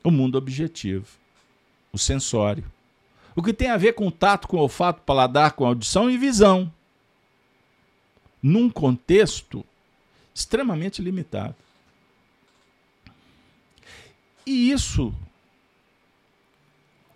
O 0.06 0.10
mundo 0.12 0.38
objetivo, 0.38 1.08
o 1.92 1.98
sensório. 1.98 2.64
O 3.34 3.42
que 3.42 3.52
tem 3.52 3.70
a 3.70 3.76
ver 3.76 3.94
com 3.94 4.08
tato, 4.08 4.46
com 4.46 4.56
olfato, 4.56 5.02
paladar, 5.02 5.54
com 5.54 5.66
audição 5.66 6.08
e 6.08 6.16
visão. 6.16 6.72
Num 8.40 8.70
contexto 8.70 9.66
extremamente 10.32 11.02
limitado. 11.02 11.56
E 14.46 14.70
isso 14.70 15.12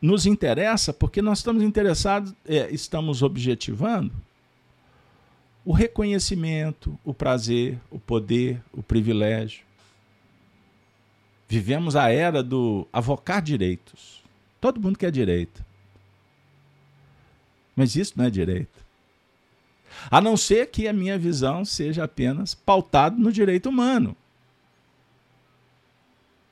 nos 0.03 0.26
interessa 0.26 0.93
porque 0.93 1.22
nós 1.22 1.38
estamos 1.38 1.62
interessados, 1.62 2.34
é, 2.45 2.68
estamos 2.72 3.22
objetivando 3.22 4.12
o 5.64 5.72
reconhecimento, 5.72 6.99
o 7.05 7.14
prazer, 7.14 7.78
o 7.88 8.01
poder, 8.01 8.61
o 8.72 8.82
privilégio. 8.82 9.70
Vivemos 11.51 11.96
a 11.96 12.09
era 12.09 12.44
do 12.44 12.86
avocar 12.92 13.42
direitos. 13.42 14.22
Todo 14.61 14.80
mundo 14.80 14.96
quer 14.96 15.11
direito. 15.11 15.64
Mas 17.74 17.96
isso 17.96 18.12
não 18.14 18.26
é 18.26 18.30
direito. 18.30 18.84
A 20.09 20.20
não 20.20 20.36
ser 20.36 20.70
que 20.70 20.86
a 20.86 20.92
minha 20.92 21.18
visão 21.18 21.64
seja 21.64 22.05
apenas 22.05 22.55
pautada 22.55 23.16
no 23.16 23.32
direito 23.32 23.68
humano. 23.68 24.16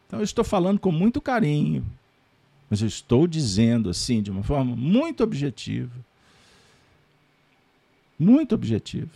Então 0.09 0.19
eu 0.19 0.25
estou 0.25 0.45
falando 0.45 0.81
com 0.81 0.91
muito 0.91 1.21
carinho, 1.21 1.87
mas 2.69 2.83
eu 2.83 2.89
estou 2.89 3.29
dizendo 3.29 3.91
assim, 3.91 4.21
de 4.21 4.33
uma 4.33 4.43
forma 4.43 4.75
muito 4.75 5.23
objetiva. 5.23 5.95
Muito 8.19 8.53
objetiva. 8.53 9.13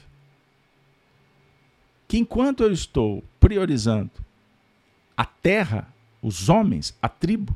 Que 2.06 2.18
enquanto 2.18 2.62
eu 2.62 2.70
estou 2.70 3.24
priorizando 3.40 4.12
a 5.16 5.24
terra, 5.24 5.92
os 6.20 6.48
homens, 6.48 6.96
a 7.00 7.08
tribo, 7.08 7.54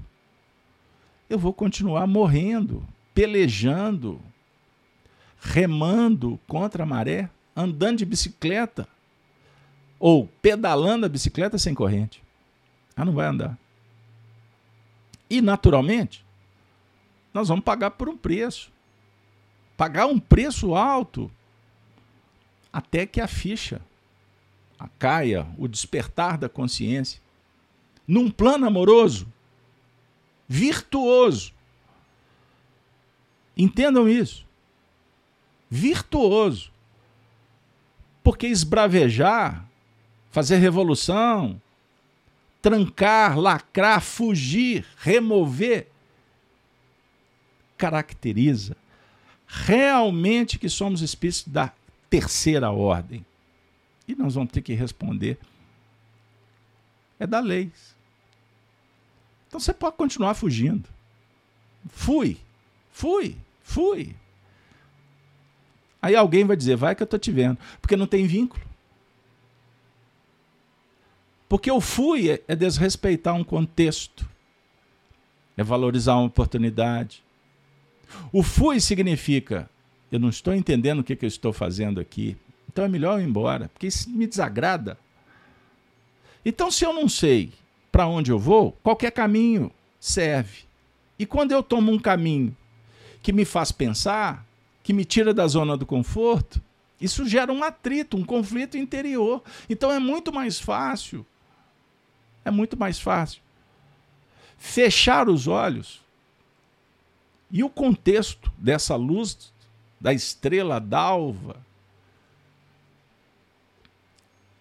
eu 1.29 1.39
vou 1.39 1.53
continuar 1.53 2.07
morrendo, 2.07 2.87
pelejando, 3.15 4.21
remando 5.41 6.39
contra 6.47 6.83
a 6.83 6.87
maré, 6.87 7.29
andando 7.55 7.99
de 7.99 8.05
bicicleta 8.05 8.89
ou 9.99 10.27
pedalando 10.41 11.07
a 11.07 11.09
bicicleta 11.09 11.59
sem 11.59 11.75
corrente. 11.75 12.23
Ela 12.95 13.07
não 13.07 13.13
vai 13.13 13.27
andar. 13.27 13.59
E, 15.29 15.41
naturalmente, 15.41 16.25
nós 17.33 17.49
vamos 17.49 17.65
pagar 17.65 17.93
por 17.93 18.09
um 18.09 18.17
preço. 18.17 18.71
Pagar 19.77 20.07
um 20.07 20.19
preço 20.19 20.75
alto 20.75 21.31
até 22.73 23.07
que 23.07 23.21
a 23.21 23.27
ficha 23.27 23.81
a 24.79 24.89
caia, 24.89 25.47
o 25.59 25.67
despertar 25.67 26.37
da 26.37 26.49
consciência, 26.49 27.21
num 28.07 28.31
plano 28.31 28.67
amoroso, 28.67 29.27
virtuoso. 30.49 31.53
Entendam 33.57 34.09
isso. 34.09 34.47
Virtuoso. 35.71 36.71
Porque 38.23 38.47
esbravejar, 38.47 39.67
fazer 40.31 40.57
revolução, 40.57 41.61
trancar, 42.61 43.39
lacrar, 43.39 44.01
fugir, 44.01 44.85
remover, 44.99 45.89
caracteriza 47.77 48.77
realmente 49.47 50.59
que 50.59 50.69
somos 50.69 51.01
espíritos 51.01 51.45
da 51.47 51.73
terceira 52.11 52.71
ordem. 52.71 53.25
E 54.09 54.15
nós 54.15 54.35
vamos 54.35 54.53
ter 54.53 54.63
que 54.63 54.75
responder: 54.75 55.39
é 57.19 57.27
da 57.27 57.41
lei. 57.41 57.71
Então 59.57 59.65
você 59.65 59.73
pode 59.73 59.97
continuar 59.97 60.35
fugindo. 60.35 60.87
Fui, 61.89 62.37
fui, 62.93 63.35
fui. 63.63 64.15
Aí 66.03 66.15
alguém 66.15 66.45
vai 66.45 66.55
dizer: 66.55 66.77
vai 66.77 66.95
que 66.95 67.03
eu 67.03 67.07
estou 67.07 67.19
te 67.19 67.33
vendo, 67.33 67.57
porque 67.81 67.97
não 67.97 68.07
tem 68.07 68.27
vínculo. 68.27 68.63
Porque 71.49 71.71
o 71.71 71.81
fui 71.81 72.33
é, 72.33 72.43
é 72.47 72.55
desrespeitar 72.55 73.35
um 73.35 73.43
contexto, 73.43 74.29
é 75.57 75.65
valorizar 75.65 76.17
uma 76.17 76.27
oportunidade, 76.27 77.25
O 78.31 78.43
fui 78.43 78.79
significa 78.79 79.71
eu 80.13 80.21
não 80.21 80.29
estou 80.29 80.55
entendendo 80.55 80.99
o 80.99 81.05
que, 81.05 81.17
que 81.17 81.25
eu 81.25 81.29
estou 81.29 81.53
fazendo 81.53 81.99
aqui. 81.99 82.37
Então 82.69 82.85
é 82.85 82.89
melhor 82.89 83.19
eu 83.19 83.25
ir 83.25 83.29
embora, 83.29 83.71
porque 83.71 83.87
isso 83.87 84.11
me 84.11 84.27
desagrada. 84.27 84.99
Então, 86.45 86.71
se 86.71 86.85
eu 86.85 86.93
não 86.93 87.09
sei 87.09 87.53
para 87.97 88.07
onde 88.07 88.31
eu 88.31 88.39
vou, 88.39 88.73
qualquer 88.83 89.11
caminho 89.11 89.73
serve. 89.99 90.65
E 91.19 91.25
quando 91.25 91.53
eu 91.53 91.63
tomo 91.63 91.91
um 91.91 91.99
caminho 91.99 92.55
que 93.23 93.33
me 93.33 93.47
faz 93.47 93.73
pensar, 93.73 94.47
que 94.83 94.93
me 94.93 95.03
tira 95.03 95.33
da 95.33 95.47
zona 95.47 95.79
do 95.79 95.87
conforto, 95.87 96.61
isso 97.01 97.27
gera 97.27 97.51
um 97.51 97.65
atrito, 97.65 98.19
um 98.19 98.23
conflito 98.23 98.77
interior. 98.77 99.43
Então 99.67 99.91
é 99.91 99.99
muito 99.99 100.31
mais 100.31 100.61
fácil. 100.61 101.25
É 102.45 102.51
muito 102.51 102.79
mais 102.79 103.01
fácil 103.01 103.41
fechar 104.59 105.27
os 105.27 105.47
olhos 105.47 106.03
e 107.51 107.65
o 107.65 107.71
contexto 107.71 108.53
dessa 108.59 108.95
luz 108.95 109.55
da 109.99 110.13
estrela 110.13 110.79
d'alva 110.79 111.65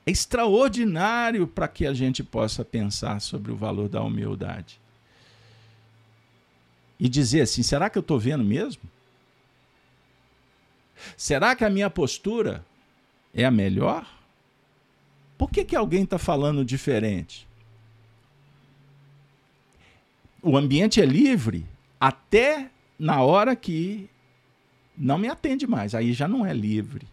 é 0.05 0.11
extraordinário 0.11 1.47
para 1.47 1.67
que 1.67 1.85
a 1.85 1.93
gente 1.93 2.23
possa 2.23 2.63
pensar 2.63 3.19
sobre 3.19 3.51
o 3.51 3.55
valor 3.55 3.89
da 3.89 4.03
humildade. 4.03 4.79
E 6.99 7.09
dizer 7.09 7.41
assim: 7.41 7.63
será 7.63 7.89
que 7.89 7.97
eu 7.97 8.01
estou 8.01 8.19
vendo 8.19 8.43
mesmo? 8.43 8.83
Será 11.17 11.55
que 11.55 11.65
a 11.65 11.69
minha 11.69 11.89
postura 11.89 12.65
é 13.33 13.43
a 13.43 13.51
melhor? 13.51 14.07
Por 15.37 15.49
que, 15.49 15.65
que 15.65 15.75
alguém 15.75 16.03
está 16.03 16.17
falando 16.17 16.63
diferente? 16.63 17.47
O 20.41 20.55
ambiente 20.55 21.01
é 21.01 21.05
livre 21.05 21.65
até 21.99 22.69
na 22.97 23.21
hora 23.21 23.55
que 23.55 24.09
não 24.97 25.17
me 25.17 25.27
atende 25.27 25.67
mais. 25.67 25.93
Aí 25.93 26.13
já 26.13 26.27
não 26.27 26.45
é 26.45 26.53
livre. 26.53 27.05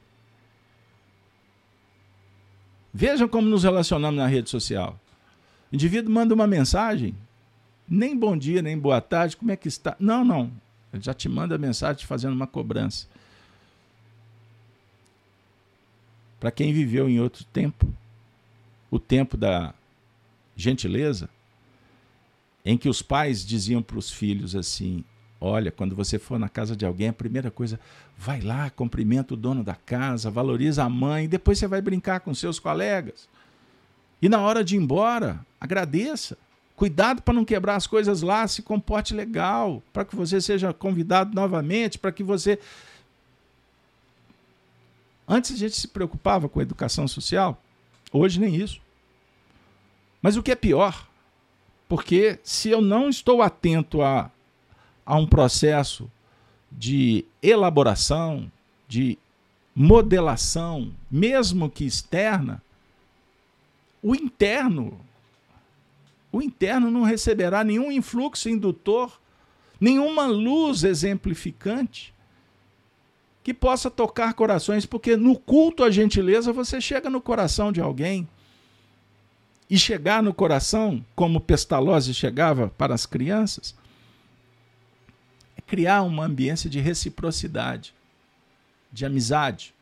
Vejam 2.93 3.27
como 3.27 3.49
nos 3.49 3.65
relacionamos 3.65 4.19
na 4.19 4.27
rede 4.27 4.51
social. 4.51 4.99
O 5.71 5.75
indivíduo 5.75 6.13
manda 6.13 6.35
uma 6.35 6.47
mensagem, 6.47 7.15
nem 7.89 8.17
bom 8.17 8.37
dia, 8.37 8.61
nem 8.61 8.79
boa 8.79 9.01
tarde, 9.01 9.37
como 9.37 9.51
é 9.51 9.57
que 9.57 9.69
está? 9.69 9.97
Não, 9.99 10.25
não. 10.25 10.53
Ele 10.93 11.03
já 11.03 11.15
te 11.15 11.29
manda 11.29 11.57
mensagem 11.57 12.07
fazendo 12.07 12.35
uma 12.35 12.47
cobrança. 12.47 13.07
Para 16.39 16.51
quem 16.51 16.73
viveu 16.73 17.09
em 17.09 17.21
outro 17.21 17.45
tempo, 17.45 17.87
o 18.91 18.99
tempo 18.99 19.37
da 19.37 19.73
gentileza, 20.55 21.31
em 22.65 22.77
que 22.77 22.89
os 22.89 23.01
pais 23.01 23.47
diziam 23.47 23.83
para 23.83 23.99
os 23.99 24.11
filhos 24.11 24.55
assim: 24.55 25.05
Olha, 25.45 25.73
quando 25.73 25.97
você 25.97 26.21
for 26.21 26.39
na 26.39 26.49
casa 26.49 26.77
de 26.77 26.87
alguém, 26.87 27.09
a 27.09 27.13
primeira 27.13 27.51
coisa, 27.51 27.81
vai 28.17 28.41
lá, 28.41 28.71
cumprimenta 28.71 29.35
o 29.35 29.37
dono 29.37 29.65
da 29.65 29.75
casa, 29.75 30.31
valoriza 30.31 30.85
a 30.85 30.89
mãe, 30.89 31.29
depois 31.29 31.59
você 31.59 31.67
vai 31.67 31.83
brincar 31.83 32.21
com 32.21 32.33
seus 32.33 32.61
colegas. 32.61 33.29
E 34.23 34.29
na 34.29 34.41
hora 34.41 34.63
de 34.63 34.77
ir 34.77 34.79
embora, 34.79 35.45
agradeça. 35.61 36.39
Cuidado 36.77 37.23
para 37.23 37.35
não 37.35 37.45
quebrar 37.45 37.75
as 37.75 37.89
coisas 37.89 38.23
lá, 38.23 38.47
se 38.47 38.63
comporte 38.63 39.15
legal, 39.15 39.83
para 39.93 40.05
que 40.05 40.15
você 40.15 40.41
seja 40.41 40.73
convidado 40.73 41.35
novamente, 41.35 41.99
para 41.99 42.13
que 42.13 42.23
você. 42.23 42.57
Antes 45.27 45.57
a 45.57 45.57
gente 45.57 45.75
se 45.75 45.89
preocupava 45.89 46.49
com 46.49 46.61
a 46.61 46.63
educação 46.63 47.09
social, 47.09 47.61
hoje 48.13 48.39
nem 48.39 48.55
isso. 48.55 48.81
Mas 50.23 50.37
o 50.37 50.43
que 50.43 50.53
é 50.53 50.57
pior, 50.57 51.09
porque 51.89 52.39
se 52.45 52.69
eu 52.69 52.81
não 52.81 53.09
estou 53.09 53.43
atento 53.43 54.03
a 54.03 54.31
a 55.05 55.17
um 55.17 55.27
processo 55.27 56.11
de 56.71 57.25
elaboração, 57.43 58.51
de 58.89 59.19
modelação, 59.75 60.93
mesmo 61.11 61.69
que 61.71 61.85
externa, 61.85 62.63
o 64.03 64.15
interno, 64.15 65.01
o 66.31 66.43
interno 66.43 66.91
não 66.91 67.03
receberá 67.03 67.63
nenhum 67.63 67.91
influxo 67.93 68.49
indutor, 68.49 69.21
nenhuma 69.81 70.27
luz 70.27 70.83
exemplificante 70.83 72.13
que 73.43 73.53
possa 73.53 73.91
tocar 73.91 74.35
corações, 74.35 74.87
porque 74.87 75.17
no 75.17 75.37
culto 75.37 75.83
à 75.83 75.91
gentileza 75.91 76.53
você 76.53 76.81
chega 76.81 77.11
no 77.11 77.21
coração 77.21 77.73
de 77.73 77.81
alguém. 77.81 78.29
E 79.69 79.79
chegar 79.79 80.23
no 80.23 80.35
coração, 80.35 81.05
como 81.17 81.41
Pestalozzi 81.41 82.13
chegava 82.13 82.69
para 82.77 82.95
as 82.95 83.07
crianças, 83.07 83.75
criar 85.73 86.03
uma 86.03 86.27
ambiência 86.27 86.69
de 86.69 86.81
reciprocidade, 86.81 87.95
de 88.93 89.07
amizade, 89.07 89.75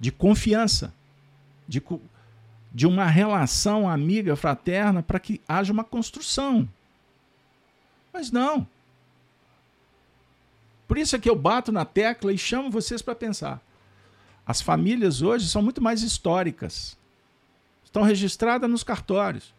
de 0.00 0.10
confiança, 0.10 0.92
de, 1.68 1.80
de 2.72 2.84
uma 2.84 3.06
relação 3.06 3.88
amiga, 3.88 4.34
fraterna, 4.34 5.04
para 5.04 5.20
que 5.20 5.40
haja 5.46 5.72
uma 5.72 5.84
construção. 5.84 6.68
Mas 8.12 8.32
não. 8.32 8.66
Por 10.88 10.98
isso 10.98 11.14
é 11.14 11.20
que 11.20 11.30
eu 11.30 11.36
bato 11.36 11.70
na 11.70 11.84
tecla 11.84 12.32
e 12.32 12.38
chamo 12.38 12.72
vocês 12.72 13.00
para 13.00 13.14
pensar. 13.14 13.62
As 14.44 14.60
famílias 14.60 15.22
hoje 15.22 15.48
são 15.48 15.62
muito 15.62 15.80
mais 15.80 16.02
históricas. 16.02 16.98
Estão 17.84 18.02
registradas 18.02 18.68
nos 18.68 18.82
cartórios. 18.82 19.54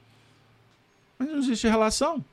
Mas 1.17 1.29
não 1.29 1.37
existe 1.37 1.65
relação. 1.65 2.25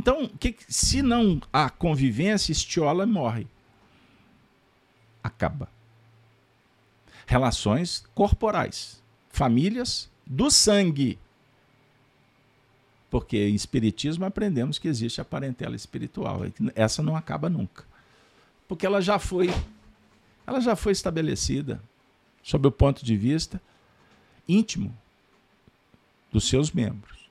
Então, 0.00 0.28
que, 0.40 0.56
se 0.66 1.02
não 1.02 1.42
há 1.52 1.68
convivência, 1.68 2.52
estiola 2.52 3.04
morre. 3.04 3.46
Acaba. 5.22 5.68
Relações 7.26 8.06
corporais. 8.14 9.02
Famílias 9.28 10.10
do 10.24 10.50
sangue. 10.50 11.18
Porque 13.10 13.46
em 13.46 13.54
Espiritismo 13.54 14.24
aprendemos 14.24 14.78
que 14.78 14.88
existe 14.88 15.20
a 15.20 15.24
parentela 15.24 15.76
espiritual. 15.76 16.40
Essa 16.74 17.02
não 17.02 17.14
acaba 17.14 17.50
nunca. 17.50 17.84
Porque 18.66 18.86
ela 18.86 19.02
já 19.02 19.18
foi, 19.18 19.50
ela 20.46 20.60
já 20.60 20.74
foi 20.74 20.92
estabelecida 20.92 21.78
sob 22.42 22.66
o 22.66 22.72
ponto 22.72 23.04
de 23.04 23.18
vista 23.18 23.60
íntimo 24.48 24.96
dos 26.32 26.48
seus 26.48 26.72
membros. 26.72 27.28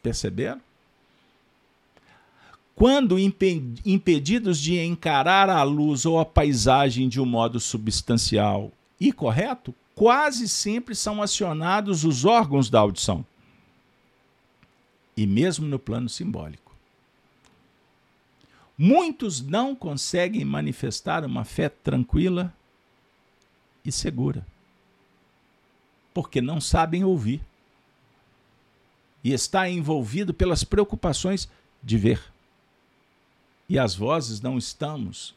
Perceberam? 0.00 0.64
Quando 2.76 3.18
impedidos 3.18 4.60
de 4.60 4.78
encarar 4.78 5.48
a 5.48 5.62
luz 5.62 6.04
ou 6.04 6.20
a 6.20 6.26
paisagem 6.26 7.08
de 7.08 7.18
um 7.18 7.24
modo 7.24 7.58
substancial 7.58 8.70
e 9.00 9.10
correto, 9.10 9.74
quase 9.94 10.46
sempre 10.46 10.94
são 10.94 11.22
acionados 11.22 12.04
os 12.04 12.26
órgãos 12.26 12.68
da 12.68 12.78
audição. 12.78 13.24
E 15.16 15.26
mesmo 15.26 15.66
no 15.66 15.78
plano 15.78 16.06
simbólico. 16.10 16.76
Muitos 18.76 19.40
não 19.40 19.74
conseguem 19.74 20.44
manifestar 20.44 21.24
uma 21.24 21.46
fé 21.46 21.70
tranquila 21.70 22.52
e 23.82 23.90
segura, 23.90 24.46
porque 26.12 26.42
não 26.42 26.60
sabem 26.60 27.04
ouvir 27.04 27.40
e 29.24 29.32
está 29.32 29.66
envolvido 29.66 30.34
pelas 30.34 30.62
preocupações 30.62 31.48
de 31.82 31.96
ver 31.96 32.35
e 33.68 33.78
as 33.78 33.94
vozes 33.94 34.40
não 34.40 34.56
estamos, 34.56 35.34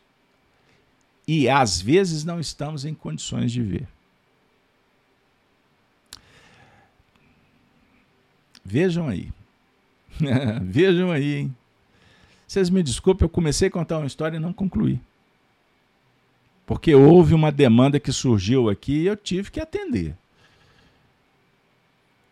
e 1.28 1.48
às 1.48 1.80
vezes 1.82 2.24
não 2.24 2.40
estamos 2.40 2.86
em 2.86 2.94
condições 2.94 3.52
de 3.52 3.62
ver. 3.62 3.88
Vejam 8.64 9.08
aí. 9.08 9.32
Vejam 10.62 11.12
aí, 11.12 11.36
hein? 11.36 11.56
Vocês 12.48 12.70
me 12.70 12.82
desculpem, 12.82 13.26
eu 13.26 13.30
comecei 13.30 13.68
a 13.68 13.72
contar 13.72 13.98
uma 13.98 14.08
história 14.08 14.38
e 14.38 14.40
não 14.40 14.54
concluí. 14.54 15.00
Porque 16.66 16.94
houve 16.94 17.34
uma 17.34 17.52
demanda 17.52 18.00
que 18.00 18.12
surgiu 18.12 18.70
aqui 18.70 18.94
e 18.94 19.06
eu 19.08 19.16
tive 19.16 19.50
que 19.50 19.60
atender. 19.60 20.16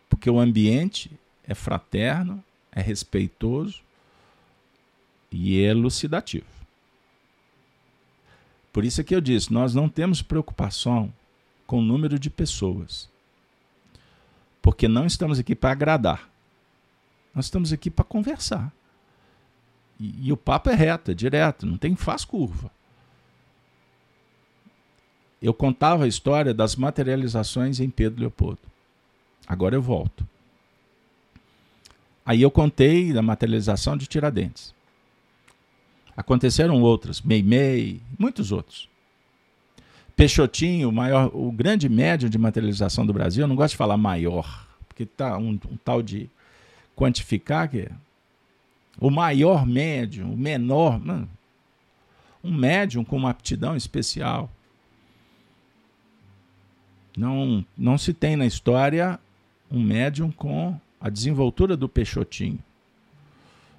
Porque 0.08 0.30
o 0.30 0.38
ambiente 0.38 1.10
é 1.44 1.54
fraterno, 1.54 2.42
é 2.70 2.80
respeitoso, 2.80 3.80
e 5.30 5.58
elucidativo. 5.60 6.46
Por 8.72 8.84
isso 8.84 9.00
é 9.00 9.04
que 9.04 9.14
eu 9.14 9.20
disse, 9.20 9.52
nós 9.52 9.74
não 9.74 9.88
temos 9.88 10.22
preocupação 10.22 11.12
com 11.66 11.78
o 11.78 11.82
número 11.82 12.18
de 12.18 12.30
pessoas. 12.30 13.08
Porque 14.62 14.86
não 14.88 15.06
estamos 15.06 15.38
aqui 15.38 15.54
para 15.54 15.72
agradar. 15.72 16.28
Nós 17.34 17.46
estamos 17.46 17.72
aqui 17.72 17.90
para 17.90 18.04
conversar. 18.04 18.72
E, 19.98 20.28
e, 20.28 20.32
o 20.32 20.36
papo 20.36 20.70
é 20.70 20.74
reto, 20.74 21.10
é 21.10 21.14
direto, 21.14 21.66
não 21.66 21.76
tem 21.76 21.96
faz 21.96 22.24
curva. 22.24 22.70
Eu 25.40 25.54
contava 25.54 26.04
a 26.04 26.08
história 26.08 26.52
das 26.52 26.76
materializações 26.76 27.80
em 27.80 27.90
Pedro 27.90 28.20
Leopoldo. 28.20 28.60
Agora 29.46 29.74
eu 29.74 29.82
volto. 29.82 30.26
Aí 32.24 32.42
eu 32.42 32.50
contei 32.50 33.12
da 33.12 33.22
materialização 33.22 33.96
de 33.96 34.06
Tiradentes. 34.06 34.74
Aconteceram 36.18 36.82
outras, 36.82 37.22
Meimei, 37.22 38.02
muitos 38.18 38.50
outros. 38.50 38.88
Peixotinho, 40.16 40.88
o 40.88 40.92
maior, 40.92 41.30
o 41.32 41.52
grande 41.52 41.88
médium 41.88 42.28
de 42.28 42.36
materialização 42.36 43.06
do 43.06 43.12
Brasil, 43.12 43.44
eu 43.44 43.46
não 43.46 43.54
gosto 43.54 43.74
de 43.74 43.76
falar 43.76 43.96
maior, 43.96 44.66
porque 44.88 45.06
tá 45.06 45.38
um, 45.38 45.50
um 45.50 45.76
tal 45.76 46.02
de 46.02 46.28
quantificar 46.96 47.70
que 47.70 47.82
é 47.82 47.90
o 48.98 49.10
maior 49.10 49.64
médium, 49.64 50.32
o 50.32 50.36
menor, 50.36 50.98
não, 50.98 51.28
um 52.42 52.52
médium 52.52 53.04
com 53.04 53.16
uma 53.16 53.30
aptidão 53.30 53.76
especial. 53.76 54.50
Não, 57.16 57.64
não 57.76 57.96
se 57.96 58.12
tem 58.12 58.34
na 58.34 58.44
história 58.44 59.20
um 59.70 59.80
médium 59.80 60.32
com 60.32 60.76
a 61.00 61.08
desenvoltura 61.08 61.76
do 61.76 61.88
Peixotinho. 61.88 62.58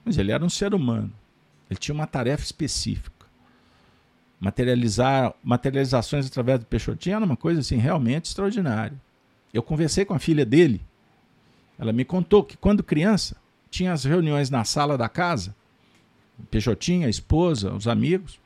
Mas 0.05 0.17
ele 0.17 0.31
era 0.31 0.45
um 0.45 0.49
ser 0.49 0.73
humano. 0.73 1.18
Ele 1.70 1.80
tinha 1.80 1.93
uma 1.93 2.07
tarefa 2.07 2.43
específica. 2.43 3.28
Materializar, 4.39 5.34
materializações 5.43 6.26
através 6.26 6.59
do 6.59 6.65
Peixotinho 6.65 7.17
era 7.17 7.26
uma 7.26 7.38
coisa 7.38 7.59
assim 7.59 7.78
realmente 7.78 8.26
extraordinária. 8.26 8.99
Eu 9.53 9.61
conversei 9.61 10.05
com 10.05 10.13
a 10.13 10.20
filha 10.20 10.45
dele. 10.45 10.82
Ela 11.78 11.91
me 11.91 12.05
contou 12.05 12.43
que 12.43 12.57
quando 12.57 12.84
criança 12.84 13.36
tinha 13.70 13.93
as 13.93 14.03
reuniões 14.03 14.49
na 14.49 14.63
sala 14.63 14.97
da 14.97 15.09
casa, 15.09 15.55
o 16.39 16.43
Peixotinho, 16.43 17.05
a 17.05 17.09
esposa, 17.09 17.74
os 17.74 17.88
amigos, 17.88 18.39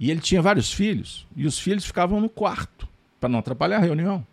e 0.00 0.10
ele 0.10 0.20
tinha 0.20 0.42
vários 0.42 0.72
filhos, 0.72 1.26
e 1.36 1.46
os 1.46 1.58
filhos 1.58 1.84
ficavam 1.84 2.20
no 2.20 2.28
quarto 2.28 2.88
para 3.20 3.28
não 3.28 3.38
atrapalhar 3.38 3.76
a 3.76 3.80
reunião. 3.80 4.26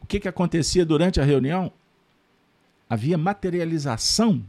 O 0.00 0.06
que, 0.06 0.20
que 0.20 0.28
acontecia 0.28 0.86
durante 0.86 1.20
a 1.20 1.24
reunião? 1.24 1.70
Havia 2.88 3.18
materialização 3.18 4.42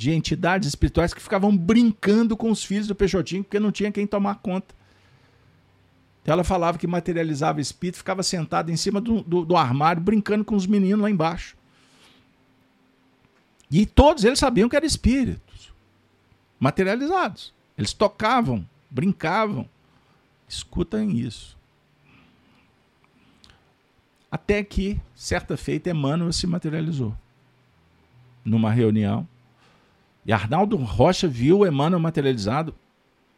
de 0.00 0.12
entidades 0.12 0.66
espirituais 0.66 1.12
que 1.12 1.20
ficavam 1.20 1.54
brincando 1.54 2.34
com 2.34 2.50
os 2.50 2.64
filhos 2.64 2.86
do 2.86 2.94
Peixotinho, 2.94 3.44
porque 3.44 3.60
não 3.60 3.70
tinha 3.70 3.92
quem 3.92 4.06
tomar 4.06 4.36
conta. 4.36 4.74
Então 6.22 6.32
ela 6.32 6.42
falava 6.42 6.78
que 6.78 6.86
materializava 6.86 7.60
espírito, 7.60 7.98
ficava 7.98 8.22
sentada 8.22 8.72
em 8.72 8.78
cima 8.78 8.98
do, 8.98 9.20
do, 9.20 9.44
do, 9.44 9.58
armário, 9.58 10.00
brincando 10.00 10.42
com 10.42 10.56
os 10.56 10.66
meninos 10.66 11.02
lá 11.02 11.10
embaixo. 11.10 11.54
E 13.70 13.84
todos 13.84 14.24
eles 14.24 14.38
sabiam 14.38 14.70
que 14.70 14.76
eram 14.76 14.86
espíritos 14.86 15.70
materializados. 16.58 17.52
Eles 17.76 17.92
tocavam, 17.92 18.66
brincavam. 18.88 19.68
Escutem 20.48 21.18
isso. 21.18 21.58
Até 24.32 24.64
que, 24.64 24.98
certa 25.14 25.58
feita, 25.58 25.90
Emmanuel 25.90 26.32
se 26.32 26.46
materializou. 26.46 27.14
Numa 28.42 28.70
reunião, 28.70 29.28
e 30.24 30.32
Arnaldo 30.32 30.76
Rocha 30.76 31.26
viu 31.26 31.60
o 31.60 31.66
Emmanuel 31.66 32.00
materializado. 32.00 32.74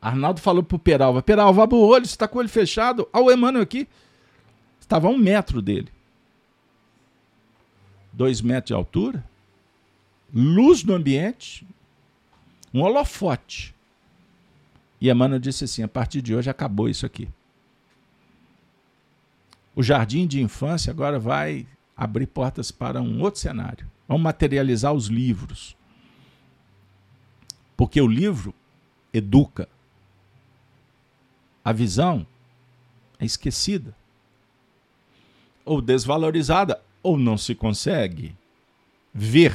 Arnaldo 0.00 0.40
falou 0.40 0.62
pro 0.62 0.78
Peralva: 0.78 1.22
Peralva, 1.22 1.62
abre 1.62 1.76
o 1.76 1.80
olho, 1.80 2.04
você 2.04 2.12
está 2.12 2.26
com 2.26 2.38
o 2.38 2.40
olho 2.40 2.48
fechado. 2.48 3.08
Olha 3.12 3.24
o 3.24 3.32
Emmanuel 3.32 3.62
aqui. 3.62 3.88
Estava 4.80 5.06
a 5.06 5.10
um 5.10 5.16
metro 5.16 5.62
dele. 5.62 5.88
Dois 8.12 8.40
metros 8.40 8.68
de 8.68 8.74
altura. 8.74 9.24
Luz 10.34 10.82
no 10.82 10.94
ambiente. 10.94 11.66
Um 12.74 12.82
holofote. 12.82 13.74
E 15.00 15.08
Emmanuel 15.08 15.40
disse 15.40 15.64
assim: 15.64 15.82
a 15.82 15.88
partir 15.88 16.20
de 16.20 16.34
hoje 16.34 16.50
acabou 16.50 16.88
isso 16.88 17.06
aqui. 17.06 17.28
O 19.74 19.82
jardim 19.82 20.26
de 20.26 20.42
infância 20.42 20.90
agora 20.90 21.18
vai 21.18 21.66
abrir 21.96 22.26
portas 22.26 22.70
para 22.70 23.00
um 23.00 23.22
outro 23.22 23.40
cenário. 23.40 23.86
Vamos 24.06 24.22
materializar 24.22 24.92
os 24.92 25.06
livros. 25.06 25.76
Porque 27.76 28.00
o 28.00 28.06
livro 28.06 28.54
educa. 29.12 29.68
A 31.64 31.72
visão 31.72 32.26
é 33.18 33.24
esquecida, 33.24 33.94
ou 35.64 35.80
desvalorizada, 35.80 36.82
ou 37.02 37.16
não 37.16 37.38
se 37.38 37.54
consegue 37.54 38.34
ver. 39.14 39.54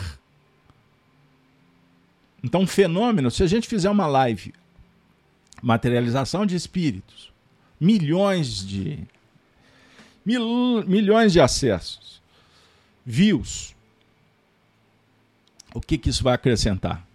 Então, 2.43 2.61
um 2.61 2.67
fenômeno, 2.67 3.29
se 3.29 3.43
a 3.43 3.47
gente 3.47 3.67
fizer 3.67 3.89
uma 3.89 4.07
live, 4.07 4.53
materialização 5.61 6.45
de 6.45 6.55
espíritos, 6.55 7.31
milhões 7.79 8.65
de 8.65 9.05
mil, 10.25 10.85
milhões 10.85 11.33
de 11.33 11.39
acessos, 11.39 12.21
views, 13.05 13.75
o 15.73 15.81
que, 15.81 15.97
que 15.97 16.09
isso 16.09 16.23
vai 16.23 16.33
acrescentar? 16.33 17.06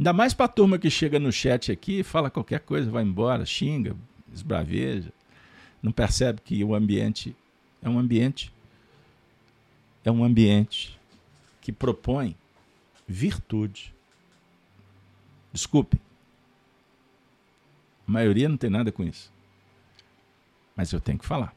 Ainda 0.00 0.14
mais 0.14 0.32
para 0.32 0.46
a 0.46 0.48
turma 0.48 0.78
que 0.78 0.88
chega 0.88 1.18
no 1.18 1.30
chat 1.30 1.70
aqui, 1.70 2.02
fala 2.02 2.30
qualquer 2.30 2.60
coisa, 2.60 2.90
vai 2.90 3.04
embora, 3.04 3.44
xinga, 3.44 3.94
esbraveja, 4.32 5.12
não 5.82 5.92
percebe 5.92 6.40
que 6.40 6.64
o 6.64 6.74
ambiente 6.74 7.36
é 7.82 7.88
um 7.88 7.98
ambiente 7.98 8.50
é 10.02 10.10
um 10.10 10.24
ambiente 10.24 10.98
que 11.60 11.70
propõe 11.70 12.34
virtude. 13.06 13.94
Desculpe. 15.52 16.00
A 18.08 18.10
maioria 18.10 18.48
não 18.48 18.56
tem 18.56 18.70
nada 18.70 18.90
com 18.90 19.04
isso. 19.04 19.30
Mas 20.74 20.92
eu 20.92 21.00
tenho 21.02 21.18
que 21.18 21.26
falar. 21.26 21.54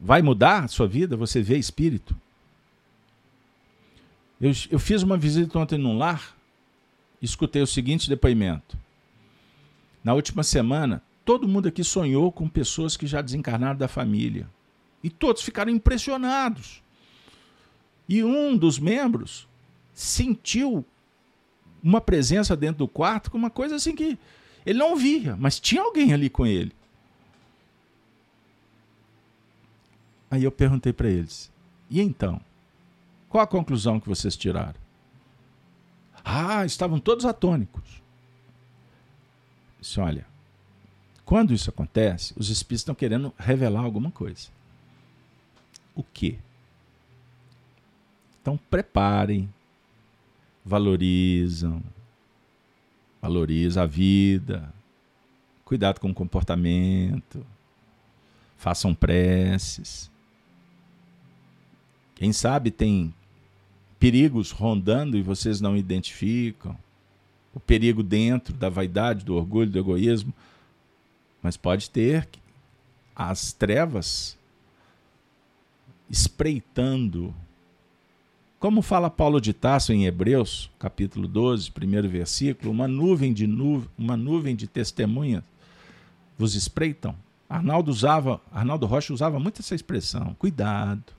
Vai 0.00 0.22
mudar 0.22 0.64
a 0.64 0.68
sua 0.68 0.88
vida? 0.88 1.18
Você 1.18 1.42
vê 1.42 1.58
espírito? 1.58 2.18
Eu, 4.40 4.52
eu 4.70 4.78
fiz 4.78 5.02
uma 5.02 5.16
visita 5.16 5.58
ontem 5.58 5.78
num 5.78 5.96
lar 5.96 6.36
escutei 7.20 7.62
o 7.62 7.66
seguinte 7.66 8.08
depoimento. 8.08 8.78
Na 10.02 10.14
última 10.14 10.42
semana, 10.42 11.02
todo 11.24 11.48
mundo 11.48 11.68
aqui 11.68 11.82
sonhou 11.82 12.30
com 12.30 12.48
pessoas 12.48 12.96
que 12.96 13.06
já 13.06 13.20
desencarnaram 13.20 13.76
da 13.76 13.88
família. 13.88 14.48
E 15.02 15.10
todos 15.10 15.42
ficaram 15.42 15.70
impressionados. 15.70 16.82
E 18.08 18.22
um 18.22 18.56
dos 18.56 18.78
membros 18.78 19.48
sentiu 19.92 20.84
uma 21.82 22.00
presença 22.00 22.56
dentro 22.56 22.78
do 22.78 22.88
quarto, 22.88 23.30
com 23.30 23.38
uma 23.38 23.50
coisa 23.50 23.76
assim 23.76 23.94
que 23.94 24.18
ele 24.64 24.78
não 24.78 24.96
via, 24.96 25.36
mas 25.36 25.60
tinha 25.60 25.82
alguém 25.82 26.12
ali 26.12 26.30
com 26.30 26.46
ele. 26.46 26.72
Aí 30.30 30.42
eu 30.44 30.52
perguntei 30.52 30.92
para 30.92 31.08
eles: 31.08 31.50
e 31.90 32.00
então? 32.00 32.40
Qual 33.36 33.44
a 33.44 33.46
conclusão 33.46 34.00
que 34.00 34.08
vocês 34.08 34.34
tiraram? 34.34 34.80
Ah, 36.24 36.64
estavam 36.64 36.98
todos 36.98 37.26
atônicos. 37.26 38.02
Disse, 39.78 40.00
olha, 40.00 40.26
quando 41.22 41.52
isso 41.52 41.68
acontece, 41.68 42.32
os 42.34 42.48
espíritos 42.48 42.80
estão 42.80 42.94
querendo 42.94 43.34
revelar 43.36 43.82
alguma 43.82 44.10
coisa. 44.10 44.48
O 45.94 46.02
quê? 46.02 46.38
Então 48.40 48.58
preparem, 48.70 49.52
valorizam, 50.64 51.82
valoriza 53.20 53.82
a 53.82 53.86
vida, 53.86 54.72
cuidado 55.62 56.00
com 56.00 56.08
o 56.08 56.14
comportamento, 56.14 57.46
façam 58.56 58.94
preces. 58.94 60.10
Quem 62.14 62.32
sabe 62.32 62.70
tem 62.70 63.14
perigos 63.98 64.50
rondando 64.50 65.16
e 65.16 65.22
vocês 65.22 65.60
não 65.60 65.76
identificam. 65.76 66.76
O 67.54 67.60
perigo 67.60 68.02
dentro 68.02 68.54
da 68.54 68.68
vaidade, 68.68 69.24
do 69.24 69.34
orgulho, 69.34 69.70
do 69.70 69.78
egoísmo. 69.78 70.32
Mas 71.42 71.56
pode 71.56 71.88
ter 71.90 72.28
as 73.14 73.52
trevas 73.52 74.36
espreitando. 76.10 77.34
Como 78.58 78.82
fala 78.82 79.08
Paulo 79.08 79.40
de 79.40 79.52
Tasso 79.52 79.92
em 79.92 80.06
Hebreus, 80.06 80.70
capítulo 80.78 81.26
12, 81.26 81.70
primeiro 81.70 82.08
versículo, 82.08 82.70
uma 82.70 82.88
nuvem 82.88 83.32
de 83.32 83.46
nu 83.46 83.86
uma 83.96 84.16
nuvem 84.16 84.54
de 84.54 84.66
testemunhas 84.66 85.42
vos 86.38 86.54
espreitam. 86.54 87.14
Arnaldo 87.48 87.90
usava, 87.90 88.40
Arnaldo 88.52 88.86
Rocha 88.86 89.12
usava 89.12 89.38
muito 89.38 89.60
essa 89.60 89.74
expressão. 89.74 90.34
Cuidado. 90.38 91.15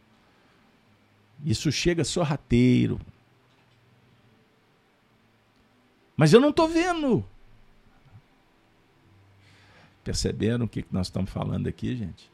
Isso 1.45 1.71
chega 1.71 2.03
sorrateiro. 2.03 2.99
Mas 6.15 6.33
eu 6.33 6.41
não 6.41 6.49
estou 6.49 6.67
vendo. 6.67 7.23
Perceberam 10.03 10.65
o 10.65 10.69
que 10.69 10.85
nós 10.91 11.07
estamos 11.07 11.29
falando 11.29 11.67
aqui, 11.67 11.95
gente? 11.95 12.31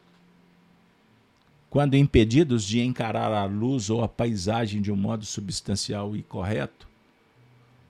Quando 1.70 1.96
impedidos 1.96 2.64
de 2.64 2.80
encarar 2.82 3.32
a 3.34 3.46
luz 3.46 3.90
ou 3.90 4.04
a 4.04 4.08
paisagem 4.08 4.82
de 4.82 4.92
um 4.92 4.96
modo 4.96 5.26
substancial 5.26 6.16
e 6.16 6.22
correto, 6.22 6.88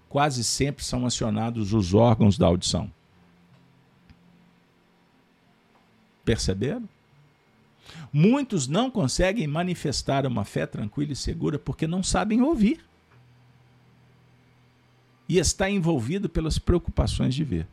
quase 0.07 0.43
sempre 0.43 0.83
são 0.85 1.05
acionados 1.05 1.73
os 1.73 1.93
órgãos 1.93 2.37
da 2.37 2.47
audição. 2.47 2.89
Perceberam? 6.23 6.87
Muitos 8.11 8.67
não 8.67 8.89
conseguem 8.89 9.47
manifestar 9.47 10.25
uma 10.25 10.45
fé 10.45 10.65
tranquila 10.65 11.13
e 11.13 11.15
segura 11.15 11.57
porque 11.57 11.87
não 11.87 12.03
sabem 12.03 12.41
ouvir. 12.41 12.83
E 15.27 15.37
está 15.37 15.69
envolvido 15.69 16.29
pelas 16.29 16.59
preocupações 16.59 17.33
de 17.33 17.43
ver. 17.43 17.67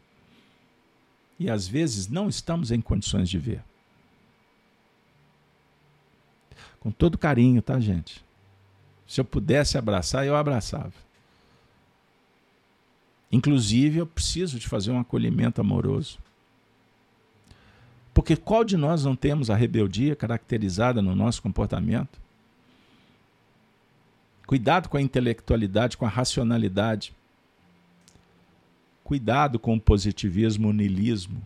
E 1.39 1.51
às 1.51 1.67
vezes 1.67 2.09
não 2.09 2.29
estamos 2.29 2.71
em 2.71 2.81
condições 2.81 3.29
de 3.29 3.39
ver. 3.39 3.63
Com 6.81 6.91
todo 6.91 7.19
carinho, 7.19 7.61
tá, 7.61 7.79
gente? 7.79 8.25
Se 9.07 9.21
eu 9.21 9.25
pudesse 9.25 9.77
abraçar, 9.77 10.27
eu 10.27 10.37
abraçava. 10.37 10.93
Inclusive, 13.31 13.99
eu 13.99 14.07
preciso 14.07 14.59
de 14.59 14.67
fazer 14.67 14.91
um 14.91 14.99
acolhimento 14.99 15.61
amoroso. 15.61 16.19
Porque 18.13 18.37
qual 18.37 18.65
de 18.65 18.77
nós 18.77 19.05
não 19.05 19.15
temos 19.15 19.51
a 19.51 19.55
rebeldia 19.55 20.17
caracterizada 20.17 21.01
no 21.01 21.15
nosso 21.15 21.41
comportamento? 21.41 22.21
Cuidado 24.47 24.89
com 24.89 24.97
a 24.97 25.03
intelectualidade, 25.03 25.97
com 25.97 26.05
a 26.05 26.09
racionalidade. 26.09 27.13
Cuidado 29.05 29.59
com 29.59 29.77
o 29.77 29.81
positivismo, 29.81 30.69
o 30.69 30.73
niilismo, 30.73 31.41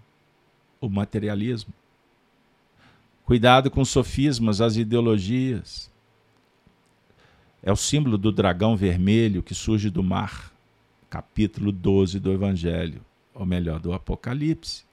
o 0.81 0.89
materialismo. 0.89 1.73
Cuidado 3.25 3.71
com 3.71 3.83
os 3.83 3.91
sofismas, 3.91 4.61
as 4.61 4.77
ideologias. 4.77 5.91
É 7.63 7.73
o 7.73 7.77
símbolo 7.77 8.19
do 8.19 8.31
dragão 8.31 8.77
vermelho 8.77 9.43
que 9.43 9.55
surge 9.55 9.89
do 9.89 10.03
mar, 10.03 10.53
capítulo 11.09 11.73
12 11.73 12.21
do 12.21 12.33
Evangelho, 12.33 13.03
ou 13.35 13.47
melhor, 13.47 13.81
do 13.81 13.93
Apocalipse. 13.93 14.85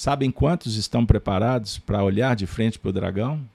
Sabem 0.00 0.30
quantos 0.30 0.76
estão 0.76 1.04
preparados 1.04 1.78
para 1.78 2.02
olhar 2.02 2.34
de 2.34 2.46
frente 2.46 2.78
para 2.78 2.88
o 2.88 2.92
dragão? 2.92 3.46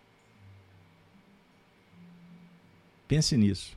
Pense 3.07 3.35
nisso. 3.35 3.75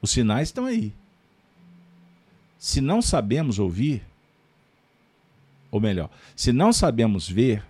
Os 0.00 0.10
sinais 0.10 0.48
estão 0.48 0.64
aí. 0.64 0.94
Se 2.58 2.80
não 2.80 3.02
sabemos 3.02 3.58
ouvir, 3.58 4.02
ou 5.70 5.78
melhor, 5.78 6.08
se 6.34 6.54
não 6.54 6.72
sabemos 6.72 7.28
ver, 7.28 7.62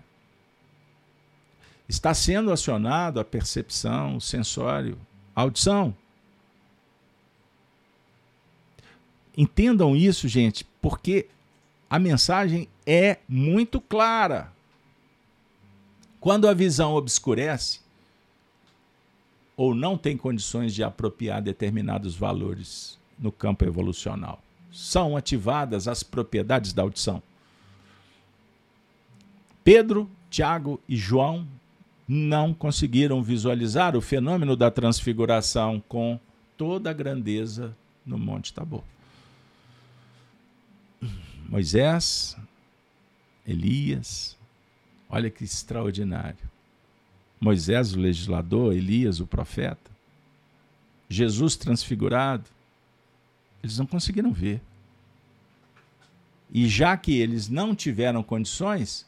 está 1.88 2.14
sendo 2.14 2.52
acionado 2.52 3.18
a 3.18 3.24
percepção, 3.24 4.18
o 4.18 4.20
sensório, 4.20 4.96
a 5.34 5.40
audição. 5.40 5.92
Entendam 9.36 9.96
isso, 9.96 10.28
gente, 10.28 10.64
porque 10.80 11.26
a 11.90 11.98
mensagem 11.98 12.68
é 12.86 13.18
muito 13.28 13.80
clara. 13.80 14.52
Quando 16.20 16.48
a 16.48 16.54
visão 16.54 16.94
obscurece 16.94 17.80
ou 19.56 19.74
não 19.74 19.96
tem 19.96 20.16
condições 20.16 20.74
de 20.74 20.82
apropriar 20.82 21.40
determinados 21.40 22.14
valores 22.14 22.98
no 23.18 23.32
campo 23.32 23.64
evolucional, 23.64 24.42
são 24.70 25.16
ativadas 25.16 25.88
as 25.88 26.02
propriedades 26.02 26.72
da 26.72 26.82
audição. 26.82 27.22
Pedro, 29.64 30.08
Tiago 30.30 30.80
e 30.88 30.96
João 30.96 31.46
não 32.06 32.54
conseguiram 32.54 33.22
visualizar 33.22 33.96
o 33.96 34.00
fenômeno 34.00 34.56
da 34.56 34.70
transfiguração 34.70 35.82
com 35.88 36.18
toda 36.56 36.90
a 36.90 36.94
grandeza 36.94 37.76
no 38.04 38.18
Monte 38.18 38.52
Tabor. 38.52 38.82
Moisés, 41.48 42.36
Elias, 43.46 44.36
olha 45.08 45.30
que 45.30 45.44
extraordinário. 45.44 46.48
Moisés, 47.40 47.94
o 47.94 47.98
legislador, 47.98 48.74
Elias, 48.74 49.18
o 49.18 49.26
profeta, 49.26 49.90
Jesus 51.08 51.56
transfigurado, 51.56 52.44
eles 53.62 53.78
não 53.78 53.86
conseguiram 53.86 54.30
ver. 54.30 54.60
E 56.50 56.68
já 56.68 56.96
que 56.96 57.18
eles 57.18 57.48
não 57.48 57.74
tiveram 57.74 58.22
condições, 58.22 59.06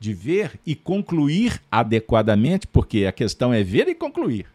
de 0.00 0.12
ver 0.12 0.60
e 0.64 0.74
concluir 0.74 1.60
adequadamente, 1.70 2.66
porque 2.66 3.04
a 3.04 3.12
questão 3.12 3.52
é 3.52 3.62
ver 3.62 3.88
e 3.88 3.94
concluir 3.94 4.46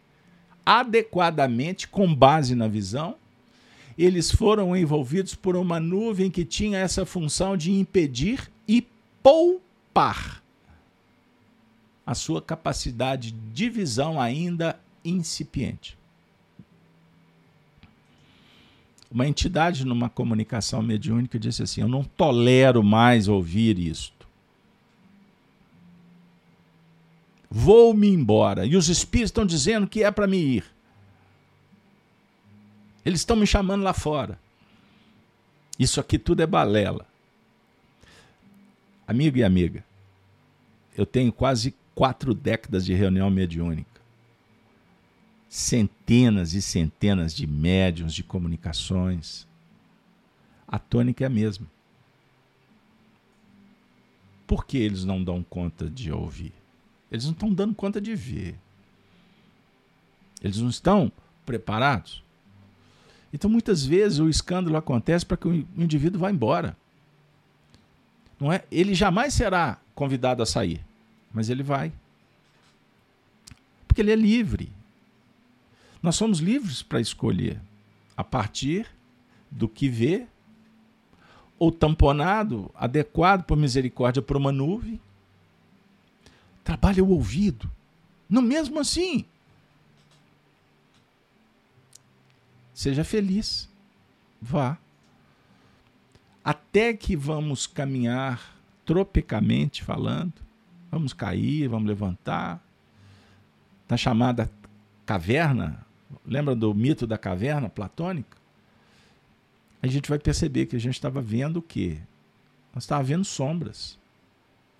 adequadamente 0.64 1.86
com 1.86 2.14
base 2.14 2.54
na 2.54 2.66
visão, 2.66 3.16
eles 3.96 4.30
foram 4.30 4.76
envolvidos 4.76 5.34
por 5.34 5.56
uma 5.56 5.78
nuvem 5.78 6.30
que 6.30 6.44
tinha 6.44 6.78
essa 6.78 7.06
função 7.06 7.56
de 7.56 7.72
impedir 7.72 8.50
e 8.66 8.86
poupar 9.22 10.42
a 12.06 12.14
sua 12.14 12.42
capacidade 12.42 13.30
de 13.30 13.68
visão 13.70 14.20
ainda 14.20 14.78
incipiente. 15.04 15.96
Uma 19.10 19.28
entidade 19.28 19.86
numa 19.86 20.08
comunicação 20.08 20.82
mediúnica 20.82 21.38
disse 21.38 21.62
assim: 21.62 21.82
Eu 21.82 21.88
não 21.88 22.02
tolero 22.02 22.82
mais 22.82 23.28
ouvir 23.28 23.78
isso. 23.78 24.12
Vou-me 27.48 28.08
embora. 28.08 28.66
E 28.66 28.76
os 28.76 28.88
espíritos 28.88 29.30
estão 29.30 29.46
dizendo 29.46 29.86
que 29.86 30.02
é 30.02 30.10
para 30.10 30.26
me 30.26 30.38
ir. 30.38 30.73
Eles 33.04 33.20
estão 33.20 33.36
me 33.36 33.46
chamando 33.46 33.82
lá 33.82 33.92
fora. 33.92 34.38
Isso 35.78 36.00
aqui 36.00 36.18
tudo 36.18 36.42
é 36.42 36.46
balela. 36.46 37.06
Amigo 39.06 39.36
e 39.36 39.44
amiga, 39.44 39.84
eu 40.96 41.04
tenho 41.04 41.32
quase 41.32 41.74
quatro 41.94 42.32
décadas 42.32 42.86
de 42.86 42.94
reunião 42.94 43.30
mediúnica. 43.30 44.00
Centenas 45.48 46.54
e 46.54 46.62
centenas 46.62 47.34
de 47.34 47.46
médiums 47.46 48.14
de 48.14 48.24
comunicações. 48.24 49.46
A 50.66 50.78
tônica 50.78 51.22
é 51.22 51.26
a 51.26 51.30
mesma. 51.30 51.66
Por 54.46 54.66
que 54.66 54.78
eles 54.78 55.04
não 55.04 55.22
dão 55.22 55.42
conta 55.42 55.88
de 55.88 56.10
ouvir? 56.10 56.52
Eles 57.10 57.24
não 57.26 57.32
estão 57.32 57.52
dando 57.52 57.74
conta 57.74 58.00
de 58.00 58.14
ver. 58.14 58.58
Eles 60.42 60.58
não 60.58 60.68
estão 60.68 61.12
preparados. 61.46 62.23
Então, 63.34 63.50
muitas 63.50 63.84
vezes, 63.84 64.20
o 64.20 64.28
escândalo 64.28 64.76
acontece 64.76 65.26
para 65.26 65.36
que 65.36 65.48
o 65.48 65.66
indivíduo 65.76 66.20
vá 66.20 66.30
embora. 66.30 66.76
Não 68.40 68.52
é? 68.52 68.64
Ele 68.70 68.94
jamais 68.94 69.34
será 69.34 69.78
convidado 69.94 70.42
a 70.42 70.46
sair, 70.46 70.80
mas 71.32 71.50
ele 71.50 71.64
vai. 71.64 71.92
Porque 73.88 74.00
ele 74.00 74.12
é 74.12 74.16
livre. 74.16 74.70
Nós 76.00 76.14
somos 76.14 76.38
livres 76.38 76.80
para 76.80 77.00
escolher 77.00 77.60
a 78.16 78.22
partir 78.22 78.86
do 79.50 79.68
que 79.68 79.88
vê, 79.88 80.26
ou 81.58 81.72
tamponado, 81.72 82.70
adequado 82.74 83.44
por 83.44 83.56
misericórdia 83.56 84.22
por 84.22 84.36
uma 84.36 84.52
nuvem, 84.52 85.00
Trabalha 86.64 87.04
o 87.04 87.10
ouvido. 87.10 87.70
Não 88.28 88.40
mesmo 88.40 88.80
assim. 88.80 89.26
Seja 92.74 93.04
feliz. 93.04 93.70
Vá. 94.42 94.76
Até 96.44 96.92
que 96.92 97.16
vamos 97.16 97.66
caminhar 97.66 98.54
tropicamente 98.84 99.82
falando, 99.82 100.34
vamos 100.90 101.12
cair, 101.12 101.68
vamos 101.68 101.88
levantar. 101.88 102.62
Na 103.88 103.96
chamada 103.96 104.50
caverna, 105.06 105.86
lembra 106.26 106.54
do 106.54 106.74
mito 106.74 107.06
da 107.06 107.16
caverna 107.16 107.68
platônica? 107.68 108.36
A 109.80 109.86
gente 109.86 110.08
vai 110.08 110.18
perceber 110.18 110.66
que 110.66 110.76
a 110.76 110.80
gente 110.80 110.94
estava 110.94 111.22
vendo 111.22 111.58
o 111.58 111.62
quê? 111.62 111.98
Nós 112.74 112.84
estávamos 112.84 113.08
vendo 113.08 113.24
sombras, 113.24 113.98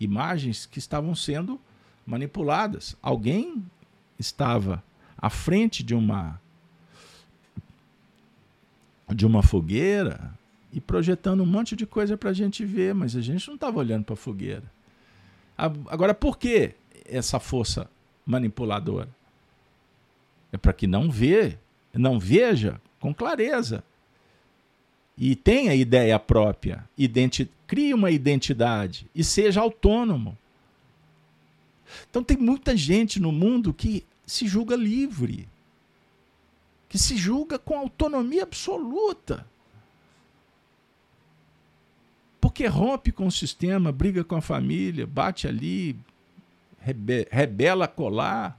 imagens 0.00 0.66
que 0.66 0.78
estavam 0.78 1.14
sendo 1.14 1.60
manipuladas. 2.04 2.96
Alguém 3.00 3.64
estava 4.18 4.82
à 5.16 5.30
frente 5.30 5.82
de 5.82 5.94
uma 5.94 6.40
de 9.08 9.26
uma 9.26 9.42
fogueira 9.42 10.32
e 10.72 10.80
projetando 10.80 11.42
um 11.42 11.46
monte 11.46 11.76
de 11.76 11.86
coisa 11.86 12.16
para 12.16 12.30
a 12.30 12.34
gente 12.34 12.64
ver, 12.64 12.94
mas 12.94 13.14
a 13.14 13.20
gente 13.20 13.46
não 13.46 13.54
estava 13.54 13.78
olhando 13.78 14.04
para 14.04 14.14
a 14.14 14.16
fogueira. 14.16 14.64
Agora, 15.56 16.14
por 16.14 16.36
que 16.36 16.72
essa 17.04 17.38
força 17.38 17.88
manipuladora? 18.26 19.08
É 20.50 20.56
para 20.56 20.72
que 20.72 20.86
não 20.86 21.10
vê, 21.10 21.58
não 21.92 22.18
veja 22.18 22.80
com 22.98 23.14
clareza 23.14 23.84
e 25.16 25.36
tenha 25.36 25.74
ideia 25.74 26.18
própria, 26.18 26.84
identi 26.98 27.48
crie 27.66 27.94
uma 27.94 28.10
identidade 28.10 29.06
e 29.14 29.22
seja 29.22 29.60
autônomo. 29.60 30.36
Então 32.10 32.22
tem 32.22 32.36
muita 32.36 32.76
gente 32.76 33.20
no 33.20 33.30
mundo 33.30 33.72
que 33.72 34.04
se 34.26 34.46
julga 34.46 34.74
livre, 34.76 35.48
que 36.94 36.98
se 37.00 37.16
julga 37.16 37.58
com 37.58 37.76
autonomia 37.76 38.44
absoluta. 38.44 39.44
porque 42.40 42.68
rompe 42.68 43.10
com 43.10 43.26
o 43.26 43.32
sistema, 43.32 43.90
briga 43.90 44.22
com 44.22 44.36
a 44.36 44.40
família, 44.40 45.04
bate 45.04 45.48
ali, 45.48 45.98
rebe 46.78 47.26
rebela 47.28 47.88
colar, 47.88 48.56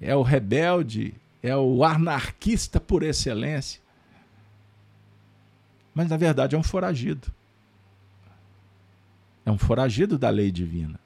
é 0.00 0.16
o 0.16 0.22
rebelde, 0.22 1.12
é 1.42 1.54
o 1.54 1.84
anarquista 1.84 2.80
por 2.80 3.02
excelência. 3.02 3.82
Mas 5.92 6.08
na 6.08 6.16
verdade 6.16 6.56
é 6.56 6.58
um 6.58 6.62
foragido. 6.62 7.30
É 9.44 9.50
um 9.50 9.58
foragido 9.58 10.16
da 10.16 10.30
lei 10.30 10.50
divina. 10.50 10.98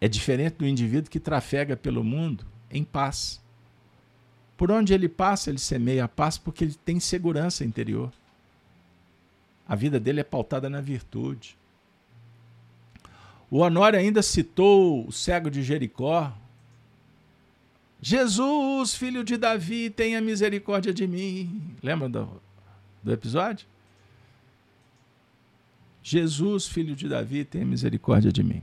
É 0.00 0.08
diferente 0.08 0.56
do 0.56 0.66
indivíduo 0.66 1.08
que 1.08 1.20
trafega 1.20 1.76
pelo 1.76 2.02
mundo 2.02 2.44
em 2.68 2.82
paz. 2.82 3.40
Por 4.62 4.70
onde 4.70 4.94
ele 4.94 5.08
passa, 5.08 5.50
ele 5.50 5.58
semeia 5.58 6.04
a 6.04 6.08
paz 6.08 6.38
porque 6.38 6.62
ele 6.62 6.74
tem 6.84 7.00
segurança 7.00 7.64
interior. 7.64 8.12
A 9.66 9.74
vida 9.74 9.98
dele 9.98 10.20
é 10.20 10.22
pautada 10.22 10.70
na 10.70 10.80
virtude. 10.80 11.56
O 13.50 13.58
Honório 13.58 13.98
ainda 13.98 14.22
citou 14.22 15.04
o 15.04 15.10
cego 15.10 15.50
de 15.50 15.64
Jericó. 15.64 16.32
Jesus, 18.00 18.94
filho 18.94 19.24
de 19.24 19.36
Davi, 19.36 19.90
tenha 19.90 20.20
misericórdia 20.20 20.94
de 20.94 21.08
mim. 21.08 21.74
Lembra 21.82 22.08
do, 22.08 22.40
do 23.02 23.12
episódio? 23.12 23.66
Jesus, 26.04 26.68
filho 26.68 26.94
de 26.94 27.08
Davi, 27.08 27.44
tenha 27.44 27.66
misericórdia 27.66 28.32
de 28.32 28.44
mim. 28.44 28.62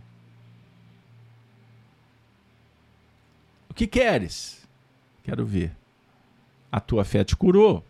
O 3.69 3.73
que 3.73 3.85
queres? 3.85 4.65
Quero 5.25 5.45
ver. 5.45 5.77
A 6.71 6.79
tua 6.79 7.03
fé 7.03 7.23
te 7.23 7.35
curou. 7.35 7.83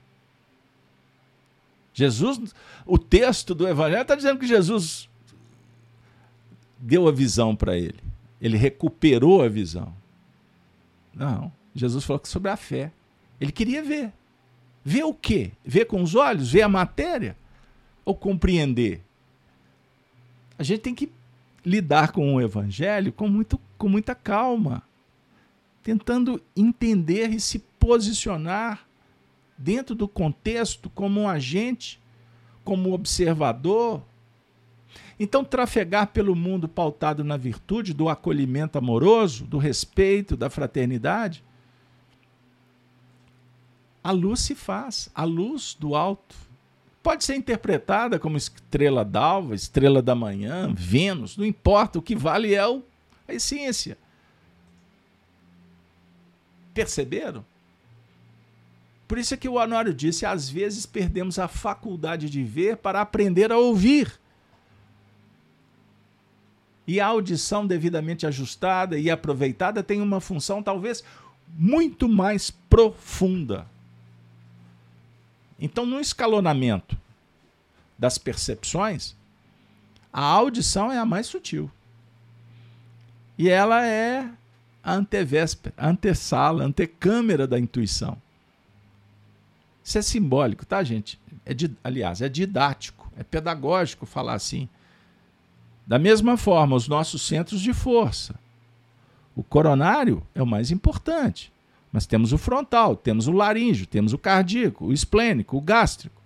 Jesus, 1.93 2.53
o 2.85 2.97
texto 2.97 3.53
do 3.53 3.67
Evangelho 3.67 4.01
está 4.01 4.15
dizendo 4.15 4.39
que 4.39 4.47
Jesus 4.47 5.09
deu 6.77 7.07
a 7.07 7.11
visão 7.11 7.55
para 7.55 7.77
ele. 7.77 7.99
Ele 8.41 8.57
recuperou 8.57 9.43
a 9.43 9.49
visão. 9.49 9.93
Não. 11.13 11.51
Jesus 11.75 12.03
falou 12.05 12.21
sobre 12.23 12.49
a 12.49 12.55
fé. 12.55 12.91
Ele 13.39 13.51
queria 13.51 13.83
ver. 13.83 14.13
Ver 14.83 15.03
o 15.03 15.13
quê? 15.13 15.51
Ver 15.63 15.85
com 15.85 16.01
os 16.01 16.15
olhos? 16.15 16.51
Ver 16.51 16.61
a 16.61 16.69
matéria? 16.69 17.35
Ou 18.05 18.15
compreender? 18.15 19.03
A 20.57 20.63
gente 20.63 20.81
tem 20.81 20.95
que 20.95 21.11
lidar 21.65 22.11
com 22.11 22.35
o 22.35 22.41
evangelho 22.41 23.11
com, 23.11 23.27
muito, 23.27 23.59
com 23.77 23.89
muita 23.89 24.15
calma, 24.15 24.81
tentando 25.83 26.41
entender 26.55 27.29
e 27.29 27.39
se 27.39 27.63
posicionar 27.79 28.85
dentro 29.57 29.95
do 29.95 30.07
contexto 30.07 30.89
como 30.89 31.21
um 31.21 31.27
agente, 31.27 31.99
como 32.63 32.93
observador. 32.93 34.01
Então, 35.19 35.43
trafegar 35.43 36.07
pelo 36.07 36.35
mundo 36.35 36.67
pautado 36.67 37.23
na 37.23 37.35
virtude 37.35 37.93
do 37.93 38.09
acolhimento 38.09 38.77
amoroso, 38.77 39.45
do 39.45 39.57
respeito, 39.57 40.37
da 40.37 40.49
fraternidade, 40.49 41.43
a 44.03 44.11
luz 44.11 44.39
se 44.39 44.55
faz, 44.55 45.09
a 45.13 45.23
luz 45.25 45.75
do 45.77 45.93
alto. 45.93 46.35
Pode 47.03 47.23
ser 47.23 47.35
interpretada 47.35 48.17
como 48.17 48.37
estrela 48.37 49.03
d'alva, 49.03 49.55
estrela 49.55 50.01
da 50.01 50.15
manhã, 50.15 50.73
Vênus, 50.73 51.37
não 51.37 51.45
importa, 51.45 51.99
o 51.99 52.01
que 52.01 52.15
vale 52.15 52.53
é 52.53 52.59
a 52.59 53.33
essência. 53.33 53.97
Perceberam? 56.73 57.45
Por 59.09 59.17
isso 59.17 59.33
é 59.33 59.37
que 59.37 59.49
o 59.49 59.55
Honório 59.55 59.91
disse: 59.91 60.23
às 60.23 60.47
vezes 60.47 60.85
perdemos 60.85 61.39
a 61.39 61.47
faculdade 61.47 62.29
de 62.29 62.43
ver 62.43 62.77
para 62.77 63.01
aprender 63.01 63.51
a 63.51 63.57
ouvir. 63.57 64.19
E 66.85 66.99
a 66.99 67.07
audição 67.07 67.65
devidamente 67.65 68.27
ajustada 68.27 68.99
e 68.99 69.09
aproveitada 69.09 69.81
tem 69.81 69.99
uma 69.99 70.21
função 70.21 70.61
talvez 70.61 71.03
muito 71.47 72.07
mais 72.07 72.51
profunda. 72.51 73.65
Então, 75.59 75.87
no 75.87 75.99
escalonamento 75.99 76.95
das 77.97 78.19
percepções, 78.19 79.15
a 80.13 80.21
audição 80.21 80.91
é 80.91 80.99
a 80.99 81.05
mais 81.05 81.25
sutil. 81.25 81.69
E 83.39 83.49
ela 83.49 83.83
é 83.83 84.29
a 84.83 84.93
antevéspera, 84.93 85.73
antessala, 85.79 86.63
antecâmera 86.63 87.47
da 87.47 87.57
intuição. 87.57 88.15
Isso 89.89 89.97
é 89.97 90.03
simbólico, 90.03 90.67
tá, 90.67 90.83
gente? 90.83 91.19
É 91.43 91.51
de, 91.51 91.75
aliás, 91.83 92.21
é 92.21 92.29
didático, 92.29 93.11
é 93.17 93.23
pedagógico 93.23 94.05
falar 94.05 94.35
assim. 94.35 94.69
Da 95.87 95.97
mesma 95.97 96.37
forma, 96.37 96.75
os 96.75 96.87
nossos 96.87 97.23
centros 97.23 97.59
de 97.59 97.73
força. 97.73 98.35
O 99.35 99.41
coronário 99.41 100.21
é 100.35 100.43
o 100.43 100.45
mais 100.45 100.69
importante, 100.69 101.51
mas 101.91 102.05
temos 102.05 102.31
o 102.31 102.37
frontal, 102.37 102.95
temos 102.95 103.27
o 103.27 103.31
laríngeo, 103.31 103.87
temos 103.87 104.13
o 104.13 104.17
cardíaco, 104.19 104.85
o 104.85 104.93
esplênico, 104.93 105.57
o 105.57 105.61
gástrico. 105.61 106.21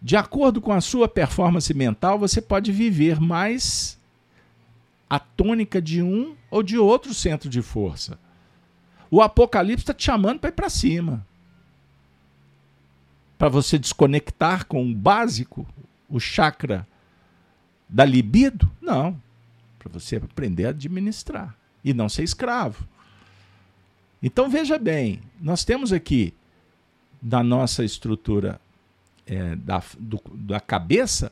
De 0.00 0.16
acordo 0.16 0.62
com 0.62 0.72
a 0.72 0.80
sua 0.80 1.06
performance 1.06 1.74
mental, 1.74 2.18
você 2.18 2.40
pode 2.40 2.72
viver 2.72 3.20
mais 3.20 4.00
a 5.10 5.18
tônica 5.18 5.82
de 5.82 6.02
um 6.02 6.34
ou 6.50 6.62
de 6.62 6.78
outro 6.78 7.12
centro 7.12 7.50
de 7.50 7.60
força. 7.60 8.18
O 9.10 9.20
Apocalipse 9.20 9.82
está 9.82 9.92
te 9.92 10.04
chamando 10.04 10.40
para 10.40 10.48
ir 10.48 10.54
para 10.54 10.70
cima 10.70 11.26
para 13.38 13.48
você 13.48 13.78
desconectar 13.78 14.66
com 14.66 14.88
o 14.88 14.94
básico, 14.94 15.66
o 16.08 16.20
chakra 16.20 16.86
da 17.88 18.04
libido? 18.04 18.70
Não. 18.80 19.20
Para 19.78 19.92
você 19.92 20.16
aprender 20.16 20.66
a 20.66 20.70
administrar 20.70 21.56
e 21.84 21.92
não 21.92 22.08
ser 22.08 22.22
escravo. 22.22 22.86
Então 24.22 24.48
veja 24.48 24.78
bem, 24.78 25.20
nós 25.40 25.64
temos 25.64 25.92
aqui 25.92 26.32
na 27.22 27.42
nossa 27.42 27.84
estrutura 27.84 28.60
é, 29.26 29.54
da, 29.56 29.82
do, 29.98 30.20
da 30.34 30.60
cabeça, 30.60 31.30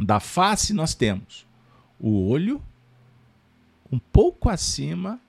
da 0.00 0.18
face, 0.20 0.72
nós 0.72 0.94
temos 0.94 1.46
o 1.98 2.28
olho 2.28 2.62
um 3.90 3.98
pouco 3.98 4.48
acima 4.48 5.20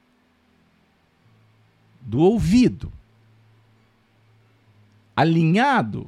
do 2.02 2.20
ouvido 2.20 2.92
alinhado, 5.18 6.08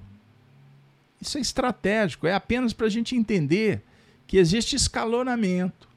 isso 1.20 1.40
é 1.40 1.42
estratégico, 1.42 2.28
é 2.28 2.36
apenas 2.36 2.74
para 2.74 2.86
a 2.86 2.90
gente 2.90 3.16
entender 3.16 3.82
que 4.28 4.38
existe 4.38 4.76
escalonamento. 4.76 5.90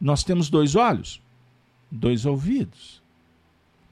Nós 0.00 0.24
temos 0.24 0.48
dois 0.48 0.74
olhos, 0.74 1.20
dois 1.90 2.24
ouvidos, 2.24 3.02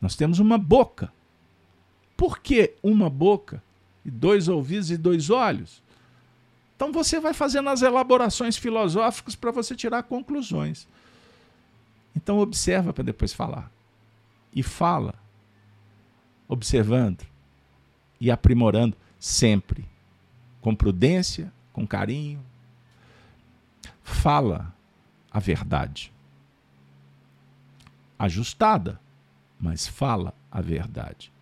nós 0.01 0.16
temos 0.16 0.38
uma 0.38 0.56
boca. 0.56 1.12
Por 2.16 2.38
que 2.38 2.72
uma 2.82 3.10
boca 3.10 3.62
e 4.06 4.10
dois 4.10 4.48
ouvidos 4.48 4.90
e 4.90 4.96
dois 4.96 5.28
olhos? 5.28 5.82
Então 6.76 6.90
você 6.92 7.20
vai 7.20 7.34
fazendo 7.34 7.68
as 7.68 7.82
elaborações 7.82 8.56
filosóficas 8.56 9.34
para 9.34 9.51
você 9.51 9.76
tirar 9.76 10.02
conclusões. 10.05 10.88
Então 12.16 12.38
observa 12.38 12.90
para 12.92 13.05
depois 13.05 13.34
falar. 13.34 13.70
E 14.55 14.62
fala, 14.62 15.14
observando 16.48 17.34
e 18.20 18.31
aprimorando 18.31 18.97
sempre, 19.19 19.85
com 20.61 20.74
prudência, 20.74 21.53
com 21.73 21.86
carinho. 21.86 22.41
Fala 24.03 24.74
a 25.31 25.39
verdade. 25.39 26.12
Ajustada, 28.19 29.01
mas 29.61 29.86
fala 29.86 30.35
a 30.51 30.61
verdade. 30.61 31.32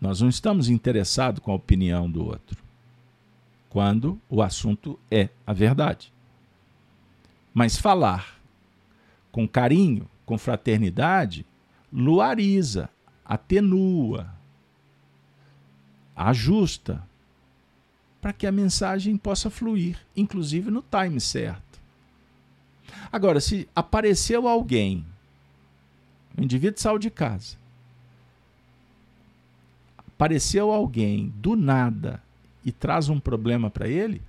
Nós 0.00 0.20
não 0.20 0.28
estamos 0.28 0.68
interessados 0.68 1.40
com 1.40 1.52
a 1.52 1.54
opinião 1.54 2.10
do 2.10 2.24
outro, 2.24 2.62
quando 3.70 4.20
o 4.28 4.42
assunto 4.42 4.98
é 5.10 5.28
a 5.46 5.52
verdade. 5.52 6.12
Mas 7.54 7.76
falar 7.76 8.40
com 9.30 9.46
carinho, 9.46 10.08
com 10.26 10.36
fraternidade, 10.36 11.46
luariza, 11.92 12.90
atenua, 13.24 14.28
ajusta 16.28 17.02
para 18.20 18.32
que 18.32 18.46
a 18.46 18.52
mensagem 18.52 19.16
possa 19.16 19.50
fluir, 19.50 19.98
inclusive 20.16 20.70
no 20.70 20.82
time 20.82 21.20
certo. 21.20 21.80
Agora, 23.10 23.40
se 23.40 23.68
apareceu 23.74 24.46
alguém, 24.46 25.04
o 26.38 26.42
indivíduo 26.42 26.80
saiu 26.80 26.98
de 26.98 27.10
casa, 27.10 27.56
apareceu 29.98 30.70
alguém 30.70 31.32
do 31.36 31.56
nada 31.56 32.22
e 32.64 32.70
traz 32.70 33.08
um 33.08 33.18
problema 33.18 33.68
para 33.70 33.88
ele, 33.88 34.22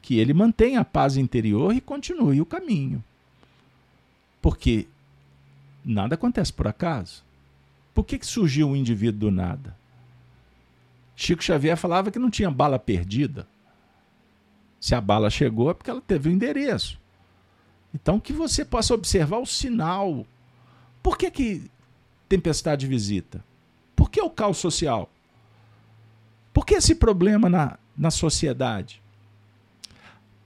que 0.00 0.18
ele 0.18 0.32
mantenha 0.32 0.80
a 0.80 0.84
paz 0.84 1.16
interior 1.18 1.74
e 1.74 1.80
continue 1.80 2.40
o 2.40 2.46
caminho. 2.46 3.04
Porque 4.40 4.86
nada 5.84 6.14
acontece 6.14 6.52
por 6.52 6.66
acaso. 6.66 7.22
Por 7.92 8.04
que, 8.04 8.18
que 8.18 8.26
surgiu 8.26 8.68
um 8.68 8.76
indivíduo 8.76 9.20
do 9.20 9.30
nada? 9.30 9.76
Chico 11.20 11.42
Xavier 11.42 11.76
falava 11.76 12.12
que 12.12 12.18
não 12.18 12.30
tinha 12.30 12.48
bala 12.48 12.78
perdida. 12.78 13.44
Se 14.78 14.94
a 14.94 15.00
bala 15.00 15.28
chegou 15.28 15.68
é 15.68 15.74
porque 15.74 15.90
ela 15.90 16.00
teve 16.00 16.28
o 16.28 16.32
um 16.32 16.34
endereço. 16.36 16.96
Então 17.92 18.20
que 18.20 18.32
você 18.32 18.64
possa 18.64 18.94
observar 18.94 19.38
o 19.38 19.44
sinal. 19.44 20.24
Por 21.02 21.18
que, 21.18 21.28
que 21.28 21.68
tempestade 22.28 22.86
visita? 22.86 23.44
Por 23.96 24.08
que 24.08 24.22
o 24.22 24.30
caos 24.30 24.58
social? 24.58 25.10
Por 26.54 26.64
que 26.64 26.74
esse 26.74 26.94
problema 26.94 27.48
na, 27.48 27.76
na 27.96 28.12
sociedade? 28.12 29.02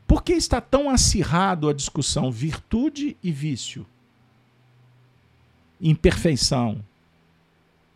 Por 0.07 0.23
que 0.23 0.33
está 0.33 0.59
tão 0.59 0.89
acirrado 0.89 1.69
a 1.69 1.75
discussão 1.75 2.33
virtude 2.33 3.15
e 3.23 3.31
vício? 3.31 3.87
Imperfeição. 5.79 6.83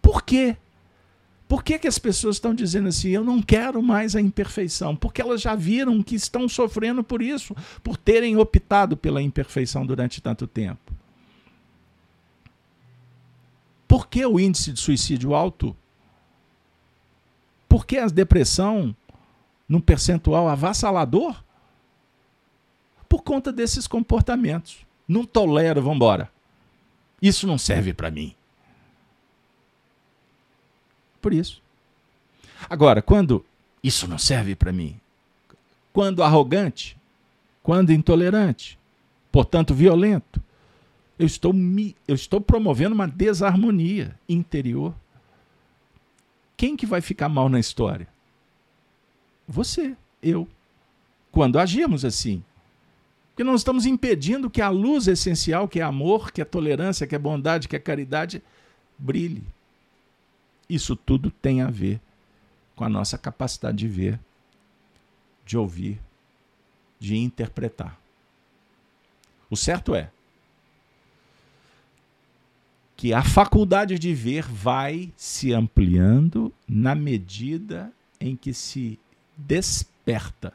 Por 0.02 0.20
quê? 0.22 0.58
Por 1.48 1.62
que, 1.62 1.78
que 1.78 1.86
as 1.86 1.98
pessoas 1.98 2.36
estão 2.36 2.52
dizendo 2.52 2.88
assim, 2.88 3.10
eu 3.10 3.22
não 3.22 3.40
quero 3.40 3.80
mais 3.80 4.16
a 4.16 4.20
imperfeição? 4.20 4.96
Porque 4.96 5.20
elas 5.20 5.40
já 5.40 5.54
viram 5.54 6.02
que 6.02 6.16
estão 6.16 6.48
sofrendo 6.48 7.04
por 7.04 7.22
isso, 7.22 7.54
por 7.84 7.96
terem 7.96 8.36
optado 8.36 8.96
pela 8.96 9.22
imperfeição 9.22 9.86
durante 9.86 10.20
tanto 10.20 10.46
tempo. 10.46 10.92
Por 13.86 14.08
que 14.08 14.26
o 14.26 14.40
índice 14.40 14.72
de 14.72 14.80
suicídio 14.80 15.34
alto? 15.34 15.76
Por 17.68 17.86
que 17.86 17.96
a 17.96 18.06
depressão 18.06 18.94
num 19.68 19.80
percentual 19.80 20.48
avassalador? 20.48 21.44
Por 23.08 23.22
conta 23.22 23.52
desses 23.52 23.86
comportamentos. 23.86 24.84
Não 25.06 25.24
tolero, 25.24 25.80
vamos 25.80 25.96
embora. 25.96 26.28
Isso 27.22 27.46
não 27.46 27.56
serve 27.56 27.94
para 27.94 28.10
mim 28.10 28.35
por 31.26 31.34
isso. 31.34 31.60
Agora, 32.70 33.02
quando 33.02 33.44
isso 33.82 34.06
não 34.06 34.16
serve 34.16 34.54
para 34.54 34.70
mim, 34.70 34.94
quando 35.92 36.22
arrogante, 36.22 36.96
quando 37.64 37.92
intolerante, 37.92 38.78
portanto 39.32 39.74
violento, 39.74 40.40
eu 41.18 41.26
estou, 41.26 41.52
me, 41.52 41.96
eu 42.06 42.14
estou 42.14 42.40
promovendo 42.40 42.94
uma 42.94 43.08
desarmonia 43.08 44.16
interior. 44.28 44.94
Quem 46.56 46.76
que 46.76 46.86
vai 46.86 47.00
ficar 47.00 47.28
mal 47.28 47.48
na 47.48 47.58
história? 47.58 48.06
Você, 49.48 49.96
eu. 50.22 50.46
Quando 51.32 51.58
agimos 51.58 52.04
assim. 52.04 52.40
Porque 53.30 53.42
nós 53.42 53.62
estamos 53.62 53.84
impedindo 53.84 54.48
que 54.48 54.62
a 54.62 54.68
luz 54.68 55.08
essencial, 55.08 55.66
que 55.66 55.80
é 55.80 55.82
amor, 55.82 56.30
que 56.30 56.40
é 56.40 56.44
tolerância, 56.44 57.04
que 57.04 57.16
é 57.16 57.18
bondade, 57.18 57.66
que 57.66 57.74
é 57.74 57.80
caridade, 57.80 58.40
brilhe. 58.96 59.42
Isso 60.68 60.96
tudo 60.96 61.30
tem 61.30 61.62
a 61.62 61.70
ver 61.70 62.00
com 62.74 62.84
a 62.84 62.88
nossa 62.88 63.16
capacidade 63.16 63.78
de 63.78 63.88
ver, 63.88 64.20
de 65.44 65.56
ouvir, 65.56 66.00
de 66.98 67.16
interpretar. 67.16 67.98
O 69.48 69.56
certo 69.56 69.94
é 69.94 70.10
que 72.96 73.12
a 73.12 73.22
faculdade 73.22 73.98
de 73.98 74.14
ver 74.14 74.44
vai 74.44 75.12
se 75.16 75.52
ampliando 75.52 76.52
na 76.66 76.94
medida 76.94 77.92
em 78.18 78.34
que 78.34 78.52
se 78.54 78.98
desperta 79.36 80.52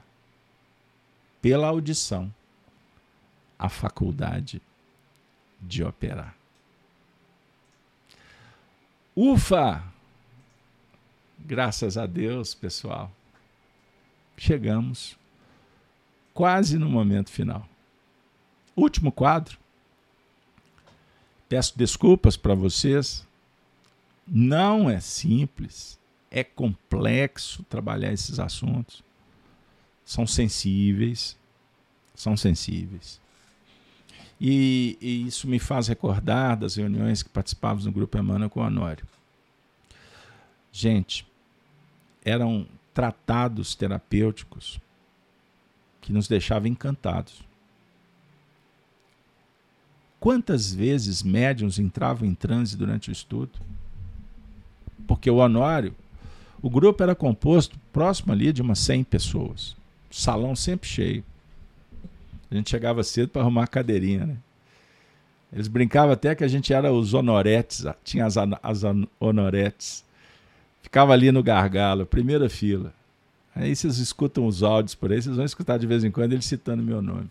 pela 1.41 1.67
audição 1.67 2.33
a 3.57 3.69
faculdade 3.69 4.61
de 5.61 5.83
operar. 5.83 6.35
Ufa! 9.15 9.83
Graças 11.45 11.97
a 11.97 12.05
Deus, 12.05 12.53
pessoal, 12.53 13.11
chegamos 14.37 15.17
quase 16.33 16.77
no 16.77 16.89
momento 16.89 17.29
final. 17.29 17.67
Último 18.75 19.11
quadro. 19.11 19.57
Peço 21.49 21.77
desculpas 21.77 22.37
para 22.37 22.55
vocês. 22.55 23.27
Não 24.25 24.89
é 24.89 24.99
simples, 25.01 25.99
é 26.29 26.43
complexo 26.43 27.63
trabalhar 27.63 28.13
esses 28.13 28.39
assuntos. 28.39 29.03
São 30.05 30.25
sensíveis, 30.25 31.37
são 32.15 32.37
sensíveis. 32.37 33.19
E, 34.39 34.97
e, 35.01 35.27
isso 35.27 35.47
me 35.47 35.59
faz 35.59 35.87
recordar 35.87 36.57
das 36.57 36.75
reuniões 36.75 37.21
que 37.21 37.29
participávamos 37.29 37.85
no 37.85 37.91
Grupo 37.91 38.17
Emmanuel 38.17 38.49
com 38.49 38.61
o 38.61 38.63
Honório. 38.63 39.05
Gente, 40.71 41.27
eram 42.23 42.67
tratados 42.93 43.75
terapêuticos 43.75 44.79
que 46.01 46.11
nos 46.11 46.27
deixavam 46.27 46.67
encantados. 46.67 47.43
Quantas 50.19 50.73
vezes 50.73 51.23
médiums 51.23 51.79
entravam 51.79 52.27
em 52.27 52.35
transe 52.35 52.77
durante 52.77 53.09
o 53.09 53.11
estudo? 53.11 53.59
Porque 55.07 55.29
o 55.29 55.37
Honório, 55.37 55.95
o 56.61 56.69
grupo 56.69 57.01
era 57.01 57.15
composto 57.15 57.79
próximo 57.91 58.31
ali 58.31 58.53
de 58.53 58.61
umas 58.61 58.79
100 58.79 59.03
pessoas. 59.05 59.75
salão 60.11 60.55
sempre 60.55 60.87
cheio. 60.87 61.23
A 62.51 62.55
gente 62.55 62.69
chegava 62.69 63.01
cedo 63.01 63.29
para 63.29 63.41
arrumar 63.41 63.63
a 63.63 63.67
cadeirinha, 63.67 64.25
né? 64.25 64.37
Eles 65.53 65.67
brincavam 65.67 66.13
até 66.13 66.33
que 66.35 66.43
a 66.43 66.47
gente 66.47 66.73
era 66.73 66.91
os 66.91 67.13
honoretes, 67.13 67.83
tinha 68.03 68.25
as, 68.25 68.35
as 68.37 68.83
honoretes. 69.19 70.05
Ficava 70.81 71.13
ali 71.13 71.31
no 71.31 71.43
gargalo, 71.43 72.05
primeira 72.05 72.49
fila. 72.49 72.93
Aí 73.55 73.75
vocês 73.75 73.97
escutam 73.97 74.45
os 74.45 74.63
áudios 74.63 74.95
por 74.95 75.11
aí, 75.11 75.21
vocês 75.21 75.35
vão 75.35 75.45
escutar 75.45 75.77
de 75.77 75.87
vez 75.87 76.03
em 76.03 76.11
quando 76.11 76.33
ele 76.33 76.41
citando 76.41 76.81
meu 76.83 77.01
nome. 77.01 77.29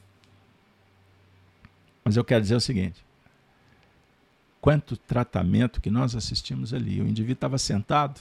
Mas 2.05 2.16
eu 2.16 2.24
quero 2.24 2.43
dizer 2.43 2.56
o 2.56 2.60
seguinte: 2.60 3.05
quanto 4.60 4.97
tratamento 4.97 5.81
que 5.81 5.90
nós 5.90 6.14
assistimos 6.14 6.74
ali. 6.74 7.01
O 7.01 7.09
indivíduo 7.09 7.35
estava 7.35 7.59
sentado, 7.59 8.20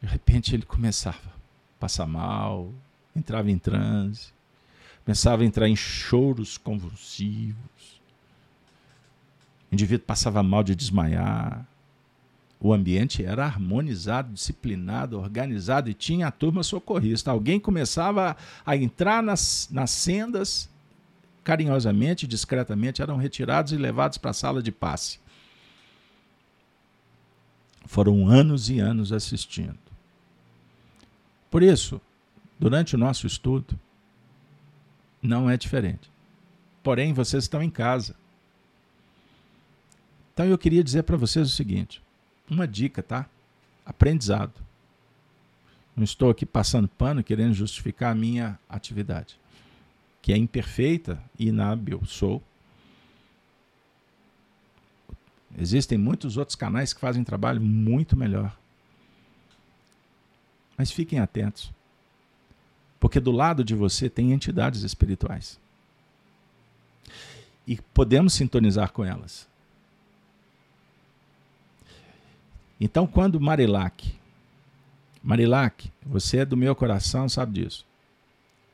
de 0.00 0.08
repente 0.08 0.54
ele 0.54 0.64
começava 0.64 1.18
a 1.18 1.80
passar 1.80 2.06
mal, 2.06 2.72
entrava 3.14 3.50
em 3.50 3.58
transe, 3.58 4.32
começava 5.04 5.42
a 5.42 5.46
entrar 5.46 5.68
em 5.68 5.76
choros 5.76 6.56
convulsivos. 6.56 8.00
O 9.70 9.74
indivíduo 9.74 10.06
passava 10.06 10.42
mal 10.42 10.62
de 10.62 10.74
desmaiar, 10.74 11.66
o 12.64 12.72
ambiente 12.72 13.24
era 13.24 13.44
harmonizado, 13.44 14.32
disciplinado, 14.32 15.18
organizado 15.18 15.90
e 15.90 15.94
tinha 15.94 16.28
a 16.28 16.30
turma 16.30 16.62
socorrista. 16.62 17.32
Alguém 17.32 17.58
começava 17.58 18.36
a 18.64 18.76
entrar 18.76 19.20
nas, 19.20 19.68
nas 19.68 19.90
sendas, 19.90 20.70
carinhosamente, 21.42 22.24
discretamente, 22.24 23.02
eram 23.02 23.16
retirados 23.16 23.72
e 23.72 23.76
levados 23.76 24.16
para 24.16 24.30
a 24.30 24.34
sala 24.34 24.62
de 24.62 24.70
passe. 24.70 25.18
Foram 27.84 28.28
anos 28.28 28.70
e 28.70 28.78
anos 28.78 29.12
assistindo. 29.12 29.78
Por 31.50 31.64
isso, 31.64 32.00
durante 32.60 32.94
o 32.94 32.98
nosso 32.98 33.26
estudo, 33.26 33.76
não 35.20 35.50
é 35.50 35.56
diferente. 35.56 36.08
Porém, 36.80 37.12
vocês 37.12 37.42
estão 37.42 37.60
em 37.60 37.70
casa. 37.70 38.14
Então 40.32 40.46
eu 40.46 40.56
queria 40.56 40.84
dizer 40.84 41.02
para 41.02 41.16
vocês 41.16 41.48
o 41.48 41.52
seguinte: 41.52 42.00
uma 42.48 42.66
dica, 42.66 43.02
tá? 43.02 43.26
Aprendizado. 43.84 44.52
Não 45.94 46.04
estou 46.04 46.30
aqui 46.30 46.46
passando 46.46 46.88
pano 46.88 47.22
querendo 47.22 47.52
justificar 47.52 48.12
a 48.12 48.14
minha 48.14 48.58
atividade, 48.68 49.38
que 50.22 50.32
é 50.32 50.36
imperfeita 50.36 51.22
e 51.38 51.48
inábil, 51.48 52.02
sou. 52.06 52.42
Existem 55.58 55.98
muitos 55.98 56.38
outros 56.38 56.56
canais 56.56 56.94
que 56.94 57.00
fazem 57.00 57.22
trabalho 57.22 57.60
muito 57.60 58.16
melhor. 58.16 58.56
Mas 60.78 60.90
fiquem 60.90 61.18
atentos. 61.18 61.70
Porque 62.98 63.20
do 63.20 63.30
lado 63.30 63.62
de 63.62 63.74
você 63.74 64.08
tem 64.08 64.32
entidades 64.32 64.82
espirituais. 64.82 65.60
E 67.66 67.76
podemos 67.92 68.32
sintonizar 68.32 68.92
com 68.92 69.04
elas. 69.04 69.46
Então, 72.84 73.06
quando 73.06 73.40
Marilac, 73.40 74.12
Marilac, 75.22 75.88
você 76.04 76.38
é 76.38 76.44
do 76.44 76.56
meu 76.56 76.74
coração, 76.74 77.28
sabe 77.28 77.60
disso. 77.60 77.86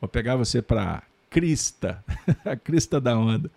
Vou 0.01 0.09
pegar 0.09 0.35
você 0.35 0.63
para 0.63 1.03
crista, 1.29 2.03
a 2.43 2.57
crista 2.57 2.99
da 2.99 3.19
onda. 3.19 3.51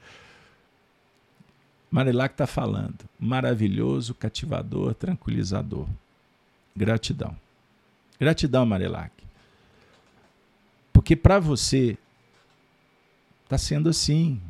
Marilac 1.89 2.33
está 2.33 2.45
falando. 2.45 2.97
Maravilhoso, 3.17 4.13
cativador, 4.13 4.93
tranquilizador. 4.93 5.87
Gratidão. 6.75 7.33
Gratidão, 8.19 8.65
Marilac. 8.65 9.13
Porque 10.91 11.15
para 11.15 11.39
você 11.39 11.97
está 13.45 13.57
sendo 13.57 13.87
assim. 13.87 14.41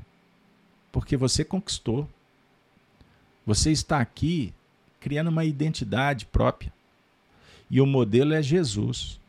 Porque 0.91 1.15
você 1.15 1.45
conquistou. 1.45 2.09
Você 3.45 3.71
está 3.71 3.99
aqui 3.99 4.51
criando 5.01 5.29
uma 5.29 5.43
identidade 5.43 6.25
própria. 6.27 6.71
E 7.69 7.81
o 7.81 7.85
modelo 7.85 8.33
é 8.33 8.41
Jesus. 8.41 9.19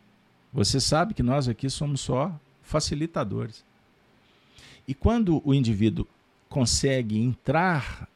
Você 0.53 0.78
sabe 0.78 1.15
que 1.15 1.23
nós 1.23 1.49
aqui 1.49 1.69
somos 1.70 2.03
só 2.03 2.39
facilitadores. 2.62 3.65
E 4.86 4.94
quando 4.94 5.40
o 5.44 5.55
indivíduo 5.55 6.07
consegue 6.49 7.19
entrar 7.19 8.07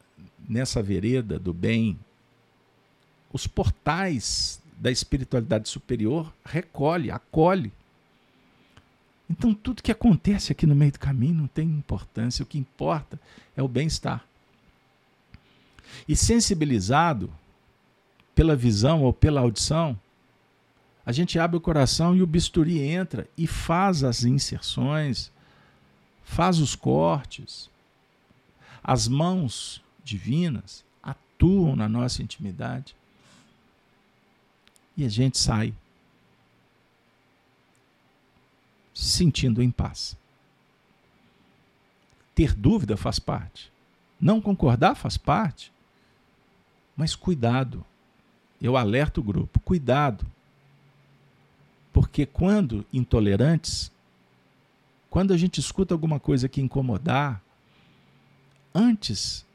nessa 0.47 0.83
vereda 0.83 1.39
do 1.39 1.55
bem, 1.55 1.99
os 3.33 3.47
portais 3.47 4.61
da 4.77 4.91
espiritualidade 4.91 5.69
superior 5.69 6.33
recolhe, 6.45 7.11
acolhe. 7.11 7.73
Então 9.31 9.55
tudo 9.55 9.83
que 9.83 9.91
acontece 9.91 10.53
aqui 10.53 10.67
no 10.67 10.75
meio 10.75 10.93
do 10.93 11.01
caminho 11.01 11.35
não 11.35 11.47
tem 11.47 11.67
importância, 11.67 12.43
o 12.43 12.47
que 12.47 12.59
importa 12.59 13.19
é 13.57 13.63
o 13.63 13.69
bem-estar. 13.69 14.25
E 16.07 16.15
sensibilizado 16.15 17.33
pela 18.37 18.55
visão 18.55 19.03
ou 19.03 19.13
pela 19.15 19.41
audição, 19.41 19.99
a 21.07 21.11
gente 21.11 21.39
abre 21.39 21.57
o 21.57 21.61
coração 21.61 22.15
e 22.15 22.23
o 22.23 22.27
bisturi 22.27 22.81
entra 22.81 23.27
e 23.37 23.47
faz 23.47 24.05
as 24.05 24.25
inserções, 24.25 25.33
faz 26.23 26.59
os 26.59 26.77
cortes. 26.77 27.71
As 28.85 29.09
mãos 29.09 29.83
divinas 30.05 30.85
atuam 31.03 31.75
na 31.75 31.89
nossa 31.89 32.23
intimidade. 32.23 32.95
E 34.97 35.05
a 35.05 35.09
gente 35.09 35.39
sai 35.39 35.73
se 38.93 39.05
sentindo 39.05 39.63
em 39.63 39.71
paz. 39.71 40.17
Ter 42.35 42.53
dúvida 42.55 42.97
faz 42.97 43.19
parte. 43.19 43.73
Não 44.21 44.41
concordar 44.41 44.95
faz 44.95 45.17
parte. 45.17 45.73
Mas 46.97 47.15
cuidado. 47.15 47.85
Eu 48.61 48.77
alerto 48.77 49.21
o 49.21 49.25
grupo: 49.25 49.61
cuidado. 49.61 50.27
Porque 51.93 52.27
quando 52.27 52.85
intolerantes, 52.93 53.91
quando 55.09 55.33
a 55.33 55.37
gente 55.37 55.59
escuta 55.59 55.95
alguma 55.95 56.21
coisa 56.21 56.49
que 56.49 56.61
incomodar, 56.61 57.43
antes 58.75 59.47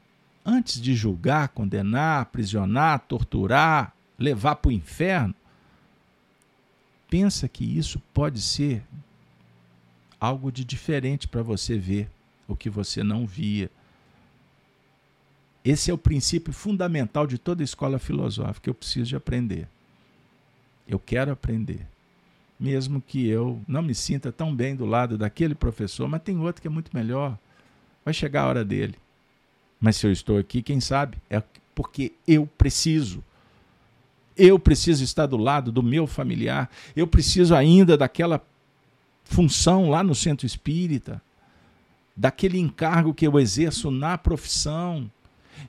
antes 0.44 0.80
de 0.80 0.94
julgar, 0.94 1.48
condenar, 1.48 2.22
aprisionar, 2.22 3.00
torturar, 3.00 3.94
levar 4.18 4.56
para 4.56 4.68
o 4.68 4.72
inferno, 4.72 5.34
pensa 7.08 7.48
que 7.48 7.64
isso 7.64 8.00
pode 8.12 8.40
ser 8.40 8.82
algo 10.18 10.50
de 10.50 10.64
diferente 10.64 11.28
para 11.28 11.42
você 11.42 11.78
ver 11.78 12.10
o 12.46 12.56
que 12.56 12.70
você 12.70 13.02
não 13.02 13.26
via. 13.26 13.70
Esse 15.64 15.90
é 15.90 15.94
o 15.94 15.98
princípio 15.98 16.52
fundamental 16.52 17.26
de 17.26 17.38
toda 17.38 17.62
escola 17.62 17.98
filosófica. 17.98 18.68
Eu 18.68 18.74
preciso 18.74 19.10
de 19.10 19.16
aprender. 19.16 19.68
Eu 20.88 20.98
quero 20.98 21.30
aprender. 21.30 21.86
Mesmo 22.58 23.00
que 23.00 23.26
eu 23.26 23.60
não 23.66 23.82
me 23.82 23.94
sinta 23.94 24.32
tão 24.32 24.54
bem 24.54 24.74
do 24.74 24.84
lado 24.84 25.16
daquele 25.16 25.54
professor, 25.54 26.08
mas 26.08 26.22
tem 26.22 26.38
outro 26.38 26.60
que 26.60 26.68
é 26.68 26.70
muito 26.70 26.90
melhor. 26.94 27.38
Vai 28.04 28.12
chegar 28.12 28.42
a 28.42 28.48
hora 28.48 28.64
dele. 28.64 28.96
Mas 29.80 29.96
se 29.96 30.06
eu 30.06 30.12
estou 30.12 30.38
aqui, 30.38 30.62
quem 30.62 30.80
sabe? 30.80 31.18
É 31.28 31.42
porque 31.74 32.12
eu 32.26 32.46
preciso. 32.46 33.22
Eu 34.36 34.58
preciso 34.58 35.04
estar 35.04 35.26
do 35.26 35.36
lado 35.36 35.70
do 35.70 35.82
meu 35.82 36.06
familiar. 36.06 36.70
Eu 36.94 37.06
preciso 37.06 37.54
ainda 37.54 37.96
daquela 37.96 38.40
função 39.24 39.90
lá 39.90 40.02
no 40.02 40.14
centro 40.14 40.46
espírita, 40.46 41.20
daquele 42.16 42.58
encargo 42.58 43.14
que 43.14 43.26
eu 43.26 43.38
exerço 43.38 43.90
na 43.90 44.16
profissão. 44.18 45.10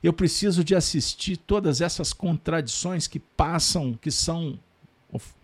Eu 0.02 0.12
preciso 0.12 0.64
de 0.64 0.74
assistir 0.74 1.36
todas 1.36 1.80
essas 1.80 2.12
contradições 2.12 3.06
que 3.06 3.18
passam, 3.18 3.94
que 3.94 4.10
são 4.10 4.58
of 5.12 5.34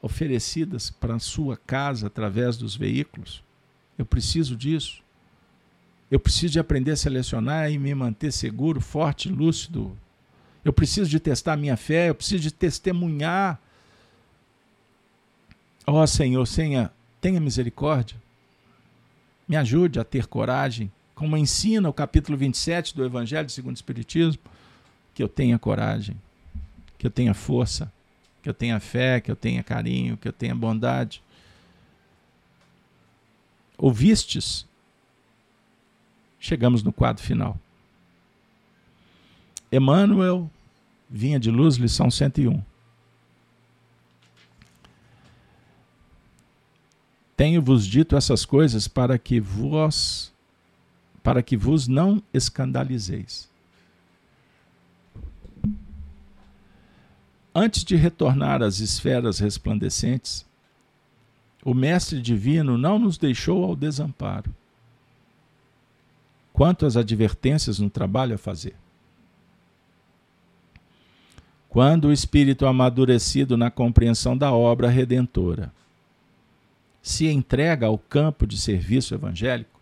oferecidas 0.00 0.90
para 0.90 1.16
a 1.16 1.18
sua 1.18 1.56
casa 1.56 2.06
através 2.06 2.56
dos 2.56 2.76
veículos. 2.76 3.42
Eu 3.96 4.06
preciso 4.06 4.56
disso. 4.56 5.02
Eu 6.10 6.18
preciso 6.18 6.52
de 6.52 6.58
aprender 6.58 6.92
a 6.92 6.96
selecionar 6.96 7.70
e 7.70 7.78
me 7.78 7.94
manter 7.94 8.32
seguro, 8.32 8.80
forte, 8.80 9.28
lúcido. 9.28 9.96
Eu 10.64 10.72
preciso 10.72 11.10
de 11.10 11.20
testar 11.20 11.56
minha 11.56 11.76
fé, 11.76 12.08
eu 12.08 12.14
preciso 12.14 12.42
de 12.42 12.52
testemunhar. 12.52 13.60
Ó 15.86 16.02
oh, 16.02 16.06
Senhor, 16.06 16.46
tenha, 16.46 16.90
tenha 17.20 17.40
misericórdia. 17.40 18.16
Me 19.46 19.56
ajude 19.56 19.98
a 19.98 20.04
ter 20.04 20.26
coragem, 20.26 20.92
como 21.18 21.36
ensina 21.36 21.88
o 21.88 21.92
capítulo 21.92 22.38
27 22.38 22.94
do 22.94 23.04
Evangelho 23.04 23.50
segundo 23.50 23.74
o 23.74 23.78
Espiritismo, 23.78 24.40
que 25.12 25.22
eu 25.22 25.28
tenha 25.28 25.58
coragem, 25.58 26.16
que 26.96 27.06
eu 27.06 27.10
tenha 27.10 27.34
força, 27.34 27.92
que 28.40 28.48
eu 28.48 28.54
tenha 28.54 28.78
fé, 28.78 29.20
que 29.20 29.30
eu 29.30 29.36
tenha 29.36 29.62
carinho, 29.62 30.16
que 30.16 30.28
eu 30.28 30.32
tenha 30.32 30.54
bondade. 30.54 31.20
Ouvistes 33.76 34.68
Chegamos 36.40 36.82
no 36.82 36.92
quadro 36.92 37.22
final. 37.22 37.58
Emmanuel, 39.72 40.48
Vinha 41.10 41.40
de 41.40 41.50
Luz, 41.50 41.76
lição 41.76 42.10
101. 42.10 42.62
Tenho-vos 47.36 47.86
dito 47.86 48.16
essas 48.16 48.44
coisas 48.44 48.86
para 48.86 49.18
que 49.18 49.40
vós 49.40 50.32
para 51.22 51.42
que 51.42 51.56
vos 51.56 51.86
não 51.88 52.22
escandalizeis. 52.32 53.48
Antes 57.54 57.82
de 57.82 57.96
retornar 57.96 58.62
às 58.62 58.78
esferas 58.78 59.38
resplandecentes, 59.38 60.46
o 61.64 61.74
Mestre 61.74 62.20
Divino 62.20 62.78
não 62.78 62.98
nos 62.98 63.18
deixou 63.18 63.64
ao 63.64 63.74
desamparo 63.74 64.54
quanto 66.52 66.86
às 66.86 66.96
advertências 66.96 67.78
no 67.78 67.88
trabalho 67.88 68.34
a 68.34 68.38
fazer. 68.38 68.74
Quando 71.68 72.06
o 72.06 72.12
espírito 72.12 72.66
amadurecido 72.66 73.56
na 73.56 73.70
compreensão 73.70 74.36
da 74.36 74.52
obra 74.52 74.88
redentora 74.88 75.72
se 77.00 77.28
entrega 77.28 77.86
ao 77.86 77.96
campo 77.96 78.46
de 78.46 78.58
serviço 78.58 79.14
evangélico, 79.14 79.77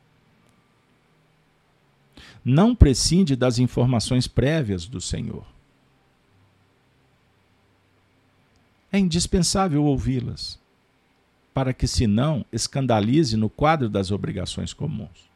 não 2.48 2.76
prescinde 2.76 3.34
das 3.34 3.58
informações 3.58 4.28
prévias 4.28 4.86
do 4.86 5.00
Senhor. 5.00 5.44
É 8.92 9.00
indispensável 9.00 9.82
ouvi-las, 9.82 10.56
para 11.52 11.74
que, 11.74 11.88
se 11.88 12.06
não, 12.06 12.46
escandalize 12.52 13.36
no 13.36 13.50
quadro 13.50 13.88
das 13.88 14.12
obrigações 14.12 14.72
comuns. 14.72 15.28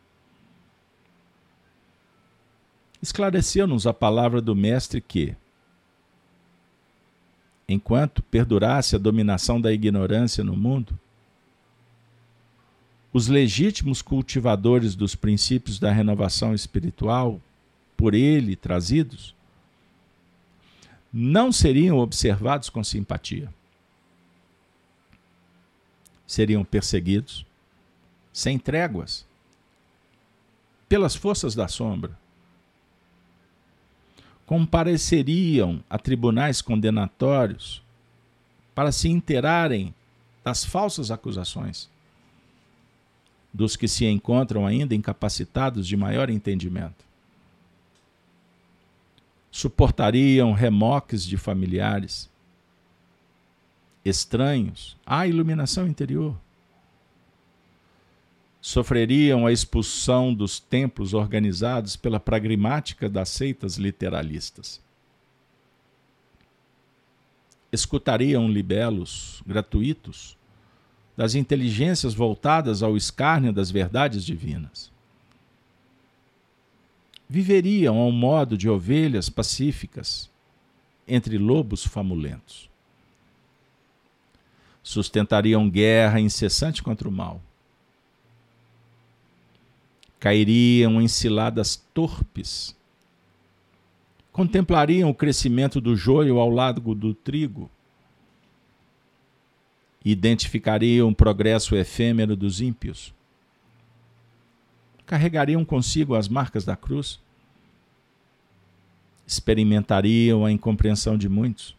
Esclareceu-nos 3.03 3.89
a 3.89 3.93
palavra 3.93 4.41
do 4.41 4.55
Mestre 4.55 5.01
que, 5.01 5.35
enquanto 7.69 8.23
perdurasse 8.23 8.95
a 8.95 9.01
dominação 9.01 9.61
da 9.61 9.73
ignorância 9.73 10.45
no 10.45 10.57
mundo, 10.57 10.97
os 13.12 13.27
legítimos 13.27 14.03
cultivadores 14.03 14.95
dos 14.95 15.15
princípios 15.15 15.78
da 15.78 15.91
renovação 15.91 16.55
espiritual, 16.55 17.41
por 17.97 18.15
ele 18.15 18.55
trazidos, 18.57 19.35
não 21.12 21.51
seriam 21.51 21.99
observados 21.99 22.70
com 22.70 22.85
simpatia. 22.85 23.53
Seriam 26.27 26.65
perseguidos, 26.65 27.45
sem 28.32 28.59
tréguas, 28.59 29.27
pelas 30.89 31.16
forças 31.16 31.55
da 31.55 31.66
sombra 31.66 32.19
compareceriam 34.51 35.81
a 35.89 35.97
tribunais 35.97 36.61
condenatórios 36.61 37.81
para 38.74 38.91
se 38.91 39.09
interarem 39.09 39.95
das 40.43 40.65
falsas 40.65 41.12
acusações 41.12 41.89
dos 43.52 43.77
que 43.77 43.89
se 43.89 44.06
encontram 44.06 44.66
ainda 44.66 44.94
incapacitados 44.94 45.86
de 45.86 45.97
maior 45.97 46.31
entendimento. 46.31 47.05
Suportariam 49.51 50.52
remoques 50.52 51.24
de 51.24 51.36
familiares 51.36 52.31
estranhos 54.05 54.97
à 55.05 55.27
iluminação 55.27 55.86
interior 55.86 56.36
sofreriam 58.60 59.47
a 59.47 59.52
expulsão 59.52 60.35
dos 60.35 60.60
templos 60.60 61.14
organizados 61.14 61.97
pela 61.97 62.20
pragmática 62.20 63.09
das 63.09 63.31
seitas 63.31 63.77
literalistas. 63.77 64.81
Escutariam 67.72 68.48
libelos 68.48 69.43
gratuitos 69.47 70.36
das 71.16 71.35
inteligências 71.35 72.15
voltadas 72.15 72.82
ao 72.82 72.97
escárnio 72.97 73.53
das 73.53 73.70
verdades 73.70 74.24
divinas. 74.24 74.91
Viveriam 77.28 77.97
ao 77.99 78.11
modo 78.11 78.57
de 78.57 78.69
ovelhas 78.69 79.28
pacíficas 79.28 80.28
entre 81.07 81.39
lobos 81.39 81.85
famulentos. 81.85 82.69
Sustentariam 84.82 85.69
guerra 85.69 86.20
incessante 86.20 86.82
contra 86.82 87.09
o 87.09 87.12
mal. 87.12 87.41
Cairiam 90.19 91.01
em 91.01 91.07
ciladas 91.09 91.77
torpes. 91.95 92.74
Contemplariam 94.32 95.11
o 95.11 95.15
crescimento 95.15 95.81
do 95.81 95.95
joio 95.95 96.39
ao 96.39 96.51
lado 96.51 96.95
do 96.95 97.15
trigo. 97.15 97.70
Identificariam 100.05 101.09
o 101.09 101.14
progresso 101.14 101.77
efêmero 101.77 102.35
dos 102.36 102.60
ímpios. 102.60 103.12
Carregariam 105.05 105.64
consigo 105.64 106.14
as 106.14 106.28
marcas 106.28 106.64
da 106.64 106.77
cruz 106.77 107.20
experimentariam 109.31 110.44
a 110.44 110.51
incompreensão 110.51 111.16
de 111.16 111.28
muitos. 111.28 111.77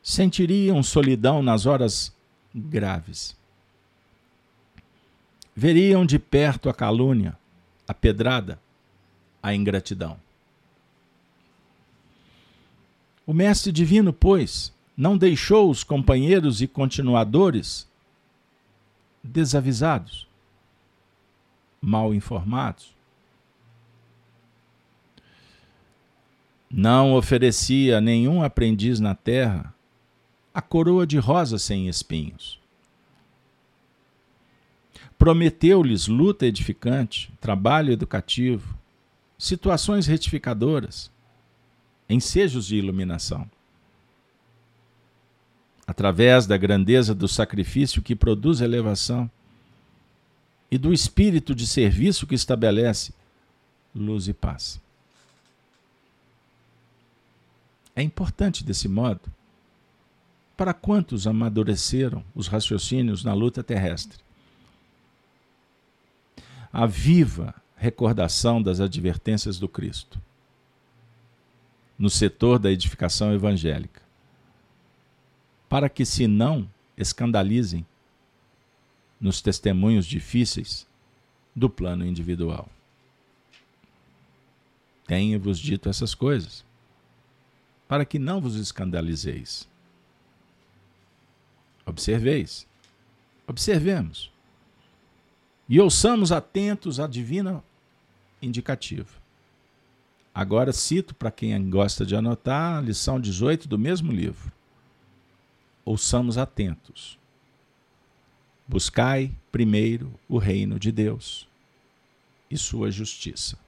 Sentiriam 0.00 0.82
solidão 0.84 1.42
nas 1.42 1.66
horas 1.66 2.14
graves. 2.54 3.36
Veriam 5.56 6.06
de 6.06 6.18
perto 6.18 6.68
a 6.68 6.74
calúnia, 6.74 7.36
a 7.88 7.94
pedrada, 7.94 8.60
a 9.42 9.54
ingratidão. 9.54 10.16
O 13.26 13.32
Mestre 13.32 13.72
Divino, 13.72 14.12
pois, 14.12 14.72
não 14.96 15.16
deixou 15.16 15.70
os 15.70 15.82
companheiros 15.82 16.62
e 16.62 16.68
continuadores 16.68 17.88
desavisados, 19.22 20.28
mal 21.80 22.14
informados. 22.14 22.94
Não 26.70 27.14
oferecia 27.14 27.98
a 27.98 28.00
nenhum 28.00 28.42
aprendiz 28.42 29.00
na 29.00 29.14
terra 29.14 29.74
a 30.52 30.62
coroa 30.62 31.06
de 31.06 31.18
rosas 31.18 31.62
sem 31.62 31.88
espinhos. 31.88 32.60
Prometeu-lhes 35.18 36.06
luta 36.06 36.46
edificante, 36.46 37.32
trabalho 37.40 37.92
educativo, 37.92 38.76
situações 39.38 40.06
retificadoras, 40.06 41.10
ensejos 42.08 42.66
de 42.66 42.76
iluminação. 42.76 43.48
Através 45.86 46.46
da 46.46 46.56
grandeza 46.56 47.14
do 47.14 47.28
sacrifício 47.28 48.02
que 48.02 48.16
produz 48.16 48.60
elevação 48.60 49.30
e 50.70 50.78
do 50.78 50.92
espírito 50.92 51.54
de 51.54 51.66
serviço 51.66 52.26
que 52.26 52.34
estabelece 52.34 53.12
luz 53.94 54.26
e 54.26 54.32
paz. 54.32 54.80
É 57.94 58.02
importante 58.02 58.64
desse 58.64 58.88
modo. 58.88 59.20
Para 60.56 60.72
quantos 60.72 61.26
amadureceram 61.26 62.24
os 62.34 62.46
raciocínios 62.46 63.24
na 63.24 63.34
luta 63.34 63.62
terrestre? 63.62 64.18
A 66.72 66.86
viva 66.86 67.54
recordação 67.76 68.62
das 68.62 68.80
advertências 68.80 69.58
do 69.58 69.68
Cristo 69.68 70.20
no 71.98 72.10
setor 72.10 72.58
da 72.58 72.70
edificação 72.72 73.32
evangélica, 73.32 74.02
para 75.74 75.88
que 75.88 76.06
se 76.06 76.28
não 76.28 76.70
escandalizem 76.96 77.84
nos 79.20 79.42
testemunhos 79.42 80.06
difíceis 80.06 80.86
do 81.52 81.68
plano 81.68 82.06
individual. 82.06 82.68
Tenho-vos 85.04 85.58
dito 85.58 85.88
essas 85.88 86.14
coisas 86.14 86.64
para 87.88 88.04
que 88.04 88.20
não 88.20 88.40
vos 88.40 88.54
escandalizeis. 88.54 89.68
Observeis, 91.84 92.68
observemos 93.44 94.30
e 95.68 95.80
ouçamos 95.80 96.30
atentos 96.30 97.00
à 97.00 97.08
divina 97.08 97.64
indicativa. 98.40 99.10
Agora 100.32 100.72
cito 100.72 101.16
para 101.16 101.32
quem 101.32 101.68
gosta 101.68 102.06
de 102.06 102.14
anotar 102.14 102.78
a 102.78 102.80
lição 102.80 103.18
18 103.20 103.66
do 103.66 103.76
mesmo 103.76 104.12
livro. 104.12 104.52
Ouçamos 105.84 106.38
atentos. 106.38 107.18
Buscai 108.66 109.30
primeiro 109.52 110.12
o 110.28 110.38
reino 110.38 110.78
de 110.78 110.90
Deus 110.90 111.46
e 112.50 112.56
sua 112.56 112.90
justiça. 112.90 113.58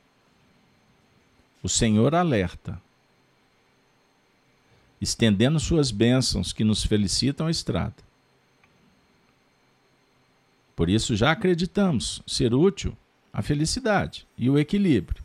O 1.62 1.68
Senhor 1.68 2.14
alerta 2.14 2.80
estendendo 5.00 5.60
suas 5.60 5.90
bênçãos 5.90 6.52
que 6.52 6.64
nos 6.64 6.84
felicitam 6.84 7.46
a 7.46 7.50
estrada. 7.50 7.96
Por 10.74 10.88
isso 10.88 11.16
já 11.16 11.32
acreditamos 11.32 12.22
ser 12.26 12.54
útil 12.54 12.96
a 13.32 13.42
felicidade 13.42 14.26
e 14.36 14.48
o 14.48 14.58
equilíbrio 14.58 15.22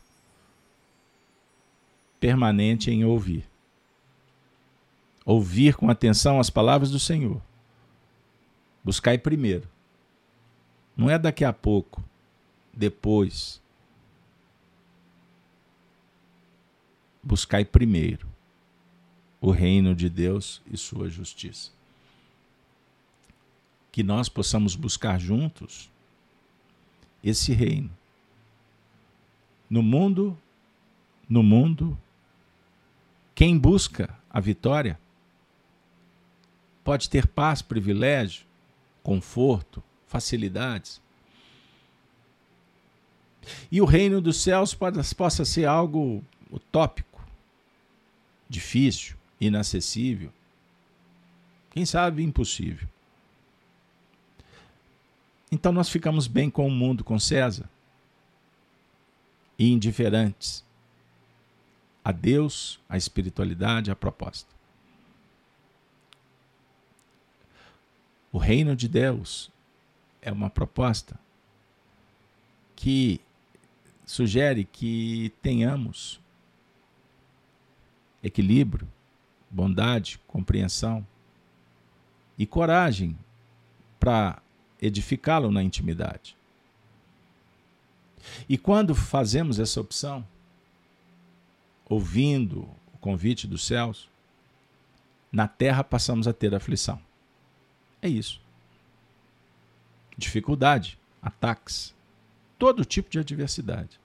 permanente 2.19 2.91
em 2.91 3.03
ouvir. 3.03 3.50
Ouvir 5.25 5.75
com 5.75 5.89
atenção 5.89 6.39
as 6.39 6.49
palavras 6.49 6.89
do 6.89 6.99
Senhor. 6.99 7.41
Buscai 8.83 9.17
primeiro. 9.17 9.67
Não 10.97 11.09
é 11.09 11.17
daqui 11.17 11.45
a 11.45 11.53
pouco, 11.53 12.03
depois. 12.73 13.61
Buscai 17.23 17.63
primeiro 17.63 18.27
o 19.39 19.51
reino 19.51 19.95
de 19.95 20.09
Deus 20.09 20.61
e 20.71 20.77
sua 20.77 21.09
justiça. 21.09 21.71
Que 23.91 24.03
nós 24.03 24.29
possamos 24.29 24.75
buscar 24.75 25.19
juntos 25.19 25.91
esse 27.23 27.51
reino. 27.53 27.89
No 29.69 29.81
mundo, 29.81 30.37
no 31.29 31.41
mundo, 31.41 31.97
quem 33.33 33.57
busca 33.57 34.15
a 34.29 34.39
vitória 34.39 34.99
pode 36.83 37.09
ter 37.09 37.27
paz, 37.27 37.61
privilégio, 37.61 38.45
conforto, 39.03 39.83
facilidades. 40.07 41.01
E 43.71 43.81
o 43.81 43.85
reino 43.85 44.21
dos 44.21 44.41
céus 44.41 44.77
possa 45.15 45.43
ser 45.45 45.65
algo 45.65 46.23
utópico, 46.51 47.23
difícil, 48.47 49.15
inacessível, 49.39 50.31
quem 51.71 51.85
sabe 51.85 52.23
impossível. 52.23 52.87
Então 55.51 55.71
nós 55.71 55.89
ficamos 55.89 56.27
bem 56.27 56.49
com 56.49 56.67
o 56.67 56.71
mundo, 56.71 57.03
com 57.03 57.19
César, 57.19 57.69
e 59.57 59.71
indiferentes 59.71 60.63
a 62.03 62.11
Deus, 62.11 62.79
a 62.89 62.97
espiritualidade, 62.97 63.91
a 63.91 63.95
proposta. 63.95 64.60
O 68.31 68.37
reino 68.37 68.75
de 68.75 68.87
Deus 68.87 69.51
é 70.21 70.31
uma 70.31 70.49
proposta 70.49 71.19
que 72.75 73.19
sugere 74.05 74.63
que 74.65 75.33
tenhamos 75.41 76.19
equilíbrio, 78.23 78.87
bondade, 79.49 80.19
compreensão 80.27 81.05
e 82.37 82.45
coragem 82.45 83.17
para 83.99 84.41
edificá-lo 84.81 85.51
na 85.51 85.61
intimidade. 85.61 86.35
E 88.47 88.57
quando 88.57 88.95
fazemos 88.95 89.59
essa 89.59 89.81
opção, 89.81 90.25
ouvindo 91.85 92.61
o 92.93 92.97
convite 92.99 93.47
dos 93.47 93.65
céus, 93.65 94.09
na 95.31 95.47
terra 95.47 95.83
passamos 95.83 96.27
a 96.27 96.33
ter 96.33 96.53
aflição. 96.53 97.01
É 98.01 98.09
isso. 98.09 98.41
Dificuldade, 100.17 100.97
ataques, 101.21 101.93
todo 102.57 102.85
tipo 102.85 103.09
de 103.09 103.19
adversidade. 103.19 103.99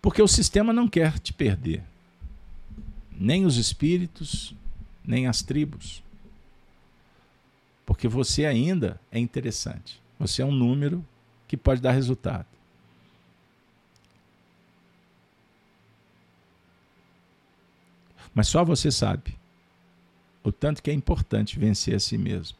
Porque 0.00 0.20
o 0.20 0.28
sistema 0.28 0.72
não 0.72 0.86
quer 0.86 1.18
te 1.18 1.32
perder 1.32 1.82
nem 3.16 3.46
os 3.46 3.56
espíritos, 3.56 4.54
nem 5.04 5.26
as 5.26 5.42
tribos. 5.42 6.02
Porque 7.86 8.08
você 8.08 8.44
ainda 8.44 9.00
é 9.10 9.18
interessante. 9.18 10.00
Você 10.18 10.42
é 10.42 10.44
um 10.44 10.52
número 10.52 11.04
que 11.46 11.56
pode 11.56 11.80
dar 11.80 11.92
resultado. 11.92 12.46
Mas 18.34 18.48
só 18.48 18.64
você 18.64 18.90
sabe 18.90 19.36
o 20.44 20.52
tanto 20.52 20.82
que 20.82 20.90
é 20.90 20.94
importante 20.94 21.58
vencer 21.58 21.96
a 21.96 22.00
si 22.00 22.18
mesmo. 22.18 22.56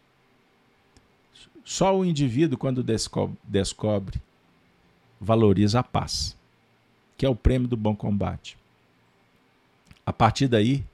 Só 1.65 1.97
o 1.97 2.05
indivíduo, 2.05 2.59
quando 2.59 2.83
descobre, 2.83 3.37
descobre 3.45 4.21
valoriza 5.21 5.81
a 5.81 5.83
paz, 5.83 6.37
que 7.17 7.25
é 7.25 7.29
o 7.29 7.37
prêmio 7.37 7.69
do 7.69 7.77
bom 7.77 7.95
combate 7.97 8.59
A 10.05 10.13
partir 10.13 10.49
daí, 10.49 10.85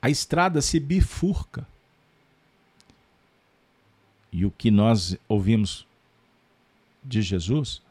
a 0.00 0.08
estrada 0.08 0.62
se 0.62 0.78
bifurca. 0.78 1.66
E 4.32 4.46
o 4.46 4.50
que 4.50 4.70
nós 4.70 5.16
ouvimos 5.28 5.86
de 7.02 7.20
Jesus 7.20 7.82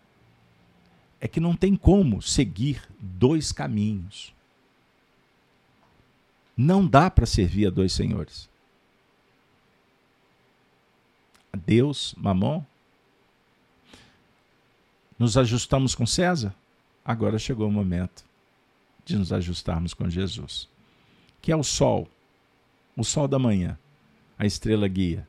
é 1.19 1.27
que 1.27 1.39
não 1.39 1.55
tem 1.55 1.75
como 1.75 2.21
seguir 2.21 2.81
dois 2.99 3.51
caminhos. 3.51 4.33
Não 6.57 6.87
dá 6.87 7.11
para 7.11 7.27
servir 7.27 7.67
a 7.67 7.69
dois 7.69 7.93
senhores. 7.93 8.49
Deus, 11.55 12.15
Mamon. 12.17 12.63
Nos 15.19 15.37
ajustamos 15.37 15.93
com 15.93 16.05
César? 16.05 16.53
Agora 17.05 17.37
chegou 17.37 17.67
o 17.67 17.71
momento 17.71 18.25
de 19.05 19.17
nos 19.17 19.31
ajustarmos 19.31 19.93
com 19.93 20.09
Jesus, 20.09 20.67
que 21.41 21.51
é 21.51 21.55
o 21.55 21.63
sol, 21.63 22.09
o 22.95 23.03
sol 23.03 23.27
da 23.27 23.39
manhã, 23.39 23.77
a 24.37 24.45
estrela 24.45 24.87
guia, 24.87 25.27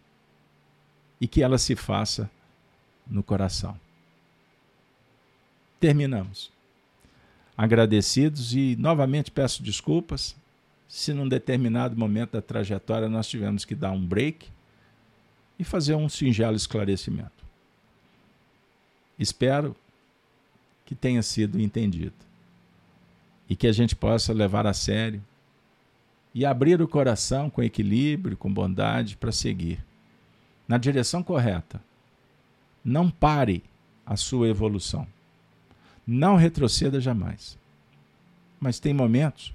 e 1.20 1.28
que 1.28 1.42
ela 1.42 1.58
se 1.58 1.76
faça 1.76 2.30
no 3.06 3.22
coração. 3.22 3.78
Terminamos. 5.78 6.50
Agradecidos 7.56 8.54
e 8.54 8.76
novamente 8.76 9.30
peço 9.30 9.62
desculpas 9.62 10.36
se 10.88 11.12
num 11.12 11.28
determinado 11.28 11.94
momento 11.94 12.32
da 12.32 12.42
trajetória 12.42 13.08
nós 13.08 13.28
tivemos 13.28 13.66
que 13.66 13.74
dar 13.74 13.92
um 13.92 14.04
break 14.04 14.48
e 15.58 15.64
fazer 15.64 15.94
um 15.94 16.08
singelo 16.08 16.56
esclarecimento. 16.56 17.44
Espero 19.18 19.76
que 20.86 20.94
tenha 20.94 21.22
sido 21.22 21.60
entendido 21.60 22.14
e 23.48 23.54
que 23.54 23.66
a 23.66 23.72
gente 23.72 23.94
possa 23.94 24.32
levar 24.32 24.66
a 24.66 24.72
sério 24.72 25.22
e 26.34 26.46
abrir 26.46 26.80
o 26.80 26.88
coração 26.88 27.50
com 27.50 27.62
equilíbrio, 27.62 28.36
com 28.36 28.52
bondade 28.52 29.16
para 29.16 29.32
seguir 29.32 29.84
na 30.66 30.78
direção 30.78 31.22
correta. 31.22 31.82
Não 32.84 33.10
pare 33.10 33.62
a 34.06 34.16
sua 34.16 34.48
evolução. 34.48 35.06
Não 36.06 36.36
retroceda 36.36 37.00
jamais. 37.00 37.58
Mas 38.60 38.78
tem 38.78 38.94
momentos 38.94 39.52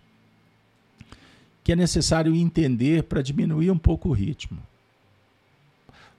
que 1.63 1.71
é 1.71 1.75
necessário 1.75 2.35
entender 2.35 3.03
para 3.03 3.21
diminuir 3.21 3.71
um 3.71 3.77
pouco 3.77 4.09
o 4.09 4.13
ritmo. 4.13 4.61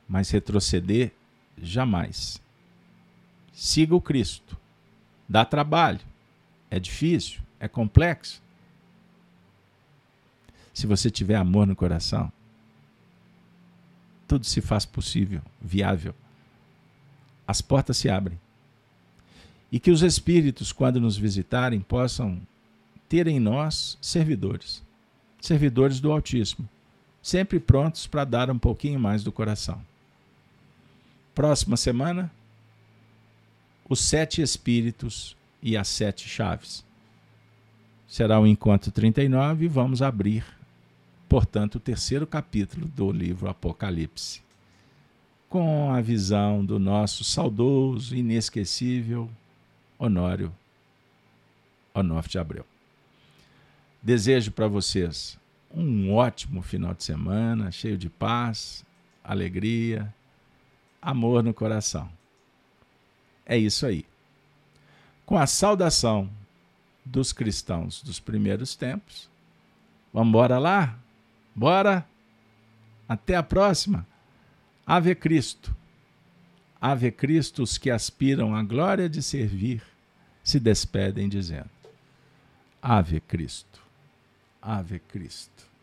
Mas 0.09 0.31
retroceder 0.31 1.13
jamais. 1.61 2.41
Siga 3.53 3.95
o 3.95 4.01
Cristo. 4.01 4.57
Dá 5.29 5.45
trabalho. 5.45 6.01
É 6.71 6.81
difícil, 6.81 7.41
é 7.61 7.69
complexo. 7.69 8.43
Se 10.73 10.87
você 10.87 11.11
tiver 11.11 11.37
amor 11.37 11.67
no 11.67 11.77
coração, 11.77 12.33
tudo 14.27 14.47
se 14.47 14.61
faz 14.61 14.85
possível, 14.85 15.43
viável. 15.61 16.15
As 17.47 17.61
portas 17.61 17.99
se 17.99 18.09
abrem. 18.09 18.41
E 19.71 19.79
que 19.79 19.91
os 19.91 20.03
espíritos, 20.03 20.73
quando 20.73 21.01
nos 21.01 21.17
visitarem, 21.17 21.81
possam 21.81 22.41
ter 23.09 23.27
em 23.27 23.39
nós 23.39 23.99
servidores 24.01 24.83
servidores 25.45 26.01
do 26.01 26.11
Altíssimo, 26.11 26.69
sempre 27.23 27.61
prontos 27.61 28.07
para 28.07 28.25
dar 28.25 28.51
um 28.51 28.59
pouquinho 28.59 28.99
mais 28.99 29.23
do 29.23 29.31
coração. 29.31 29.81
Próxima 31.35 31.77
semana, 31.77 32.31
os 33.89 34.01
sete 34.01 34.41
Espíritos 34.41 35.37
e 35.63 35.77
as 35.77 35.89
sete 35.89 36.29
chaves. 36.29 36.85
Será 38.09 38.41
o 38.41 38.47
encontro 38.47 38.91
39 38.91 39.67
e 39.67 39.69
vamos 39.69 40.01
abrir, 40.01 40.45
portanto, 41.29 41.77
o 41.77 41.81
terceiro 41.81 42.27
capítulo 42.27 42.87
do 42.87 43.13
livro 43.13 43.49
Apocalipse, 43.49 44.41
com 45.49 45.93
a 45.93 46.01
visão 46.01 46.65
do 46.65 46.79
nosso 46.79 47.23
saudoso, 47.23 48.17
inesquecível 48.17 49.29
Honório 49.99 50.53
Onofre 51.95 52.33
de 52.33 52.39
Abreu. 52.39 52.74
Desejo 54.05 54.53
para 54.53 54.69
vocês 54.69 55.39
um 55.75 56.13
ótimo 56.13 56.61
final 56.61 56.93
de 56.93 57.03
semana, 57.03 57.73
cheio 57.73 57.97
de 57.97 58.11
paz, 58.11 58.85
alegria, 59.25 60.15
amor 61.01 61.43
no 61.43 61.55
coração. 61.55 62.13
É 63.47 63.57
isso 63.57 63.87
aí. 63.87 64.05
Com 65.25 65.39
a 65.39 65.47
saudação 65.47 66.31
dos 67.03 67.33
cristãos 67.33 68.03
dos 68.03 68.21
primeiros 68.21 68.77
tempos, 68.77 69.31
vamos 70.13 70.29
embora 70.29 70.59
lá? 70.59 70.99
Bora? 71.55 72.07
Até 73.09 73.37
a 73.37 73.43
próxima. 73.43 74.07
Ave 74.87 75.15
Cristo. 75.15 75.75
Ave 76.79 77.11
Cristo, 77.11 77.63
os 77.63 77.79
que 77.79 77.91
aspiram 77.91 78.55
à 78.55 78.63
glória 78.63 79.09
de 79.09 79.23
servir, 79.23 79.83
se 80.43 80.61
despedem 80.61 81.27
dizendo: 81.27 81.71
Ave 82.83 83.19
Cristo. 83.21 83.84
Ave 84.67 85.01
Cristo. 85.07 85.74